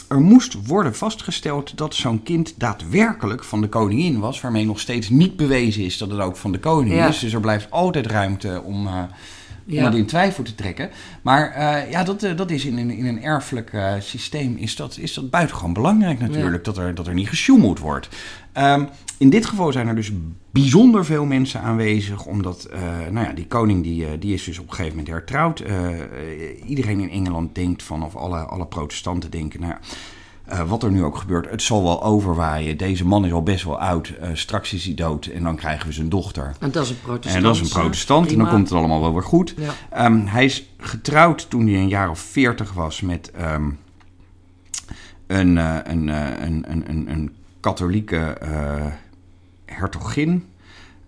er 0.08 0.20
moest 0.20 0.66
worden 0.66 0.94
vastgesteld 0.94 1.76
dat 1.76 1.94
zo'n 1.94 2.22
kind 2.22 2.54
daadwerkelijk 2.58 3.44
van 3.44 3.60
de 3.60 3.68
koningin 3.68 4.18
was. 4.18 4.40
Waarmee 4.40 4.66
nog 4.66 4.80
steeds 4.80 5.08
niet 5.08 5.36
bewezen 5.36 5.84
is 5.84 5.98
dat 5.98 6.10
het 6.10 6.20
ook 6.20 6.36
van 6.36 6.52
de 6.52 6.58
koning 6.58 6.94
Ja. 6.94 7.08
is. 7.08 7.18
Dus 7.18 7.32
er 7.32 7.40
blijft 7.40 7.70
altijd 7.70 8.06
ruimte 8.06 8.62
om, 8.64 8.86
om 8.86 9.08
Ja. 9.66 9.90
in 9.92 10.06
twijfel 10.06 10.44
te 10.44 10.54
trekken. 10.54 10.90
Maar 11.22 11.50
eh, 11.50 11.90
ja, 11.90 12.04
dat, 12.04 12.20
dat 12.36 12.50
is 12.50 12.64
in 12.64 12.78
een, 12.78 12.90
in 12.90 13.06
een 13.06 13.22
erfelijk 13.22 13.72
systeem 14.00 14.56
is 14.56 14.76
dat, 14.76 14.96
is 14.98 15.14
dat 15.14 15.30
buitengewoon 15.30 15.72
belangrijk 15.72 16.18
natuurlijk. 16.18 16.64
Dat, 16.64 16.78
er, 16.78 16.94
dat 16.94 17.06
er 17.06 17.14
niet 17.14 17.28
gesjoemeld 17.28 17.78
wordt. 17.78 18.08
Ehm, 18.52 18.84
in 19.18 19.30
dit 19.30 19.46
geval 19.46 19.72
zijn 19.72 19.88
er 19.88 19.94
dus 19.94 20.12
bijzonder 20.50 21.04
veel 21.04 21.24
mensen 21.24 21.60
aanwezig. 21.60 22.26
Omdat 22.26 22.64
eh, 22.64 22.80
nou 23.10 23.26
ja, 23.26 23.32
die 23.32 23.46
koning 23.46 23.82
die, 23.82 24.06
eh, 24.06 24.10
die 24.20 24.34
is 24.34 24.44
dus 24.44 24.58
op 24.58 24.64
een 24.68 24.74
gegeven 24.74 24.96
moment 24.96 25.14
hertrouwd. 25.14 25.60
Eh, 25.60 26.00
eh, 26.00 26.06
iedereen 26.66 27.00
in 27.00 27.10
Engeland 27.10 27.54
denkt 27.54 27.82
van, 27.82 28.02
of 28.04 28.16
alle, 28.16 28.38
alle 28.38 28.66
protestanten 28.66 29.30
denken... 29.30 29.60
Nou 29.60 29.72
ja, 29.72 29.78
eh, 30.44 30.68
wat 30.68 30.82
er 30.82 30.90
nu 30.90 31.04
ook 31.04 31.16
gebeurt, 31.16 31.50
het 31.50 31.62
zal 31.62 31.82
wel 31.82 32.02
overwaaien. 32.02 32.76
Deze 32.76 33.06
man 33.06 33.24
is 33.24 33.32
al 33.32 33.42
best 33.42 33.64
wel 33.64 33.80
oud. 33.80 34.08
eh, 34.08 34.28
straks 34.32 34.72
is 34.72 34.84
hij 34.84 34.94
dood 34.94 35.26
en 35.26 35.42
dan 35.42 35.56
krijgen 35.56 35.86
we 35.86 35.92
zijn 35.92 36.08
dochter. 36.08 36.52
En 36.60 36.70
dat 36.70 36.84
is 36.84 36.90
een 36.90 37.00
protestant. 37.00 37.36
En 37.36 37.42
dat 37.42 37.54
is 37.54 37.60
een 37.60 37.80
protestant 37.80 38.30
en 38.32 38.38
dan 38.38 38.48
komt 38.48 38.68
het 38.68 38.78
allemaal 38.78 39.00
wel 39.00 39.12
weer 39.12 39.22
goed. 39.22 39.54
Ja. 39.56 39.70
Ehm, 39.90 40.26
hij 40.26 40.44
is 40.44 40.70
getrouwd 40.78 41.50
toen 41.50 41.66
hij 41.66 41.76
een 41.76 41.88
jaar 41.88 42.10
of 42.10 42.18
veertig 42.18 42.72
was 42.72 43.00
met 43.00 43.30
ehm, 43.30 43.70
een, 45.26 45.58
eh, 45.58 45.76
een, 45.84 46.08
eh, 46.08 46.46
een, 46.46 46.64
een, 46.70 46.90
een, 46.90 47.10
een 47.10 47.34
katholieke 47.61 48.16
eh, 48.16 48.87
hertogin, 49.64 50.44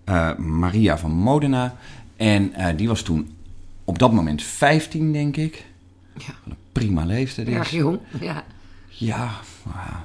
eh, 0.05 0.37
Maria 0.37 0.99
van 0.99 1.11
Modena. 1.11 1.77
En 2.17 2.55
eh, 2.55 2.77
die 2.77 2.88
was 2.88 3.03
toen 3.03 3.35
op 3.85 3.99
dat 3.99 4.12
moment 4.12 4.43
15, 4.43 5.12
denk 5.12 5.37
ik. 5.37 5.65
Ja. 6.17 6.25
Wat 6.45 6.53
een 6.53 6.57
prima 6.73 7.05
leeftijd 7.05 7.49
is. 7.49 7.55
Erg 7.55 7.71
jong. 7.71 7.99
Ja. 8.21 8.45
Ja, 8.88 9.31
ja. 9.65 10.05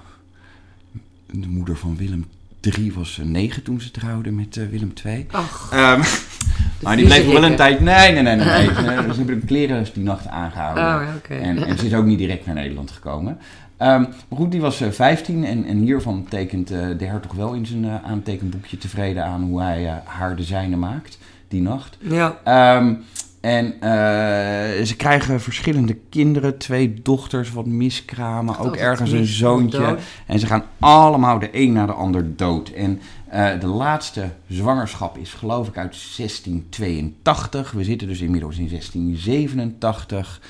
de 1.32 1.48
moeder 1.48 1.78
van 1.78 1.98
Willem 1.98 2.26
III 2.62 2.94
was 2.94 3.20
negen 3.24 3.64
toen 3.64 3.82
ze 3.82 3.92
trouwde 3.92 4.32
met 4.32 4.70
Willem 4.70 4.94
II. 5.06 5.26
Ach, 5.32 5.70
Ehm, 5.72 6.02
maar 6.84 6.96
die 6.96 7.06
bleef 7.06 7.26
wel 7.26 7.44
een 7.44 7.56
tijd... 7.56 7.80
Nee, 7.80 8.12
nee, 8.12 8.22
nee, 8.22 8.36
nee. 8.36 8.46
nee. 8.46 8.66
Ze 9.14 9.18
hebben 9.18 9.40
de 9.40 9.46
kleren 9.46 9.88
die 9.94 10.04
nacht 10.04 10.28
aangehouden. 10.28 10.84
Oh, 10.84 11.02
ja, 11.08 11.16
oké. 11.16 11.34
en, 11.34 11.66
en 11.66 11.78
ze 11.78 11.86
is 11.86 11.94
ook 11.94 12.06
niet 12.06 12.18
direct 12.18 12.46
naar 12.46 12.56
Nederland 12.56 12.92
gekomen. 12.92 13.38
Ehm, 13.78 14.02
maar 14.02 14.38
goed, 14.40 14.52
die 14.52 14.62
was 14.62 14.82
eh, 14.82 14.90
15 14.90 15.44
en, 15.46 15.66
en 15.66 15.78
hiervan 15.78 16.26
tekent 16.30 16.72
eh, 16.72 16.88
de 16.98 17.06
hertog 17.06 17.34
wel 17.34 17.54
in 17.54 17.66
zijn 17.66 17.86
eh, 17.86 18.04
aantekenboekje 18.04 18.78
tevreden 18.78 19.24
aan 19.26 19.42
hoe 19.42 19.62
hij 19.62 19.86
eh, 19.88 19.94
haar 20.04 20.36
de 20.36 20.44
zijne 20.44 20.76
maakt 20.76 21.18
die 21.48 21.62
nacht. 21.62 21.98
ja. 22.02 22.38
Ehm, 22.44 22.94
en 23.42 23.74
eh, 23.82 24.84
ze 24.86 24.94
krijgen 24.98 25.42
verschillende 25.42 25.98
kinderen, 26.10 26.58
twee 26.58 26.94
dochters, 27.02 27.52
wat 27.52 27.66
miskramen, 27.66 28.58
ook 28.60 28.76
ergens 28.76 29.12
een 29.12 29.26
zoontje. 29.26 29.78
dood. 29.80 30.00
En 30.26 30.40
ze 30.40 30.46
gaan 30.46 30.64
allemaal 30.80 31.40
de 31.40 31.50
een 31.52 31.72
na 31.74 31.86
de 31.86 31.92
ander 31.92 32.36
dood. 32.36 32.70
En 32.70 33.00
eh, 33.28 33.60
de 33.60 33.68
laatste 33.68 34.30
zwangerschap 34.48 35.18
is 35.18 35.34
geloof 35.34 35.68
ik 35.68 35.78
uit 35.78 35.96
1682. 36.18 37.72
We 37.72 37.84
zitten 37.84 38.08
dus 38.08 38.22
inmiddels 38.22 38.58
in 38.58 38.68
1687. 38.70 40.42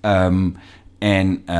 Ehm, 0.00 0.50
en 1.00 1.42
eh, 1.46 1.56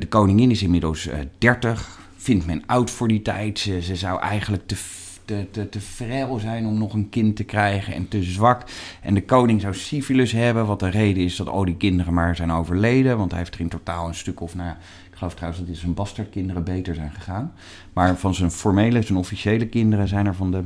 de 0.00 0.06
koningin 0.08 0.50
is 0.50 0.62
inmiddels 0.62 1.06
eh 1.06 1.18
30. 1.38 2.00
Vindt 2.16 2.46
men 2.46 2.62
oud 2.66 2.90
voor 2.90 3.08
die 3.08 3.22
tijd. 3.22 3.58
Ze, 3.58 3.96
zou 3.96 4.20
eigenlijk 4.20 4.66
te, 4.66 4.76
te, 5.24 5.46
te, 5.50 5.68
te 5.68 5.80
frail 5.80 6.38
zijn 6.38 6.66
om 6.66 6.78
nog 6.78 6.94
een 6.94 7.08
kind 7.08 7.36
te 7.36 7.44
krijgen 7.44 7.94
en 7.94 8.08
te 8.08 8.22
zwak. 8.22 8.64
En 9.00 9.14
de 9.14 9.24
koning 9.24 9.60
zou 9.60 9.74
syfilis 9.74 10.32
hebben. 10.32 10.66
Wat 10.66 10.80
de 10.80 10.88
reden 10.88 11.24
is 11.24 11.36
dat 11.36 11.48
al 11.48 11.64
die 11.64 11.76
kinderen 11.76 12.14
maar 12.14 12.36
zijn 12.36 12.52
overleden. 12.52 13.18
Want 13.18 13.30
hij 13.30 13.40
heeft 13.40 13.54
er 13.54 13.60
in 13.60 13.68
totaal 13.68 14.08
een 14.08 14.14
stuk 14.14 14.40
of... 14.40 14.54
Nou, 14.54 14.70
ik 15.10 15.18
geloof 15.18 15.34
trouwens 15.34 15.66
dat 15.66 15.76
zijn 15.76 15.94
bastardkinderen 15.94 16.64
beter 16.64 16.94
zijn 16.94 17.10
gegaan. 17.10 17.52
Maar 17.92 18.16
van 18.16 18.34
zijn 18.34 18.50
formele, 18.50 19.02
zijn 19.02 19.18
officiële 19.18 19.66
kinderen 19.66 20.08
zijn 20.08 20.26
er 20.26 20.34
van 20.34 20.50
de 20.50 20.62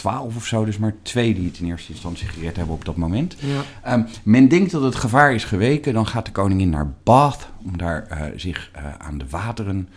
twaalf 0.00 0.36
of 0.36 0.46
zo, 0.46 0.64
dus 0.64 0.78
maar 0.78 0.94
twee 1.02 1.34
die 1.34 1.46
het 1.46 1.58
in 1.58 1.66
eerste 1.66 1.92
instantie 1.92 2.28
gered 2.28 2.56
hebben 2.56 2.74
op 2.74 2.84
dat 2.84 2.96
moment. 2.96 3.36
Ja. 3.38 3.62
Ehm, 3.82 4.02
men 4.22 4.48
denkt 4.48 4.70
dat 4.70 4.82
het 4.82 4.94
gevaar 4.94 5.34
is 5.34 5.44
geweken, 5.44 5.94
dan 5.94 6.06
gaat 6.06 6.26
de 6.26 6.32
koningin 6.32 6.70
naar 6.70 6.92
Bath 7.02 7.48
om 7.64 7.78
daar 7.78 8.06
eh, 8.06 8.26
zich 8.36 8.70
eh, 8.72 8.94
aan 8.98 9.18
de 9.18 9.28
wateren 9.28 9.88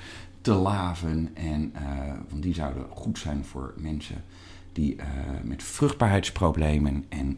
te 0.41 0.53
laven. 0.53 1.29
En, 1.33 1.71
eh, 1.73 1.81
want 2.29 2.43
die 2.43 2.53
zouden 2.53 2.85
goed 2.89 3.19
zijn 3.19 3.45
voor 3.45 3.73
mensen 3.77 4.23
die 4.73 4.95
met 5.43 5.63
vruchtbaarheidsproblemen. 5.63 7.05
En 7.09 7.37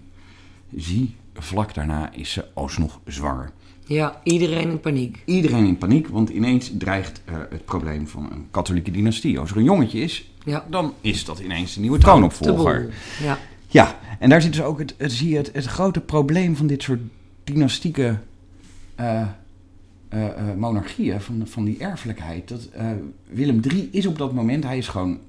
zie, 0.75 1.15
vlak 1.33 1.73
daarna 1.73 2.13
is 2.13 2.31
ze 2.31 2.45
alsnog 2.53 2.99
zwanger. 3.05 3.51
Ja, 3.87 4.21
iedereen 4.23 4.69
in 4.69 4.79
paniek. 4.79 5.21
Iedereen 5.25 5.65
in 5.65 5.77
paniek, 5.77 6.07
want 6.07 6.29
ineens 6.29 6.71
dreigt 6.77 7.21
eh, 7.25 7.35
het 7.49 7.65
probleem 7.65 8.07
van 8.07 8.31
een 8.31 8.47
katholieke 8.51 8.91
dynastie. 8.91 9.39
Als 9.39 9.51
er 9.51 9.57
een 9.57 9.63
jongetje 9.63 9.99
is, 9.99 10.31
Ja. 10.45 10.65
dan 10.69 10.93
is 11.01 11.25
dat 11.25 11.39
ineens 11.39 11.73
de 11.73 11.79
nieuwe 11.79 11.97
troonopvolger. 11.97 12.93
Ja. 13.23 13.37
Ja, 13.67 13.99
en 14.19 14.29
daar 14.29 14.41
zit 14.41 14.53
dus 14.53 14.61
ook 14.61 14.79
het, 14.79 14.95
het, 14.97 15.11
zie 15.11 15.29
je 15.29 15.37
het, 15.37 15.49
het 15.53 15.65
grote 15.65 15.99
probleem 16.01 16.55
van 16.55 16.67
dit 16.67 16.83
soort 16.83 16.99
dynastieke 17.43 18.17
eh, 18.95 19.21
eh, 20.09 20.23
monarchieën, 20.57 21.21
van, 21.21 21.41
van 21.45 21.65
die 21.65 21.77
erfelijkheid. 21.79 22.47
Dat, 22.47 22.69
Willem 23.29 23.59
III 23.69 23.89
is 23.91 24.05
op 24.05 24.17
dat 24.17 24.33
moment, 24.33 24.63
hij 24.63 24.77
is 24.77 24.87
gewoon 24.87 25.19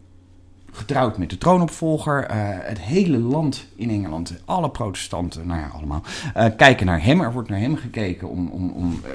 getrouwd 0.76 1.18
met 1.18 1.30
de 1.30 1.38
troonopvolger. 1.38 2.24
Eh, 2.24 2.36
het 2.40 2.80
hele 2.80 3.18
land 3.18 3.66
in 3.76 3.90
Engeland, 3.90 4.34
alle 4.44 4.70
protestanten, 4.70 5.46
nou 5.46 5.60
ja, 5.60 5.66
allemaal, 5.66 6.02
eh, 6.34 6.46
kijken 6.56 6.86
naar 6.86 7.02
hem. 7.02 7.20
Er 7.20 7.32
wordt 7.32 7.48
naar 7.48 7.58
hem 7.58 7.76
gekeken 7.76 8.28
om, 8.28 8.48
om, 8.48 8.70
om 8.70 9.00
eh, 9.04 9.10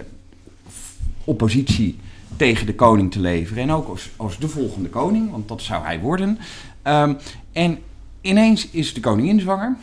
oppositie 1.24 2.00
tegen 2.36 2.65
de 2.65 2.76
koning 2.76 3.12
te 3.12 3.19
leveren. 3.19 3.63
En 3.63 3.71
ook 3.71 3.88
als, 3.88 4.10
als 4.15 4.38
de 4.38 4.47
volgende 4.47 4.89
koning, 4.89 5.32
want 5.32 5.47
dat 5.47 5.62
zou 5.62 5.84
hij 5.84 6.00
worden. 6.00 6.38
Ehm, 6.82 7.13
en 7.52 7.80
ineens 8.21 8.69
is 8.69 8.93
de 8.93 9.00
koningin 9.00 9.39
zwanger. 9.39 9.76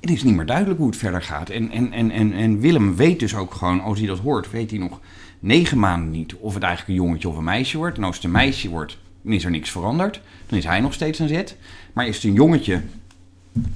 Het 0.00 0.10
is 0.10 0.22
niet 0.22 0.34
meer 0.34 0.46
duidelijk 0.46 0.78
hoe 0.78 0.88
het 0.88 0.96
verder 0.96 1.22
gaat. 1.22 1.48
En, 1.48 1.70
en, 1.70 1.92
en, 1.92 2.10
en, 2.10 2.32
en 2.32 2.60
Willem 2.60 2.96
weet 2.96 3.20
dus 3.20 3.34
ook 3.34 3.54
gewoon, 3.54 3.80
als 3.80 3.98
hij 3.98 4.06
dat 4.06 4.18
hoort, 4.18 4.50
weet 4.50 4.70
hij 4.70 4.78
nog 4.78 5.00
negen 5.38 5.78
maanden 5.78 6.10
niet 6.10 6.34
of 6.34 6.54
het 6.54 6.62
eigenlijk 6.62 6.98
een 6.98 7.04
jongetje 7.04 7.28
of 7.28 7.36
een 7.36 7.44
meisje 7.44 7.76
wordt. 7.76 7.96
En 7.96 8.04
als 8.04 8.14
het 8.14 8.24
een 8.24 8.30
meisje 8.30 8.68
wordt, 8.68 8.98
dan 9.26 9.34
is 9.34 9.44
er 9.44 9.50
niks 9.50 9.70
veranderd. 9.70 10.20
Dan 10.46 10.58
is 10.58 10.64
hij 10.64 10.80
nog 10.80 10.92
steeds 10.92 11.20
aan 11.20 11.28
zet. 11.28 11.56
Maar 11.92 12.06
is 12.06 12.14
het 12.14 12.24
een 12.24 12.32
jongetje, 12.32 12.82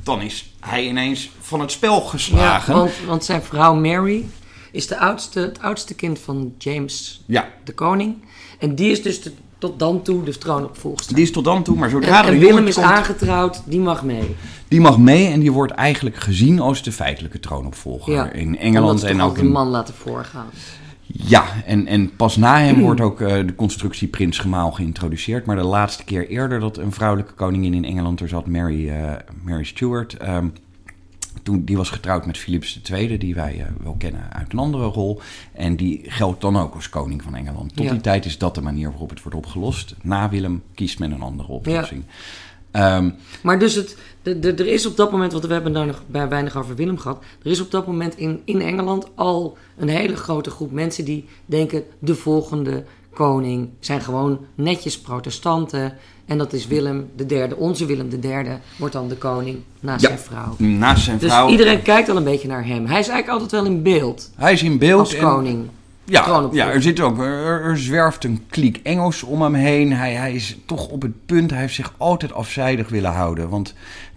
dan 0.02 0.20
is 0.22 0.52
hij 0.60 0.86
ineens 0.86 1.30
van 1.40 1.60
het 1.60 1.70
spel 1.70 2.02
Ja, 2.02 2.08
geslagen. 2.08 2.74
want, 2.74 2.90
want 3.06 3.24
zijn 3.24 3.42
vrouw 3.42 3.74
Mary 3.74 4.24
is 4.72 4.86
de 4.86 4.98
oudste, 4.98 5.40
het 5.40 5.60
oudste 5.60 5.94
kind 5.94 6.18
van 6.18 6.52
James 6.58 7.22
Ja, 7.26 7.48
de 7.64 7.72
koning. 7.72 8.14
En 8.58 8.74
die 8.74 8.90
is 8.90 9.02
dus 9.02 9.22
de- 9.22 9.32
tot 9.58 9.78
dan 9.78 10.02
toe 10.02 10.24
de 10.24 10.38
troonopvolgster. 10.38 11.14
die 11.14 11.24
is 11.24 11.32
tot 11.32 11.44
dan 11.44 11.62
toe, 11.62 11.74
maar 11.76 11.84
En, 11.84 11.90
zodra 11.90 12.24
en 12.26 12.32
een 12.32 12.38
Willem 12.38 12.66
is 12.66 12.74
komt, 12.74 12.86
aangetrouwd, 12.86 13.62
die 13.64 13.80
mag 13.80 14.02
mee. 14.04 14.36
die 14.68 14.80
mag 14.80 14.98
mee 14.98 15.26
en 15.26 15.40
die 15.40 15.52
wordt 15.52 15.72
eigenlijk 15.72 16.16
gezien 16.16 16.60
als 16.60 16.82
de 16.82 16.92
feitelijke 16.92 17.40
troonopvolger 17.40 18.12
Ja, 18.14 18.30
in 18.32 18.58
Engeland 18.58 19.02
en 19.02 19.20
ook 19.20 19.38
een 19.38 19.50
man 19.50 19.68
laten 19.68 19.94
voorgaan. 19.94 20.46
Ja, 21.12 21.62
en, 21.66 21.86
en 21.86 22.16
pas 22.16 22.36
na 22.36 22.58
hem 22.58 22.80
wordt 22.88 23.00
ook 23.00 23.20
eh, 23.20 23.46
de 23.46 23.54
constructie 23.54 24.08
prins-gemaal 24.08 24.70
geïntroduceerd. 24.72 25.46
Maar 25.46 25.56
de 25.56 25.62
laatste 25.62 26.04
keer 26.04 26.28
eerder 26.28 26.60
dat 26.60 26.76
een 26.78 26.92
vrouwelijke 26.92 27.32
koningin 27.34 27.74
in 27.74 27.84
Engeland 27.84 28.20
er 28.20 28.28
zat, 28.28 28.46
Mary, 28.46 28.88
eh, 28.88 29.12
Mary 29.42 29.64
Stuart. 29.64 30.16
ehm, 30.16 30.48
toen, 31.42 31.64
die 31.64 31.76
was 31.76 31.90
getrouwd 31.90 32.26
met 32.26 32.38
Philips 32.38 32.80
II, 32.92 33.18
die 33.18 33.34
wij 33.34 33.58
eh, 33.60 33.66
wel 33.82 33.94
kennen 33.98 34.32
uit 34.32 34.52
een 34.52 34.58
andere 34.58 34.84
rol. 34.84 35.20
En 35.52 35.76
die 35.76 36.00
geldt 36.04 36.40
dan 36.40 36.56
ook 36.56 36.74
als 36.74 36.88
koning 36.88 37.22
van 37.22 37.34
Engeland. 37.34 37.76
Tot 37.76 37.84
Ja. 37.86 37.90
die 37.92 38.00
tijd 38.00 38.24
is 38.24 38.38
dat 38.38 38.54
de 38.54 38.60
manier 38.62 38.90
waarop 38.90 39.10
het 39.10 39.22
wordt 39.22 39.38
opgelost. 39.38 39.94
Na 40.02 40.28
Willem 40.28 40.62
kiest 40.74 40.98
men 40.98 41.10
een 41.12 41.22
andere 41.22 41.48
oplossing. 41.48 42.02
Ehm, 42.70 43.10
Maar 43.42 43.58
dus 43.58 43.74
het, 43.74 43.96
de, 44.22 44.38
de- 44.38 44.54
er 44.54 44.66
is 44.66 44.86
op 44.86 44.96
dat 44.96 45.10
moment, 45.10 45.32
want 45.32 45.44
we 45.46 45.52
hebben 45.52 45.72
daar 45.72 45.86
nog 45.86 46.02
bij 46.06 46.28
weinig 46.28 46.56
over 46.56 46.74
Willem 46.76 46.98
gehad. 46.98 47.22
Er 47.42 47.50
is 47.50 47.60
op 47.60 47.70
dat 47.70 47.86
moment 47.86 48.16
in, 48.16 48.40
in 48.44 48.60
Engeland 48.60 49.06
al 49.14 49.56
een 49.78 49.88
hele 49.88 50.16
grote 50.16 50.50
groep 50.50 50.72
mensen 50.72 51.04
die 51.04 51.24
denken: 51.46 51.82
de 51.98 52.14
volgende 52.14 52.84
koning 53.14 53.68
zijn 53.80 54.00
gewoon 54.00 54.38
netjes 54.54 54.98
protestanten. 55.00 55.94
En 56.26 56.38
dat 56.38 56.52
is 56.52 56.66
Willem 56.66 57.10
de 57.16 57.26
derde. 57.26 57.56
Onze 57.56 57.86
Willem 57.86 58.08
de 58.08 58.18
derde 58.18 58.58
wordt 58.78 58.94
dan 58.94 59.08
de 59.08 59.16
koning 59.16 59.58
naast 59.80 60.02
Ja. 60.02 60.08
zijn 60.08 60.20
vrouw. 60.20 60.54
naast 60.58 61.04
zijn 61.04 61.18
Dus 61.18 61.30
vrouw. 61.30 61.48
iedereen 61.48 61.82
kijkt 61.82 62.08
al 62.08 62.16
een 62.16 62.24
beetje 62.24 62.48
naar 62.48 62.66
hem. 62.66 62.86
Hij 62.86 62.98
is 63.00 63.08
eigenlijk 63.08 63.28
altijd 63.28 63.50
wel 63.50 63.64
in 63.64 63.82
beeld 63.82 64.30
Hij 64.36 64.52
is 64.52 64.62
in 64.62 64.78
beeld. 64.78 65.00
als 65.00 65.14
en- 65.14 65.20
koning. 65.24 65.68
Ja, 66.10 66.48
ja 66.52 66.70
er, 66.70 66.82
zit 66.82 67.00
ook, 67.00 67.18
er, 67.18 67.62
er 67.62 67.78
zwerft 67.78 68.24
een 68.24 68.44
kliek 68.48 68.80
Engels 68.82 69.22
om 69.22 69.42
hem 69.42 69.54
heen. 69.54 69.92
Hij, 69.92 70.14
hij 70.14 70.32
is 70.32 70.56
toch 70.66 70.88
op 70.88 71.02
het 71.02 71.26
punt, 71.26 71.50
hij 71.50 71.60
heeft 71.60 71.74
zich 71.74 71.94
altijd 71.96 72.32
afzijdig 72.32 72.88
willen 72.88 73.12
houden. 73.12 73.48
Want 73.48 73.74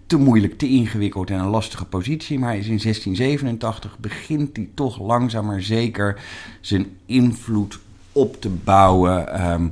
te 0.07 0.17
moeilijk, 0.17 0.57
te 0.57 0.67
ingewikkeld 0.67 1.29
en 1.29 1.39
een 1.39 1.47
lastige 1.47 1.85
positie. 1.85 2.39
Maar 2.39 2.49
hij 2.49 2.59
is 2.59 2.67
in 2.67 2.79
1687, 2.81 3.97
begint 3.99 4.55
hij 4.55 4.69
toch 4.73 4.99
langzaam 4.99 5.45
maar 5.45 5.61
zeker 5.61 6.19
zijn 6.61 6.97
invloed 7.05 7.79
op 8.11 8.41
te 8.41 8.49
bouwen 8.49 9.33
ehm, 9.33 9.67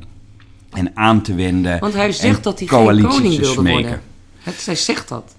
en 0.70 0.92
aan 0.94 1.22
te 1.22 1.36
wenden. 1.36 1.80
Want 1.80 1.94
hij 1.94 2.12
zegt 2.12 2.44
dat 2.44 2.60
hij 2.60 2.68
geen 2.68 2.86
koning 2.86 3.34
te 3.34 3.40
wilde 3.40 3.46
smeken. 3.46 3.82
worden. 3.82 4.02
Het, 4.40 4.66
hij 4.66 4.76
zegt 4.76 5.08
dat. 5.08 5.36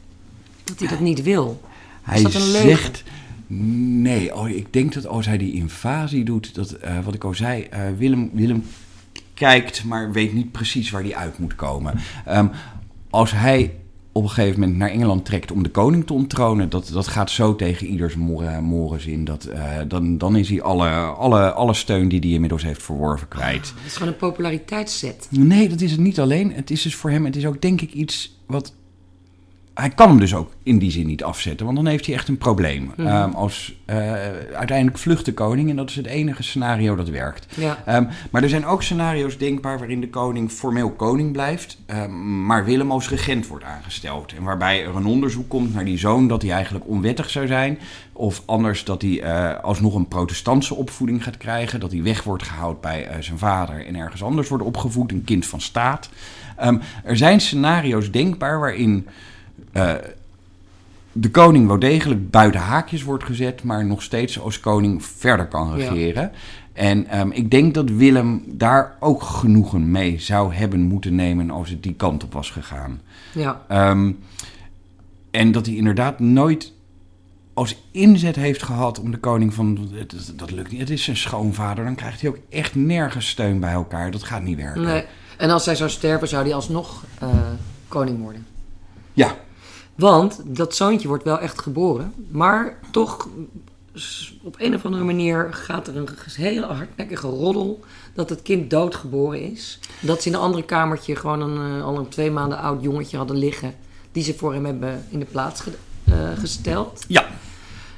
Dat 0.65 0.79
hij 0.79 0.89
dat 0.89 1.01
niet 1.01 1.23
wil. 1.23 1.61
Hij 2.03 2.23
dat 2.23 2.35
een 2.35 2.51
leugen? 2.51 2.69
zegt. 2.69 3.03
Nee, 3.55 4.35
oh, 4.35 4.49
ik 4.49 4.73
denk 4.73 4.95
dat 4.95 5.07
als 5.07 5.27
hij 5.27 5.39
die 5.39 5.53
invasie 5.53 6.25
doet, 6.25 6.55
dat, 6.55 6.73
eh, 6.73 7.05
wat 7.05 7.15
ik 7.15 7.25
al 7.25 7.35
zei, 7.35 7.63
eh, 7.63 7.81
Willem, 7.99 8.31
Willem 8.33 8.65
kijkt, 9.35 9.85
maar 9.85 10.13
weet 10.13 10.33
niet 10.33 10.53
precies 10.53 10.91
waar 10.91 11.03
hij 11.03 11.15
uit 11.15 11.39
moet 11.39 11.55
komen. 11.55 11.95
Ehm, 12.25 12.47
als 13.11 13.33
hij 13.33 13.75
op 14.13 14.23
een 14.23 14.29
gegeven 14.29 14.61
moment 14.61 14.79
naar 14.79 14.89
Engeland 14.89 15.25
trekt 15.25 15.53
om 15.53 15.63
de 15.63 15.71
koning 15.71 16.07
te 16.07 16.13
onttronen, 16.13 16.69
dat, 16.69 16.91
dat 16.93 17.09
gaat 17.09 17.31
zo 17.31 17.57
tegen 17.57 17.87
ieders 17.87 18.15
moren, 18.15 18.65
morens 18.65 19.07
in. 19.07 19.25
Dat, 19.25 19.45
eh, 19.45 19.79
dan, 19.89 20.19
dan 20.19 20.37
is 20.37 20.49
hij 20.49 20.63
alle, 20.63 20.89
alle, 20.99 21.53
alle 21.53 21.75
steun 21.75 22.09
die 22.09 22.21
hij 22.21 22.31
inmiddels 22.31 22.63
heeft 22.63 22.83
verworven 22.83 23.29
kwijt. 23.29 23.73
Het 23.77 23.87
is 23.87 23.97
gewoon 23.97 24.13
een 24.13 24.19
populariteitszet. 24.19 25.27
Nee, 25.31 25.69
dat 25.69 25.81
is 25.81 25.91
het 25.91 26.01
niet 26.01 26.21
alleen. 26.21 26.53
Het 26.53 26.71
is 26.71 26.83
dus 26.83 26.95
voor 26.95 27.11
hem, 27.11 27.25
het 27.25 27.37
is 27.37 27.47
ook 27.47 27.61
denk 27.61 27.81
ik 27.81 27.93
iets 27.93 28.39
wat. 28.47 28.75
Hij 29.75 29.89
kan 29.89 30.09
hem 30.09 30.19
dus 30.19 30.35
ook 30.35 30.51
in 30.63 30.79
die 30.79 30.91
zin 30.91 31.07
niet 31.07 31.25
afzetten, 31.25 31.65
want 31.67 31.79
dan 31.79 31.87
heeft 31.87 32.07
hij 32.07 32.15
echt 32.15 32.29
een 32.29 32.39
probleem. 32.39 32.93
Mhm. 32.97 33.07
Ehm, 33.07 33.31
als 33.31 33.75
uh, 33.87 33.97
uiteindelijk 34.55 34.99
vlucht 34.99 35.25
de 35.25 35.35
koning 35.35 35.71
en 35.71 35.77
dat 35.77 35.91
is 35.91 35.97
het 35.97 36.07
enige 36.07 36.43
scenario 36.43 36.97
dat 36.97 37.09
werkt. 37.09 37.47
Ja. 37.57 37.97
Um, 37.97 38.09
maar 38.31 38.43
er 38.43 38.49
zijn 38.49 38.67
ook 38.67 38.83
scenario's 38.83 39.39
denkbaar 39.39 39.79
waarin 39.79 40.01
de 40.01 40.09
koning 40.09 40.51
formeel 40.51 40.91
koning 40.91 41.33
blijft, 41.33 41.79
um, 41.87 42.47
maar 42.47 42.65
Willem 42.65 42.91
als 42.91 43.09
regent 43.09 43.47
wordt 43.47 43.65
aangesteld. 43.65 44.33
En 44.33 44.43
waarbij 44.43 44.85
er 44.85 44.97
een 44.97 45.07
onderzoek 45.07 45.49
komt 45.49 45.75
naar 45.75 45.85
die 45.85 45.99
zoon 45.99 46.29
dat 46.29 46.43
hij 46.43 46.51
eigenlijk 46.51 46.89
onwettig 46.89 47.31
zou 47.31 47.47
zijn, 47.47 47.79
of 48.13 48.43
anders 48.47 48.85
dat 48.85 49.03
hij 49.03 49.11
uh, 49.11 49.59
alsnog 49.65 49.95
een 49.95 50.09
protestantse 50.09 50.75
opvoeding 50.75 51.25
gaat 51.25 51.37
krijgen, 51.37 51.81
dat 51.81 51.93
hij 51.93 52.03
weg 52.03 52.23
wordt 52.23 52.43
gehaald 52.43 52.81
bij 52.81 53.09
uh, 53.09 53.15
zijn 53.21 53.39
vader 53.39 53.87
en 53.87 53.97
ergens 53.97 54.23
anders 54.23 54.49
wordt 54.49 54.65
opgevoed, 54.65 55.13
een 55.13 55.25
kind 55.25 55.47
van 55.47 55.61
staat. 55.61 56.09
Er 57.05 57.17
zijn 57.17 57.41
scenario's 57.41 58.11
denkbaar 58.11 58.61
waarin 58.61 59.07
uh, 59.73 59.93
de 61.13 61.31
koning 61.31 61.67
wel 61.67 61.79
degelijk 61.79 62.31
buiten 62.31 62.61
haakjes 62.61 63.03
wordt 63.03 63.25
gezet, 63.25 63.63
maar 63.63 63.85
nog 63.87 64.03
steeds 64.03 64.41
als 64.41 64.61
koning 64.61 65.05
verder 65.05 65.47
kan 65.47 65.75
regeren. 65.75 66.23
Ja. 66.23 66.31
En 66.73 67.19
um, 67.21 67.33
ik 67.33 67.51
denk 67.51 67.75
dat 67.75 67.91
Willem 67.91 68.45
daar 68.47 68.97
ook 69.01 69.23
genoegen 69.23 69.91
mee 69.91 70.21
zou 70.21 70.55
hebben 70.55 70.81
moeten 70.81 71.15
nemen 71.15 71.51
als 71.51 71.71
het 71.71 71.83
die 71.83 71.95
kant 71.95 72.25
op 72.25 72.33
was 72.33 72.51
gegaan. 72.51 73.01
Ja. 73.33 73.63
Um, 73.91 74.19
en 75.31 75.53
dat 75.53 75.67
hij 75.67 75.75
inderdaad 75.75 76.21
nooit 76.21 76.73
als 77.55 77.83
inzet 77.91 78.37
heeft 78.37 78.63
gehad 78.63 79.01
om 79.01 79.11
de 79.11 79.19
koning 79.19 79.55
van... 79.55 79.89
Dat, 79.93 80.33
dat 80.37 80.51
lukt 80.51 80.71
niet, 80.71 80.81
het 80.81 80.91
is 80.91 81.05
zijn 81.05 81.17
schoonvader. 81.17 81.85
Dan 81.85 81.95
krijgt 81.95 82.21
hij 82.21 82.31
ook 82.31 82.39
echt 82.49 82.75
nergens 82.75 83.29
steun 83.29 83.61
bij 83.61 83.73
elkaar. 83.73 84.11
Dat 84.11 84.23
gaat 84.23 84.43
niet 84.43 84.57
werken. 84.57 84.83
Nee. 84.83 85.05
En 85.37 85.51
als 85.51 85.65
hij 85.65 85.75
zou 85.75 85.91
sterven, 85.91 86.29
zou 86.29 86.45
hij 86.45 86.55
alsnog 86.55 87.05
uh, 87.23 87.29
koning 87.89 88.21
worden. 88.21 88.47
Ja. 89.13 89.37
Want 89.95 90.41
dat 90.45 90.75
zoontje 90.77 91.09
wordt 91.09 91.25
wel 91.25 91.39
echt 91.39 91.61
geboren. 91.61 92.15
Maar 92.31 92.79
toch, 92.91 93.29
op 94.43 94.55
een 94.59 94.75
of 94.75 94.85
andere 94.85 95.05
manier 95.05 95.49
gaat 95.55 95.87
er 95.87 95.97
een 95.97 96.09
hele 96.35 96.67
hardnekkige 96.67 97.27
roddel... 97.27 97.81
dat 98.15 98.29
het 98.29 98.43
kind 98.43 98.71
doodgeboren 98.71 99.51
is. 99.51 99.79
Dat 100.01 100.23
ze 100.23 100.29
in 100.29 100.35
een 100.35 100.41
andere 100.41 100.65
kamertje 100.65 101.17
gewoon 101.17 101.41
een, 101.41 101.77
uh, 101.77 101.85
al 101.85 101.99
een 101.99 102.09
twee 102.09 102.31
maanden 102.31 102.59
oud 102.59 102.83
jongetje 102.83 103.17
hadden 103.17 103.37
liggen... 103.37 103.75
die 104.13 104.23
ze 104.23 104.35
voor 104.35 104.53
hem 104.53 104.65
hebben 104.65 105.05
in 105.09 105.19
de 105.19 105.25
plaats 105.25 105.61
ge, 105.61 105.71
uh, 106.05 106.15
gesteld. 106.39 107.05
Ja, 107.09 107.27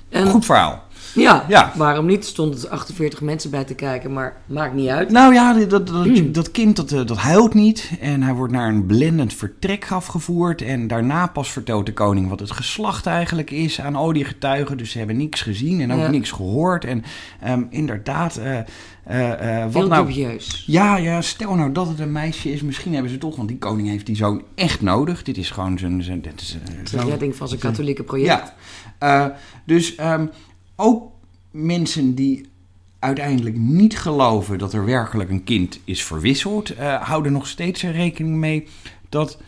en, 0.08 0.26
goed 0.26 0.44
verhaal. 0.44 0.83
Ja, 1.14 1.44
Ja. 1.48 1.72
waarom 1.76 2.06
niet? 2.06 2.22
Er 2.22 2.28
stonden 2.28 2.70
48 2.70 3.20
mensen 3.20 3.50
bij 3.50 3.64
te 3.64 3.74
kijken, 3.74 4.12
maar 4.12 4.36
maakt 4.46 4.74
niet 4.74 4.88
uit. 4.88 5.10
Nou 5.10 5.34
ja, 5.34 5.52
dat, 5.54 5.70
dat, 5.70 5.86
dat, 5.86 6.34
dat 6.34 6.50
kind 6.50 6.76
dat, 6.76 6.92
eh, 6.92 7.06
dat 7.06 7.16
huilt 7.16 7.54
niet. 7.54 7.90
En 8.00 8.22
hij 8.22 8.34
wordt 8.34 8.52
naar 8.52 8.68
een 8.68 8.86
blendend 8.86 9.34
vertrek 9.34 9.86
afgevoerd. 9.92 10.62
En 10.62 10.86
daarna 10.86 11.26
pas 11.26 11.50
vertelt 11.52 11.86
de 11.86 11.92
koning 11.92 12.28
wat 12.28 12.40
het 12.40 12.50
geslacht 12.50 13.06
eigenlijk 13.06 13.50
is 13.50 13.80
aan 13.80 13.94
al 13.94 14.12
die 14.12 14.24
getuigen. 14.24 14.76
Dus 14.76 14.90
ze 14.90 14.98
hebben 14.98 15.16
niks 15.16 15.40
gezien 15.42 15.80
en 15.80 15.92
ook 15.92 15.98
Ja. 15.98 16.10
niks 16.10 16.30
gehoord. 16.30 16.84
En 16.84 17.04
ehm, 17.40 17.62
inderdaad, 17.70 18.36
eh, 18.36 18.58
eh, 18.58 18.62
eh, 19.56 19.64
wat 19.64 19.72
Heel 19.74 19.88
nou... 19.88 20.06
dubieus. 20.06 20.64
Ja, 20.66 20.96
ja, 20.96 21.20
stel 21.20 21.54
nou 21.54 21.72
dat 21.72 21.88
het 21.88 21.98
een 21.98 22.12
meisje 22.12 22.52
is. 22.52 22.62
Misschien 22.62 22.92
hebben 22.92 23.10
ze 23.10 23.18
toch, 23.18 23.36
want 23.36 23.48
die 23.48 23.58
koning 23.58 23.88
heeft 23.88 24.06
die 24.06 24.16
zoon 24.16 24.42
echt 24.54 24.80
nodig. 24.80 25.22
Dit 25.22 25.36
is 25.36 25.50
gewoon 25.50 25.78
zijn... 25.78 26.02
zijn 26.02 26.20
dit 26.22 26.40
is, 26.40 26.56
De 26.90 26.98
zo'n- 26.98 27.08
redding 27.08 27.36
van 27.36 27.48
zijn 27.48 27.60
katholieke 27.60 28.02
project. 28.02 28.52
ja. 29.00 29.36
Dus 29.66 29.94
ehm, 29.94 30.26
ook 30.76 31.12
mensen 31.50 32.14
die 32.14 32.46
uiteindelijk 32.98 33.56
niet 33.56 33.98
geloven 33.98 34.58
dat 34.58 34.72
er 34.72 34.84
werkelijk 34.84 35.30
een 35.30 35.44
kind 35.44 35.80
is 35.84 36.04
verwisseld, 36.04 36.70
eh, 36.70 37.02
houden 37.02 37.32
nog 37.32 37.46
steeds 37.46 37.82
er 37.82 37.92
rekening 37.92 38.36
mee 38.36 38.68
dat 39.08 39.38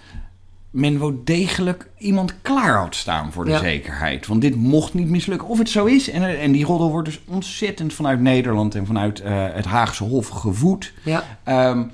men 0.70 0.98
wel 0.98 1.20
degelijk 1.24 1.90
iemand 1.98 2.34
klaar 2.42 2.78
had 2.78 2.94
staan 2.94 3.32
voor 3.32 3.44
de 3.44 3.50
Ja. 3.50 3.58
zekerheid. 3.58 4.26
Want 4.26 4.40
dit 4.40 4.56
mocht 4.56 4.94
niet 4.94 5.08
mislukken. 5.08 5.48
Of 5.48 5.58
het 5.58 5.68
zo 5.70 5.84
is. 5.84 6.10
En, 6.10 6.38
en 6.40 6.52
die 6.52 6.64
roddel 6.64 6.90
wordt 6.90 7.08
dus 7.08 7.20
ontzettend 7.26 7.92
vanuit 7.94 8.20
Nederland 8.20 8.74
en 8.74 8.86
vanuit 8.86 9.20
eh, 9.20 9.46
het 9.52 9.64
Haagse 9.64 10.04
Hof 10.04 10.28
gevoed. 10.28 10.92
Ja. 11.02 11.24
Ehm, 11.44 11.84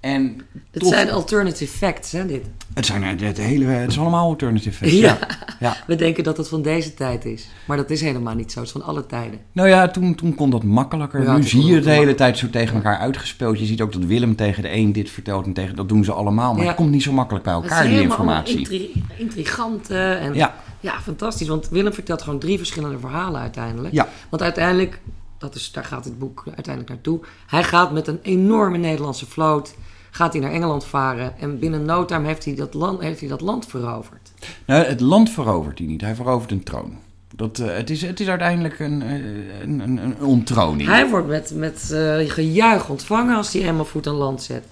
en 0.00 0.40
Het 0.70 0.86
zijn 0.86 1.10
alternative 1.10 1.76
facts, 1.76 2.12
hè, 2.12 2.26
dit. 2.26 2.42
het, 2.74 2.86
zijn, 2.86 3.02
eh, 3.02 3.26
het, 3.26 3.38
hele, 3.38 3.64
het 3.64 3.90
is 3.90 3.98
allemaal 3.98 4.24
alternative 4.28 4.76
facts. 4.76 4.92
Ja. 4.94 5.18
ja. 5.60 5.76
We 5.86 5.94
denken 5.96 6.24
dat 6.24 6.36
het 6.36 6.48
van 6.48 6.62
deze 6.62 6.94
tijd 6.94 7.24
is. 7.24 7.48
Maar 7.66 7.76
dat 7.76 7.90
is 7.90 8.00
helemaal 8.00 8.34
niet 8.34 8.52
zo. 8.52 8.58
Het 8.58 8.66
is 8.68 8.72
van 8.72 8.82
alle 8.84 9.06
tijden. 9.06 9.38
Nou 9.52 9.68
ja, 9.68 9.88
toen, 9.88 10.14
toen 10.14 10.34
kon 10.34 10.50
dat 10.50 10.62
makkelijker. 10.62 11.22
Ja, 11.22 11.36
nu 11.36 11.42
zie 11.42 11.64
je 11.64 11.74
het 11.74 11.84
de 11.84 11.90
hele 11.90 12.14
tijd 12.14 12.38
zo 12.38 12.50
tegen 12.50 12.74
elkaar 12.74 12.98
uitgespeeld. 12.98 13.58
Je 13.58 13.64
ziet 13.66 13.80
ook 13.80 13.92
dat 13.92 14.04
Willem 14.04 14.36
tegen 14.36 14.62
de 14.62 14.72
een 14.72 14.92
dit 14.92 15.10
vertelt 15.10 15.46
en 15.46 15.52
tegen 15.52 15.76
dat 15.76 15.88
doen 15.88 16.04
ze 16.04 16.12
allemaal. 16.12 16.54
Maar 16.54 16.66
het 16.66 16.74
komt 16.74 16.90
niet 16.90 17.02
zo 17.02 17.12
makkelijk 17.12 17.44
bij 17.44 17.54
elkaar, 17.54 17.84
die 17.88 18.00
informatie. 18.00 18.58
intri- 18.58 19.02
intrigant. 19.16 19.90
eh, 19.90 20.24
en 20.24 20.34
Ja. 20.34 20.54
ja, 20.80 21.00
fantastisch. 21.00 21.48
Want 21.48 21.68
Willem 21.68 21.92
vertelt 21.92 22.22
gewoon 22.22 22.38
drie 22.38 22.58
verschillende 22.58 22.98
verhalen 22.98 23.40
uiteindelijk. 23.40 23.94
Ja. 23.94 24.08
Want 24.30 24.42
uiteindelijk, 24.42 25.00
dat 25.38 25.54
is, 25.54 25.72
daar 25.72 25.84
gaat 25.84 26.04
het 26.04 26.18
boek 26.18 26.42
uiteindelijk 26.46 26.88
naartoe. 26.94 27.20
Hij 27.46 27.64
gaat 27.64 27.92
met 27.92 28.06
een 28.06 28.18
enorme 28.22 28.78
Nederlandse 28.78 29.26
vloot. 29.26 29.74
Gaat 30.10 30.32
hij 30.32 30.42
naar 30.42 30.52
Engeland 30.52 30.84
varen. 30.84 31.38
En 31.38 31.58
binnen 31.58 31.84
no 31.84 32.04
time 32.04 32.26
heeft 32.26 32.44
hij 32.44 32.54
dat 32.54 32.74
land, 32.74 33.00
heeft 33.00 33.20
hij 33.20 33.28
dat 33.28 33.40
land 33.40 33.66
veroverd. 33.66 34.32
Nou, 34.66 34.84
het 34.84 35.00
land 35.00 35.30
verovert 35.30 35.78
hij 35.78 35.86
niet. 35.86 36.00
Hij 36.00 36.14
verovert 36.14 36.50
een 36.50 36.62
troon. 36.62 36.98
Dat, 37.34 37.58
eh, 37.58 37.76
het, 37.76 37.90
is, 37.90 38.02
het 38.02 38.20
is 38.20 38.28
uiteindelijk 38.28 38.78
een, 38.78 39.02
eh, 39.02 39.12
een, 39.62 39.80
een, 39.80 39.96
een 39.96 40.22
onttroning. 40.22 40.88
Hij 40.88 41.08
wordt 41.08 41.28
met, 41.28 41.52
met 41.54 41.90
eh, 41.90 42.18
gejuich 42.30 42.88
ontvangen 42.88 43.36
als 43.36 43.52
hij 43.52 43.62
eenmaal 43.62 43.84
voet 43.84 44.06
aan 44.06 44.14
land 44.14 44.42
zet. 44.42 44.64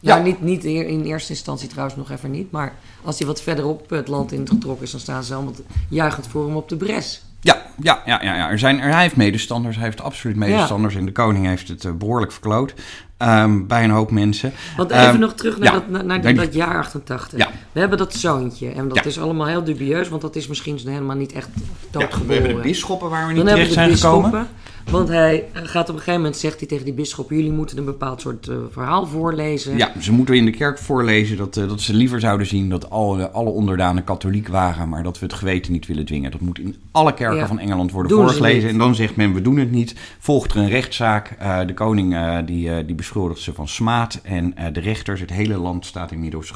Ja. 0.00 0.16
Ja, 0.16 0.22
niet, 0.22 0.42
niet 0.42 0.64
in 0.64 1.04
eerste 1.04 1.32
instantie 1.32 1.68
trouwens 1.68 1.96
nog 1.96 2.10
even 2.10 2.30
niet. 2.30 2.50
Maar 2.50 2.74
als 3.02 3.18
hij 3.18 3.26
wat 3.26 3.42
verderop 3.42 3.90
het 3.90 4.08
land 4.08 4.32
ingetrokken 4.32 4.84
is, 4.84 4.90
dan 4.90 5.00
staan 5.00 5.24
ze 5.24 5.34
allemaal 5.34 5.54
juichend 5.88 6.26
voor 6.26 6.46
hem 6.46 6.56
op 6.56 6.68
de 6.68 6.76
bres. 6.76 7.22
Ja, 7.40 7.66
ja, 7.82 8.02
ja, 8.04 8.22
ja, 8.22 8.36
ja. 8.36 8.50
Er 8.50 8.58
zijn, 8.58 8.80
er, 8.80 8.92
hij 8.92 9.02
heeft 9.02 9.16
medestanders. 9.16 9.76
Hij 9.76 9.84
heeft 9.84 10.00
absoluut 10.00 10.36
medestanders. 10.36 10.94
En 10.94 11.04
de 11.04 11.12
koning 11.12 11.46
heeft 11.46 11.68
het 11.68 11.84
eh, 11.84 11.92
behoorlijk 11.92 12.32
verkloot. 12.32 12.74
Ehm, 13.20 13.66
bij 13.66 13.84
een 13.84 13.90
hoop 13.90 14.10
mensen. 14.10 14.52
Want 14.76 14.90
even 14.90 15.04
Ehm, 15.04 15.18
nog 15.18 15.34
terug 15.34 15.58
naar, 15.58 15.72
ja. 15.72 15.78
dat, 15.78 15.88
naar, 15.88 16.04
naar 16.04 16.18
Nee, 16.18 16.34
dat 16.34 16.54
jaar 16.54 16.78
88. 16.78 17.38
Ja. 17.38 17.48
We 17.72 17.80
hebben 17.80 17.98
dat 17.98 18.14
zoontje. 18.14 18.68
En 18.70 18.88
dat 18.88 18.96
Ja. 18.96 19.04
is 19.04 19.18
allemaal 19.20 19.46
heel 19.46 19.64
dubieus, 19.64 20.08
want 20.08 20.22
dat 20.22 20.36
is 20.36 20.46
misschien 20.46 20.78
helemaal 20.84 21.16
niet 21.16 21.32
echt 21.32 21.48
doodgeboren. 21.90 22.26
we 22.26 22.34
hebben 22.34 22.54
de 22.54 22.68
bisschoppen 22.68 23.08
waar 23.10 23.26
we 23.26 23.32
niet 23.32 23.46
terecht 23.46 23.72
zijn 23.72 23.96
gekomen. 23.96 24.48
Want 24.90 25.08
hij 25.08 25.44
gaat 25.52 25.88
op 25.88 25.94
een 25.94 25.98
gegeven 26.00 26.20
moment, 26.20 26.36
zegt 26.36 26.58
hij 26.58 26.68
tegen 26.68 26.84
die 26.84 26.94
bisschop... 26.94 27.30
jullie 27.30 27.52
moeten 27.52 27.78
een 27.78 27.84
bepaald 27.84 28.20
soort 28.20 28.48
eh, 28.48 28.56
verhaal 28.70 29.06
voorlezen. 29.06 29.76
Ja, 29.76 29.92
ze 30.00 30.12
moeten 30.12 30.34
in 30.34 30.44
de 30.44 30.50
kerk 30.50 30.78
voorlezen 30.78 31.36
dat, 31.36 31.56
eh, 31.56 31.68
dat 31.68 31.80
ze 31.80 31.94
liever 31.94 32.20
zouden 32.20 32.46
zien 32.46 32.68
dat 32.68 32.90
alle, 32.90 33.30
alle 33.30 33.50
onderdanen 33.50 34.04
katholiek 34.04 34.48
waren, 34.48 34.88
maar 34.88 35.02
dat 35.02 35.18
we 35.18 35.26
het 35.26 35.34
geweten 35.34 35.72
niet 35.72 35.86
willen 35.86 36.04
dwingen. 36.04 36.30
Dat 36.30 36.40
moet 36.40 36.58
in 36.58 36.76
alle 36.90 37.14
kerken 37.14 37.36
Ja. 37.38 37.46
van 37.46 37.58
Engeland 37.58 37.90
worden 37.90 38.12
Doen 38.12 38.22
voorgelezen. 38.22 38.68
En 38.68 38.78
dan 38.78 38.94
zegt 38.94 39.16
men, 39.16 39.34
we 39.34 39.42
doen 39.42 39.56
het 39.56 39.70
niet. 39.70 39.94
Volgt 40.18 40.52
er 40.52 40.56
een 40.58 40.68
rechtszaak. 40.68 41.36
Eh, 41.38 41.58
de 41.66 41.74
koning 41.74 42.16
die, 42.46 42.84
die 42.84 42.94
beschuldigt 42.94 43.40
ze 43.40 43.52
van 43.52 43.68
smaad. 43.68 44.20
En 44.22 44.54
de 44.72 44.80
rechters, 44.80 45.20
het 45.20 45.30
hele 45.30 45.56
land 45.58 45.86
staat 45.86 46.12
inmiddels 46.12 46.52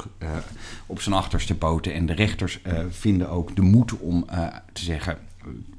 op 0.85 1.01
zijn 1.01 1.15
achterste 1.15 1.55
poten. 1.55 1.93
En 1.93 2.05
de 2.05 2.13
rechters 2.13 2.61
vinden 2.89 3.29
ook 3.29 3.55
de 3.55 3.61
moed 3.61 3.99
om 3.99 4.25
te 4.73 4.83
zeggen, 4.83 5.17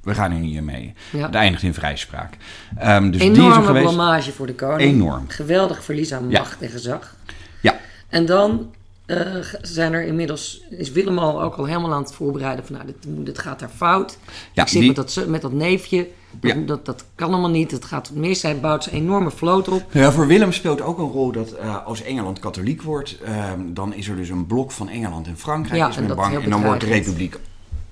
we 0.02 0.14
gaan 0.14 0.32
er 0.32 0.38
niet 0.38 0.60
mee. 0.62 0.94
Ja. 1.12 1.26
Het 1.26 1.34
eindigt 1.34 1.62
in 1.62 1.74
vrijspraak. 1.74 2.36
Ehm, 2.78 3.10
dus 3.10 3.20
die 3.20 3.30
is 3.30 3.36
er 3.36 3.42
Enorme 3.44 3.66
geweest. 3.66 3.84
blamage 3.86 4.32
voor 4.32 4.46
de 4.46 4.54
koning. 4.54 4.80
Enorm. 4.92 5.24
Geweldig 5.28 5.84
verlies 5.84 6.12
aan 6.12 6.28
Ja. 6.30 6.38
macht 6.38 6.60
en 6.62 6.68
gezag. 6.68 7.14
Ja, 7.62 7.76
En 8.08 8.26
dan 8.26 8.70
eh, 9.06 9.18
zijn 9.62 9.92
er 9.92 10.02
inmiddels, 10.06 10.60
is 10.70 10.90
Willem 10.92 11.18
al 11.18 11.42
ook 11.42 11.54
al 11.54 11.64
helemaal 11.64 11.92
aan 11.94 12.02
het 12.02 12.12
voorbereiden 12.12 12.66
van 12.66 12.74
nou, 12.74 12.86
dit, 12.86 12.96
dit 13.26 13.38
gaat 13.38 13.58
daar 13.58 13.70
fout. 13.76 14.18
Ja, 14.52 14.62
ik 14.62 14.68
zit 14.68 14.78
die- 14.80 14.86
met, 14.96 15.14
dat, 15.14 15.26
met 15.26 15.42
dat 15.42 15.52
neefje, 15.52 16.06
dat, 16.40 16.50
Ja. 16.54 16.60
dat, 16.66 16.86
dat 16.86 17.04
kan 17.14 17.28
allemaal 17.32 17.50
niet, 17.50 17.70
het 17.70 17.84
gaat 17.84 18.10
mis. 18.14 18.42
Hij 18.42 18.60
bouwt 18.60 18.86
een 18.86 18.92
enorme 18.92 19.30
vloot 19.30 19.68
op. 19.68 19.84
Ja, 19.92 20.12
voor 20.12 20.26
Willem 20.26 20.52
speelt 20.52 20.80
ook 20.80 20.98
een 20.98 21.08
rol 21.10 21.32
dat 21.32 21.50
eh, 21.52 21.86
als 21.86 22.02
Engeland 22.02 22.38
katholiek 22.38 22.82
wordt, 22.82 23.18
ehm, 23.24 23.60
dan 23.66 23.94
is 23.94 24.08
er 24.08 24.16
dus 24.16 24.28
een 24.28 24.46
blok 24.46 24.70
van 24.72 24.88
Engeland 24.88 25.26
en 25.26 25.38
Frankrijk. 25.38 25.76
Ja, 25.80 25.88
is 25.88 25.96
en 25.96 26.06
dat 26.06 26.16
bang, 26.16 26.42
en 26.44 26.50
dan 26.50 26.62
wordt 26.64 26.80
de 26.80 26.86
republiek 26.86 27.36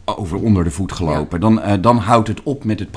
over 0.05 0.38
onder 0.38 0.64
de 0.64 0.70
voet 0.70 0.92
gelopen. 0.92 1.40
Dan, 1.40 1.61
eh, 1.61 1.74
dan 1.80 1.96
houdt 1.96 2.28
het 2.28 2.42
op 2.42 2.64
met 2.64 2.78
het 2.78 2.90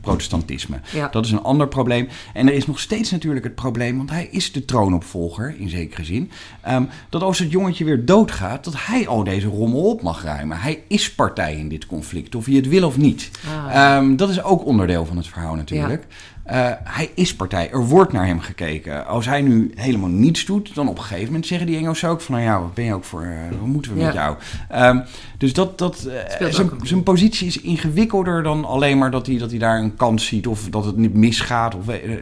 protestantisme. 0.00 0.80
Ja. 0.92 1.08
Dat 1.08 1.24
is 1.24 1.30
een 1.30 1.42
ander 1.42 1.68
probleem. 1.68 2.08
En 2.34 2.48
er 2.48 2.54
is 2.54 2.66
nog 2.66 2.80
steeds 2.80 3.10
natuurlijk 3.10 3.44
het 3.44 3.54
probleem, 3.54 3.96
want 3.96 4.10
hij 4.10 4.28
is 4.30 4.52
de 4.52 4.64
troonopvolger 4.64 5.54
in 5.58 5.68
zekere 5.68 6.04
zin. 6.04 6.30
ehm, 6.62 6.84
dat 7.08 7.22
als 7.22 7.38
het 7.38 7.50
jongetje 7.50 7.84
weer 7.84 8.04
doodgaat, 8.04 8.64
dat 8.64 8.74
hij 8.76 9.08
al 9.08 9.24
deze 9.24 9.46
rommel 9.46 9.90
op 9.90 10.02
mag 10.02 10.22
ruimen. 10.22 10.60
Hij 10.60 10.82
is 10.88 11.14
partij 11.14 11.56
in 11.56 11.68
dit 11.68 11.86
conflict, 11.86 12.34
of 12.34 12.44
hij 12.44 12.54
het 12.54 12.68
wil 12.68 12.86
of 12.86 12.96
niet. 12.96 13.30
Ah. 13.46 13.74
Ehm, 13.74 14.16
dat 14.16 14.30
is 14.30 14.42
ook 14.42 14.64
onderdeel 14.64 15.04
van 15.06 15.16
het 15.16 15.28
verhaal 15.28 15.54
natuurlijk. 15.54 16.06
Eh, 16.48 16.70
hij 16.84 17.10
is 17.14 17.34
partij. 17.36 17.70
Er 17.70 17.86
wordt 17.86 18.12
naar 18.12 18.26
hem 18.26 18.40
gekeken. 18.40 19.06
Als 19.06 19.26
hij 19.26 19.40
nu 19.42 19.72
helemaal 19.74 20.08
niets 20.08 20.44
doet, 20.44 20.74
dan 20.74 20.88
op 20.88 20.96
een 20.96 21.02
gegeven 21.02 21.26
moment 21.26 21.46
zeggen 21.46 21.66
die 21.66 21.76
Engelsen 21.76 22.08
ook 22.08 22.20
van... 22.20 22.34
nou 22.34 22.46
ja, 22.46 22.60
wat 22.60 22.74
ben 22.74 22.84
je 22.84 22.94
ook 22.94 23.04
voor... 23.04 23.22
eh, 23.22 23.58
wat 23.58 23.68
moeten 23.68 23.92
we 23.94 23.98
Ja. 23.98 24.04
met 24.04 24.14
jou? 24.14 24.36
Ehm, 24.68 25.00
dus 25.38 25.52
dat, 25.52 25.78
dat, 25.78 26.04
eh, 26.38 26.46
zijn, 26.50 26.70
zijn 26.82 27.02
positie 27.02 27.46
is 27.46 27.60
ingewikkelder 27.60 28.42
dan 28.42 28.64
alleen 28.64 28.98
maar 28.98 29.10
dat 29.10 29.26
hij, 29.26 29.38
dat 29.38 29.50
hij 29.50 29.58
daar 29.58 29.78
een 29.78 29.96
kans 29.96 30.26
ziet... 30.26 30.46
of 30.46 30.68
dat 30.68 30.84
het 30.84 30.96
niet 30.96 31.14
misgaat. 31.14 31.74
Of, 31.74 31.88
eh, 31.88 32.16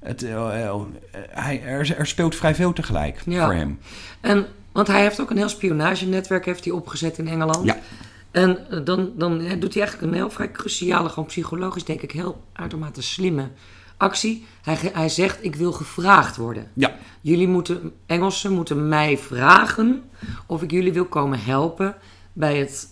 het, 0.00 0.22
eh, 0.22 0.64
eh, 0.66 0.74
hij, 1.30 1.62
er, 1.62 1.94
er 1.98 2.06
speelt 2.06 2.34
vrij 2.34 2.54
veel 2.54 2.72
tegelijk 2.72 3.22
Ja. 3.26 3.44
voor 3.44 3.54
hem. 3.54 3.78
En, 4.20 4.46
want 4.72 4.86
hij 4.86 5.00
heeft 5.00 5.20
ook 5.20 5.30
een 5.30 5.36
heel 5.36 5.48
spionagenetwerk 5.48 6.44
heeft 6.44 6.64
hij 6.64 6.72
opgezet 6.72 7.18
in 7.18 7.28
Engeland. 7.28 7.64
Ja. 7.64 7.76
En 8.30 8.70
eh, 8.70 8.78
dan, 8.84 9.10
dan 9.16 9.42
ja, 9.42 9.54
doet 9.54 9.74
hij 9.74 9.82
eigenlijk 9.82 10.12
een 10.12 10.18
heel 10.18 10.30
vrij 10.30 10.50
cruciale, 10.50 11.08
gewoon 11.08 11.28
psychologisch 11.28 11.84
denk 11.84 12.02
ik 12.02 12.10
heel 12.12 12.44
uitermate 12.52 13.02
slimme 13.02 13.48
actie. 13.96 14.44
Hij, 14.62 14.78
hij 14.92 15.08
zegt, 15.08 15.44
ik 15.44 15.54
wil 15.54 15.72
gevraagd 15.72 16.36
worden. 16.36 16.70
Ja, 16.74 16.96
Jullie 17.20 17.48
moeten, 17.48 17.92
Engelsen 18.06 18.52
moeten 18.52 18.88
mij 18.88 19.18
vragen 19.18 20.02
of 20.46 20.62
ik 20.62 20.70
jullie 20.70 20.92
wil 20.92 21.04
komen 21.04 21.40
helpen 21.44 21.94
bij 22.32 22.56
het, 22.58 22.88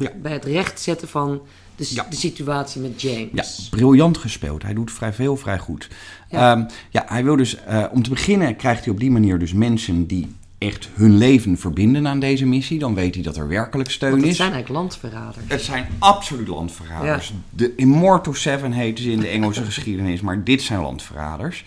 Ja. 0.00 0.12
bij 0.22 0.32
het 0.32 0.44
rechtzetten 0.44 1.08
van 1.08 1.42
de, 1.76 1.86
Ja. 1.94 2.06
de 2.10 2.16
situatie 2.16 2.80
met 2.80 3.00
Ja, 3.02 3.10
James. 3.10 3.68
briljant 3.70 4.18
gespeeld. 4.18 4.62
Hij 4.62 4.74
doet 4.74 4.92
vrij 4.92 5.12
veel, 5.12 5.36
vrij 5.36 5.58
goed. 5.58 5.88
Ja. 6.30 6.40
Ja, 6.56 6.66
ja 6.90 7.04
hij 7.06 7.24
wil 7.24 7.36
dus, 7.36 7.56
eh, 7.64 7.84
om 7.92 8.02
te 8.02 8.10
beginnen 8.10 8.56
krijgt 8.56 8.84
hij 8.84 8.92
op 8.94 9.00
die 9.00 9.10
manier 9.10 9.38
dus 9.38 9.52
mensen 9.52 10.06
die 10.06 10.34
echt 10.60 10.88
hun 10.94 11.16
leven 11.16 11.58
verbinden 11.58 12.06
aan 12.08 12.20
deze 12.20 12.46
missie. 12.46 12.78
Dan 12.78 12.94
weet 12.94 13.14
hij 13.14 13.24
dat 13.24 13.36
er 13.36 13.48
werkelijk 13.48 13.90
steun 13.90 14.10
Want 14.10 14.22
het 14.22 14.30
is. 14.30 14.36
zijn 14.36 14.52
eigenlijk 14.52 14.80
landverraders. 14.80 15.44
Het 15.48 15.62
zijn 15.62 15.86
absoluut 15.98 16.48
landverraders. 16.48 17.28
Ja. 17.28 17.34
De 17.50 17.74
Immortal 17.76 18.34
Seven 18.34 18.72
heten 18.72 19.04
ze 19.04 19.10
in 19.10 19.20
de 19.20 19.28
Engelse 19.28 19.64
geschiedenis, 19.72 20.20
maar 20.20 20.44
dit 20.44 20.62
zijn 20.62 20.80
landverraders. 20.80 21.64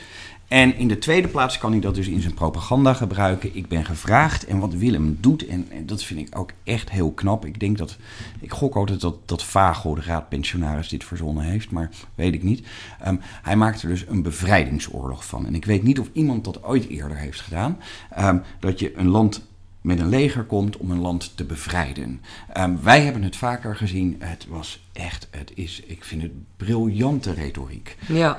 En 0.54 0.78
in 0.78 0.88
de 0.88 0.98
tweede 0.98 1.28
plaats 1.28 1.58
kan 1.58 1.72
hij 1.72 1.80
dat 1.80 1.96
dus 1.96 2.08
in 2.08 2.22
zijn 2.22 2.34
propaganda 2.34 2.94
gebruiken. 2.94 3.56
Ik 3.56 3.68
ben 3.68 3.86
gevraagd 3.86 4.46
en 4.46 4.60
wat 4.60 4.74
Willem 4.74 5.18
doet, 5.20 5.48
en, 5.48 5.68
en 5.70 5.86
dat 5.86 6.04
vind 6.04 6.20
ik 6.20 6.38
ook 6.38 6.52
echt 6.64 6.90
heel 6.90 7.12
knap. 7.12 7.46
Ik 7.46 7.60
denk 7.60 7.78
dat, 7.78 7.98
ik 8.40 8.52
gok 8.52 8.76
altijd 8.76 9.02
dat, 9.02 9.16
dat 9.26 9.44
Vagel, 9.44 9.96
de 9.96 10.02
raadpensionaris, 10.02 10.90
dit 10.90 11.04
verzonnen 11.04 11.44
heeft, 11.44 11.72
maar 11.72 11.90
weet 12.16 12.34
ik 12.34 12.44
niet. 12.44 12.66
Ehm, 13.00 13.16
hij 13.22 13.56
maakt 13.56 13.82
er 13.82 13.90
dus 13.90 14.06
een 14.08 14.22
bevrijdingsoorlog 14.22 15.26
van. 15.26 15.46
En 15.46 15.56
ik 15.56 15.66
weet 15.66 15.84
niet 15.84 16.00
of 16.00 16.10
iemand 16.12 16.44
dat 16.44 16.64
ooit 16.64 16.88
eerder 16.88 17.18
heeft 17.18 17.42
gedaan. 17.42 17.80
Ehm, 18.10 18.38
dat 18.60 18.80
je 18.80 18.98
een 18.98 19.10
land 19.10 19.46
met 19.82 20.00
een 20.00 20.10
leger 20.10 20.44
komt 20.44 20.78
om 20.78 20.92
een 20.92 21.02
land 21.02 21.38
te 21.38 21.44
bevrijden. 21.44 22.22
Ehm, 22.54 22.76
wij 22.82 23.02
hebben 23.02 23.24
het 23.24 23.36
vaker 23.36 23.76
gezien. 23.76 24.16
Het 24.20 24.46
was 24.50 24.88
echt, 24.92 25.28
het 25.32 25.52
is, 25.56 25.82
ik 25.86 26.04
vind 26.04 26.22
het 26.22 26.32
briljante 26.58 27.34
retoriek. 27.34 27.98
Ja. 28.08 28.38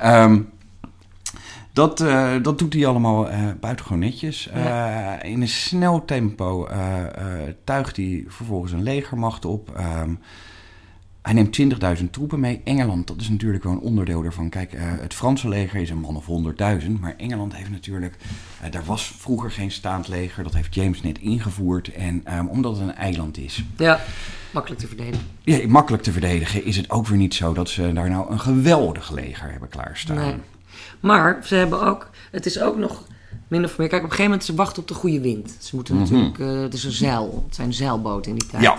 Dat, 1.75 2.01
eh, 2.01 2.33
dat 2.43 2.59
doet 2.59 2.72
hij 2.72 2.87
allemaal 2.87 3.29
eh 3.29 3.39
buitengewoon 3.61 3.99
netjes. 3.99 4.49
Eh, 4.49 5.12
in 5.22 5.41
een 5.41 5.49
snel 5.49 6.05
tempo 6.05 6.68
tuigt 7.64 7.97
hij 7.97 8.25
vervolgens 8.29 8.72
een 8.72 8.83
legermacht 8.83 9.45
op. 9.45 9.70
Ehm, 9.77 10.14
hij 11.22 11.33
neemt 11.33 11.53
20.000 11.53 12.12
troepen 12.12 12.41
mee. 12.41 12.61
Engeland, 12.64 13.07
dat 13.07 13.20
is 13.20 13.29
natuurlijk 13.29 13.64
wel 13.64 13.72
een 13.72 13.79
onderdeel 13.79 14.22
daarvan. 14.22 14.49
Kijk, 14.49 14.72
het 14.77 15.14
Franse 15.14 15.49
leger 15.49 15.81
is 15.81 15.91
een 15.91 16.01
man 16.01 16.16
of 16.16 16.27
100.000. 16.27 17.01
Maar 17.01 17.14
Engeland 17.16 17.55
heeft 17.57 17.70
natuurlijk... 17.70 18.16
daar 18.70 18.85
was 18.85 19.14
vroeger 19.18 19.51
geen 19.51 19.70
staand 19.70 20.09
leger. 20.09 20.43
Dat 20.43 20.55
heeft 20.55 20.75
James 20.75 21.03
net 21.03 21.18
ingevoerd. 21.18 21.93
En 21.93 22.20
ehm, 22.25 22.47
omdat 22.47 22.77
het 22.77 22.89
een 22.89 22.95
eiland 22.95 23.39
is... 23.39 23.64
ja, 23.77 24.01
makkelijk 24.51 24.81
te 24.81 24.87
verdedigen. 24.87 25.27
Ja, 25.43 25.68
makkelijk 25.68 26.03
te 26.03 26.12
verdedigen 26.12 26.64
is 26.64 26.77
het 26.77 26.91
ook 26.91 27.07
weer 27.07 27.18
niet 27.18 27.35
zo 27.35 27.53
dat 27.53 27.68
ze 27.68 27.93
daar 27.93 28.11
nou 28.11 28.31
een 28.31 28.41
geweldig 28.41 29.11
leger 29.11 29.51
hebben 29.51 29.68
klaarstaan. 29.68 30.16
Nee. 30.16 30.35
Maar 31.05 31.40
ze 31.44 31.55
hebben 31.55 31.82
ook, 31.82 32.09
het 32.30 32.46
is 32.46 32.61
ook 32.61 32.76
nog 32.76 33.02
min 33.48 33.64
of 33.64 33.78
meer. 33.78 33.88
Kijk, 33.88 34.02
op 34.02 34.11
een 34.11 34.16
gegeven 34.16 34.30
moment 34.30 34.44
ze 34.44 34.55
wachten 34.55 34.82
op 34.82 34.88
de 34.88 34.94
goede 34.94 35.20
wind. 35.20 35.57
Ze 35.61 35.74
moeten 35.76 35.96
natuurlijk, 35.98 36.38
eh, 36.38 36.61
het 36.61 36.74
is 36.74 36.84
een 36.84 36.92
zeil, 36.92 37.42
het 37.46 37.55
zijn 37.55 37.72
zeilboten 37.72 38.30
in 38.32 38.38
die 38.38 38.48
tijd. 38.48 38.62
Mhm. 38.62 38.72
Ja, 38.72 38.78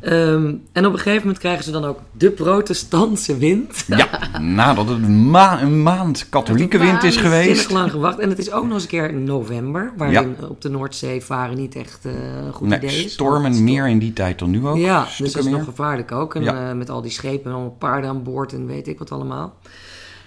Ehm, 0.00 0.54
en 0.72 0.86
op 0.86 0.92
een 0.92 0.98
gegeven 0.98 1.20
moment 1.20 1.38
krijgen 1.38 1.64
ze 1.64 1.70
dan 1.70 1.84
ook 1.84 1.98
de 2.12 2.30
protestantse 2.30 3.36
wind. 3.38 3.84
ja, 3.86 4.08
nadat 4.38 4.88
het 4.88 4.96
een, 5.02 5.30
ma- 5.30 5.62
een 5.62 5.82
maand 5.82 6.28
katholieke 6.28 6.78
wind 6.78 7.02
is 7.02 7.16
geweest. 7.16 7.46
Waanzinnig 7.46 7.70
lang 7.70 7.90
gewacht. 7.90 8.18
En 8.18 8.28
het 8.28 8.38
is 8.38 8.52
ook 8.52 8.64
nog 8.64 8.72
eens 8.72 8.82
een 8.82 8.88
keer 8.88 9.08
in 9.10 9.24
november, 9.24 9.92
waarin 9.96 10.36
op 10.48 10.60
de 10.60 10.68
Noordzee 10.68 11.22
varen 11.22 11.56
niet 11.56 11.74
echt 11.76 12.04
een 12.04 12.52
goed 12.52 12.68
Nee, 12.68 12.78
idee 12.78 13.04
is. 13.04 13.12
stormen 13.12 13.64
meer 13.64 13.88
in 13.88 13.98
die 13.98 14.12
tijd 14.12 14.38
dan 14.38 14.50
nu 14.50 14.66
ook. 14.66 14.76
Ja, 14.76 15.04
dus 15.04 15.32
dat 15.32 15.42
is 15.42 15.48
meer. 15.48 15.56
nog 15.58 15.64
gevaarlijk 15.64 16.12
ook. 16.12 16.34
En 16.34 16.42
Ja. 16.42 16.68
eh, 16.70 16.76
met 16.76 16.90
al 16.90 17.02
die 17.02 17.10
schepen 17.10 17.44
en 17.50 17.52
allemaal 17.56 17.76
paarden 17.78 18.10
aan 18.10 18.22
boord 18.22 18.52
en 18.52 18.66
weet 18.66 18.88
ik 18.88 18.98
wat 18.98 19.12
allemaal. 19.12 19.54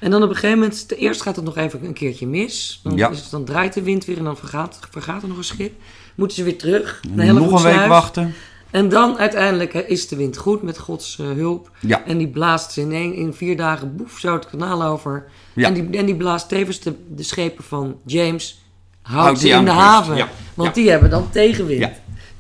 En 0.04 0.12
dan 0.12 0.24
op 0.24 0.30
een 0.30 0.36
gegeven 0.36 0.60
moment, 0.60 0.88
te- 0.88 0.96
eerst 0.96 1.22
gaat 1.22 1.36
het 1.36 1.46
nog 1.46 1.58
even 1.58 1.86
een 1.86 1.94
keertje 1.94 2.28
mis. 2.28 2.80
Dan, 2.84 2.96
Ja. 2.98 3.10
is 3.10 3.20
het, 3.20 3.30
dan 3.30 3.44
draait 3.46 3.74
de 3.74 3.82
wind 3.82 4.06
weer 4.06 4.18
en 4.18 4.24
dan 4.24 4.38
vergaat, 4.38 4.80
vergaat 4.92 5.22
er 5.22 5.28
nog 5.28 5.38
een 5.38 5.44
schip. 5.44 5.74
Moeten 6.16 6.38
ze 6.38 6.44
weer 6.44 6.58
terug 6.58 7.02
naar 7.10 7.34
Nog 7.34 7.64
een 7.66 7.72
week 7.78 7.88
wachten. 7.88 8.34
En 8.72 8.90
dan 8.90 9.18
uiteindelijk 9.18 9.74
hè, 9.74 9.82
is 9.82 10.08
de 10.08 10.16
wind 10.16 10.38
goed 10.38 10.62
met 10.62 10.78
Gods 10.78 11.20
eh, 11.20 11.26
hulp. 11.26 11.72
Ja. 11.80 12.06
En 12.06 12.18
die 12.18 12.28
blaast 12.28 12.72
ze 12.72 12.82
in, 12.82 12.92
één, 12.92 13.14
in 13.16 13.34
vier 13.34 13.58
dagen 13.58 13.96
boef 13.96 14.20
zo 14.20 14.34
het 14.34 14.50
kanaal 14.50 14.84
over. 14.84 15.26
Ja. 15.54 15.68
En, 15.68 15.74
die, 15.74 15.98
en 16.00 16.06
die 16.06 16.16
blaast 16.16 16.50
tevens 16.50 16.80
de, 16.80 16.94
de 17.16 17.24
schepen 17.24 17.64
van 17.64 17.96
James, 18.06 18.62
houdt 19.02 19.24
Houdt 19.24 19.40
ze 19.40 19.50
in 19.50 19.66
de 19.66 19.72
haven. 19.72 20.16
Ja. 20.16 20.30
Want 20.54 20.76
die 20.76 20.90
hebben 20.90 21.10
dan 21.10 21.30
tegenwind. 21.30 21.90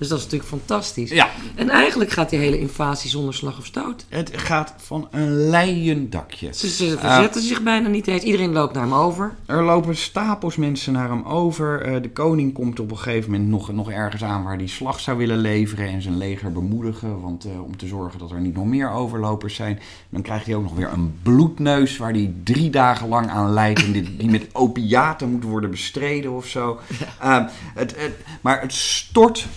Dus 0.03 0.11
dat 0.11 0.21
is 0.21 0.31
natuurlijk 0.31 0.51
fantastisch. 0.65 1.09
Ja. 1.09 1.29
En 1.55 1.69
eigenlijk 1.69 2.11
gaat 2.11 2.29
die 2.29 2.39
hele 2.39 2.59
invasie 2.59 3.09
zonder 3.09 3.33
slag 3.33 3.57
of 3.57 3.65
stoot. 3.65 4.05
Het 4.09 4.31
gaat 4.33 4.73
van 4.77 5.07
een 5.11 5.49
leien 5.49 6.09
dakje. 6.09 6.53
Ze, 6.53 6.69
ze 6.69 6.97
verzetten 6.99 7.41
Ah. 7.41 7.47
zich 7.47 7.61
bijna 7.63 7.87
niet 7.87 8.07
eens. 8.07 8.23
Iedereen 8.23 8.51
loopt 8.51 8.73
naar 8.73 8.83
hem 8.83 8.93
over. 8.93 9.35
Er 9.45 9.63
lopen 9.63 9.95
stapels 9.95 10.55
mensen 10.55 10.93
naar 10.93 11.09
hem 11.09 11.23
over. 11.23 11.81
Eh, 11.81 12.01
de 12.01 12.09
koning 12.09 12.53
komt 12.53 12.79
op 12.79 12.91
een 12.91 12.97
gegeven 12.97 13.31
moment 13.31 13.49
nog, 13.49 13.71
nog 13.71 13.91
ergens 13.91 14.23
aan 14.23 14.43
waar 14.43 14.57
hij 14.57 14.67
slag 14.67 14.99
zou 14.99 15.17
willen 15.17 15.37
leveren 15.37 15.87
en 15.87 16.01
zijn 16.01 16.17
leger 16.17 16.51
bemoedigen. 16.51 17.21
Want 17.21 17.45
eh, 17.45 17.63
om 17.63 17.77
te 17.77 17.87
zorgen 17.87 18.19
dat 18.19 18.31
er 18.31 18.41
niet 18.41 18.55
nog 18.55 18.65
meer 18.65 18.91
overlopers 18.91 19.55
zijn. 19.55 19.79
Dan 20.09 20.21
krijgt 20.21 20.45
hij 20.45 20.55
ook 20.55 20.63
nog 20.63 20.75
weer 20.75 20.89
een 20.93 21.13
bloedneus 21.23 21.97
waar 21.97 22.11
hij 22.11 22.33
drie 22.43 22.69
dagen 22.69 23.07
lang 23.07 23.29
aan 23.29 23.53
lijdt. 23.53 23.83
En 23.83 23.91
die, 23.91 24.15
die 24.17 24.29
met 24.29 24.47
opiaten 24.51 25.29
moet 25.31 25.43
worden 25.43 25.69
bestreden 25.69 26.31
of 26.31 26.45
zo. 26.47 26.79
Eh, 27.19 27.45
het, 27.73 27.95
het, 27.97 28.11
maar 28.41 28.61
het 28.61 28.73
stort 28.73 29.47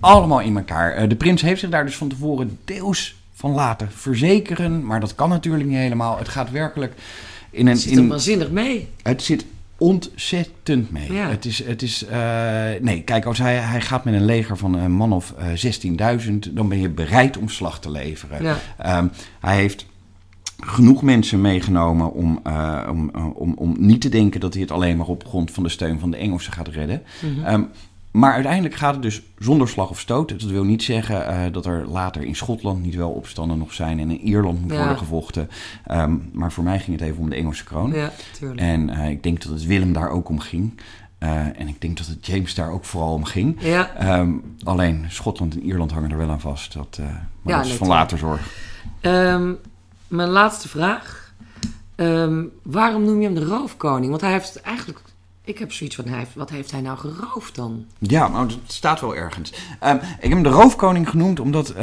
allemaal 0.00 0.40
in 0.40 0.56
elkaar. 0.56 0.92
Eh, 0.92 1.08
de 1.08 1.16
prins 1.16 1.42
heeft 1.42 1.60
zich 1.60 1.70
daar 1.70 1.84
dus 1.84 1.96
van 1.96 2.08
tevoren 2.08 2.58
deels 2.64 3.14
van 3.32 3.50
laten 3.50 3.88
verzekeren. 3.92 4.86
Maar 4.86 5.00
dat 5.00 5.14
kan 5.14 5.28
natuurlijk 5.28 5.68
niet 5.68 5.76
helemaal. 5.76 6.18
Het 6.18 6.28
gaat 6.28 6.50
werkelijk 6.50 6.94
in 7.50 7.66
een... 7.66 7.72
Het 7.72 7.80
zit 7.80 7.96
er 7.96 8.08
waanzinnig 8.08 8.50
mee. 8.50 8.88
het 9.02 9.22
zit 9.22 9.44
ontzettend 9.76 10.90
mee. 10.90 11.12
Ja. 11.12 11.28
Het 11.28 11.44
is, 11.44 11.64
het 11.64 11.82
is 11.82 12.04
eh, 12.04 12.68
nee, 12.80 13.02
kijk, 13.02 13.24
als 13.24 13.38
hij, 13.38 13.56
hij 13.56 13.80
gaat 13.80 14.04
met 14.04 14.14
een 14.14 14.24
leger 14.24 14.56
van 14.56 14.74
een 14.74 14.92
man 14.92 15.12
of 15.12 15.34
eh 15.38 16.20
16.000, 16.26 16.32
dan 16.50 16.68
ben 16.68 16.80
je 16.80 16.88
bereid 16.88 17.36
om 17.36 17.48
slag 17.48 17.80
te 17.80 17.90
leveren. 17.90 18.42
Ja. 18.42 18.56
Ehm, 18.78 19.06
hij 19.40 19.56
heeft 19.56 19.86
genoeg 20.60 21.02
mensen 21.02 21.40
meegenomen 21.40 22.12
om, 22.12 22.40
uh, 22.46 22.88
om, 22.90 23.10
om, 23.34 23.54
om 23.56 23.76
niet 23.78 24.00
te 24.00 24.08
denken 24.08 24.40
dat 24.40 24.52
hij 24.52 24.62
het 24.62 24.70
alleen 24.70 24.96
maar 24.96 25.06
op 25.06 25.26
grond 25.26 25.50
van 25.50 25.62
de 25.62 25.68
steun 25.68 25.98
van 25.98 26.10
de 26.10 26.16
Engelsen 26.16 26.52
gaat 26.52 26.68
redden. 26.68 27.02
Mhm. 27.20 27.44
Ehm, 27.44 27.62
maar 28.10 28.32
uiteindelijk 28.32 28.74
gaat 28.74 28.92
het 28.92 29.02
dus 29.02 29.22
zonder 29.38 29.68
slag 29.68 29.90
of 29.90 30.00
stoot. 30.00 30.28
Dat 30.28 30.42
wil 30.42 30.64
niet 30.64 30.82
zeggen 30.82 31.30
uh, 31.30 31.52
dat 31.52 31.66
er 31.66 31.86
later 31.88 32.22
in 32.22 32.36
Schotland 32.36 32.82
niet 32.82 32.94
wel 32.94 33.10
opstanden 33.10 33.58
nog 33.58 33.72
zijn 33.72 33.98
en 33.98 34.10
in 34.10 34.20
Ierland 34.20 34.60
moet 34.62 34.70
Ja. 34.70 34.76
worden 34.78 34.98
gevochten. 34.98 35.48
Ehm, 35.86 36.16
maar 36.32 36.52
voor 36.52 36.64
mij 36.64 36.78
ging 36.78 36.98
het 37.00 37.08
even 37.08 37.20
om 37.20 37.30
de 37.30 37.36
Engelse 37.36 37.64
kroon. 37.64 37.92
Ja, 37.92 38.12
tuurlijk. 38.38 38.60
En 38.60 38.88
uh, 38.88 39.08
ik 39.08 39.22
denk 39.22 39.42
dat 39.42 39.52
het 39.52 39.66
Willem 39.66 39.92
daar 39.92 40.10
ook 40.10 40.28
om 40.28 40.38
ging. 40.38 40.80
Uh, 41.18 41.30
en 41.60 41.68
ik 41.68 41.80
denk 41.80 41.96
dat 41.96 42.06
het 42.06 42.26
James 42.26 42.54
daar 42.54 42.70
ook 42.70 42.84
vooral 42.84 43.12
om 43.12 43.24
ging. 43.24 43.56
Ja. 43.60 44.18
Um, 44.18 44.54
alleen 44.62 45.04
Schotland 45.08 45.54
en 45.54 45.62
Ierland 45.62 45.92
hangen 45.92 46.10
er 46.10 46.16
wel 46.16 46.30
aan 46.30 46.40
vast. 46.40 46.72
Dat, 46.72 46.98
maar 46.98 47.08
Ja, 47.44 47.56
dat 47.56 47.62
is 47.64 47.68
nee, 47.68 47.78
van 47.78 47.88
later 47.88 48.18
zorg. 48.18 48.40
Ehm, 49.00 49.52
mijn 50.08 50.28
laatste 50.28 50.68
vraag. 50.68 51.32
Ehm, 51.94 52.42
waarom 52.62 53.04
noem 53.04 53.18
je 53.20 53.24
hem 53.24 53.34
de 53.34 53.44
roofkoning? 53.44 54.10
Want 54.10 54.20
hij 54.20 54.32
heeft 54.32 54.60
eigenlijk... 54.60 55.00
Ik 55.50 55.58
heb 55.58 55.72
zoiets 55.72 55.96
van, 55.96 56.06
hij 56.06 56.26
wat 56.34 56.50
heeft 56.50 56.70
hij 56.70 56.80
nou 56.80 56.98
geroofd 56.98 57.54
dan? 57.54 57.84
Ja, 57.98 58.28
nou, 58.28 58.48
dat 58.48 58.58
staat 58.66 59.00
wel 59.00 59.16
ergens. 59.16 59.52
Um, 59.84 59.96
ik 59.96 60.02
heb 60.20 60.30
hem 60.32 60.42
de 60.42 60.48
roofkoning 60.48 61.08
genoemd 61.08 61.40
omdat... 61.40 61.70
Uh, 61.76 61.82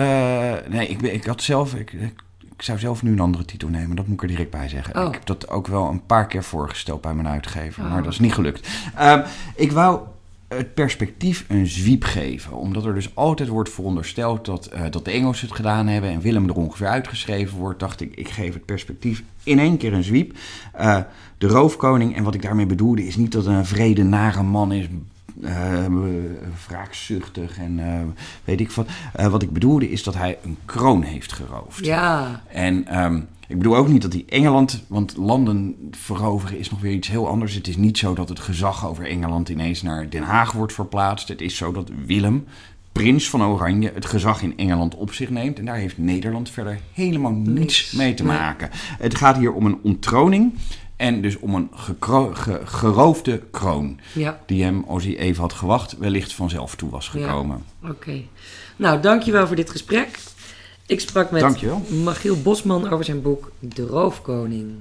nee, 0.68 0.88
ik, 0.88 1.02
ik 1.02 1.26
had 1.26 1.42
zelf... 1.42 1.74
Ik, 1.76 1.94
ik, 1.94 2.22
ik, 2.56 2.62
zou 2.62 2.80
zelf 2.80 3.04
nu 3.04 3.12
een 3.12 3.20
andere 3.20 3.46
titel 3.46 3.70
nemen, 3.70 3.96
dat 3.96 4.06
moet 4.06 4.16
ik 4.16 4.22
er 4.22 4.28
direct 4.28 4.52
bij 4.52 4.70
zeggen. 4.70 4.96
Oh. 4.96 5.08
Ik 5.08 5.14
heb 5.14 5.26
dat 5.26 5.50
ook 5.50 5.68
wel 5.68 5.90
een 5.90 6.06
paar 6.06 6.28
keer 6.28 6.44
voorgesteld 6.44 7.02
bij 7.02 7.14
mijn 7.14 7.28
uitgever, 7.28 7.84
Oh. 7.84 7.92
maar 7.92 8.04
dat 8.04 8.12
is 8.12 8.20
niet 8.20 8.34
gelukt. 8.34 8.68
Um, 9.02 9.24
ik 9.56 9.72
wou 9.72 10.00
het 10.48 10.74
perspectief 10.74 11.46
een 11.48 11.68
zwiep 11.68 12.04
geven. 12.04 12.54
Omdat 12.54 12.86
er 12.86 12.94
dus 12.94 13.16
altijd 13.16 13.50
wordt 13.50 13.70
verondersteld 13.70 14.46
dat, 14.46 14.70
uh, 14.74 14.82
dat 14.90 15.06
de 15.06 15.12
Engelsen 15.12 15.48
het 15.48 15.56
gedaan 15.56 15.88
hebben 15.88 16.10
en 16.10 16.22
Willem 16.22 16.50
er 16.50 16.56
ongeveer 16.56 16.88
uitgeschreven 16.88 17.58
wordt, 17.58 17.80
dacht 17.80 18.02
ik, 18.02 18.16
ik 18.16 18.30
geef 18.30 18.54
het 18.54 18.66
perspectief 18.66 19.24
in 19.44 19.60
één 19.60 19.78
keer 19.78 19.94
een 19.94 20.04
zwiep. 20.04 20.38
Uh, 20.80 21.00
de 21.38 21.48
roofkoning, 21.48 22.16
en 22.16 22.24
wat 22.24 22.34
ik 22.34 22.42
daarmee 22.42 22.66
bedoelde, 22.66 23.08
is 23.08 23.16
niet 23.16 23.32
dat 23.32 23.46
een 23.46 23.66
vrede, 23.66 24.04
nare 24.04 24.44
man 24.44 24.72
is. 24.72 24.88
Uh, 25.42 25.86
wraakzuchtig 26.68 27.58
en 27.58 27.80
weet 28.44 28.60
ik 28.60 28.72
wat. 28.72 28.88
Wat 29.30 29.42
ik 29.42 29.52
bedoelde 29.52 29.90
is 29.90 30.04
dat 30.04 30.16
hij 30.16 30.38
een 30.44 30.58
kroon 30.66 31.02
heeft 31.02 31.34
geroofd. 31.34 31.86
Ja. 31.86 32.42
En 32.48 33.04
um, 33.04 33.28
ik 33.48 33.58
bedoel 33.58 33.76
ook 33.76 33.88
niet 33.88 34.02
dat 34.02 34.14
hij 34.14 34.24
Engeland, 34.30 34.84
want 34.88 35.18
landen 35.18 35.76
veroveren 35.92 36.60
is 36.60 36.70
nog 36.70 36.80
weer 36.82 36.92
iets 36.94 37.08
heel 37.08 37.28
anders. 37.28 37.54
Het 37.54 37.68
is 37.68 37.78
niet 37.78 37.98
zo 37.98 38.14
dat 38.14 38.30
het 38.30 38.40
gezag 38.40 38.88
over 38.88 39.06
Engeland 39.06 39.50
ineens 39.50 39.82
naar 39.82 40.10
Den 40.10 40.24
Haag 40.24 40.52
wordt 40.52 40.74
verplaatst. 40.74 41.28
Het 41.28 41.42
is 41.42 41.56
zo 41.58 41.72
dat 41.72 41.90
Willem, 42.06 42.46
prins 42.92 43.30
van 43.30 43.44
Oranje, 43.44 43.92
het 43.94 44.06
gezag 44.06 44.42
in 44.42 44.58
Engeland 44.58 44.96
op 44.96 45.14
zich 45.14 45.30
neemt. 45.30 45.60
En 45.60 45.66
daar 45.66 45.76
heeft 45.76 45.98
Nederland 45.98 46.50
verder 46.50 46.80
helemaal 46.94 47.32
niets 47.32 47.92
mee 47.92 48.14
te 48.14 48.24
maken. 48.24 48.70
Het 49.00 49.16
gaat 49.16 49.38
hier 49.38 49.54
om 49.54 49.66
een 49.66 49.80
ontroning 49.84 50.54
en 50.96 51.22
dus 51.22 51.40
om 51.40 51.56
een 51.56 51.70
gekro- 51.74 52.34
ge- 52.34 52.62
geroofde 52.64 53.42
kroon. 53.52 54.00
Ja, 54.14 54.40
Die 54.46 54.64
hem, 54.64 54.84
als 54.88 55.04
hij 55.04 55.18
even 55.18 55.42
had 55.42 55.54
gewacht, 55.54 55.98
wellicht 55.98 56.34
vanzelf 56.34 56.76
toe 56.76 56.90
was 56.90 57.10
Ja. 57.14 57.22
gekomen. 57.28 57.64
oké. 57.84 58.22
Nou, 58.76 59.02
dankjewel 59.02 59.48
voor 59.48 59.56
dit 59.56 59.70
gesprek. 59.70 60.20
Ik 60.88 61.00
sprak 61.00 61.32
met 61.32 61.42
Dankjewel. 61.42 61.82
Magiel 62.04 62.42
Bosman 62.42 62.90
over 62.90 63.06
zijn 63.06 63.22
boek 63.22 63.52
De 63.60 63.86
Roofkoning. 63.86 64.74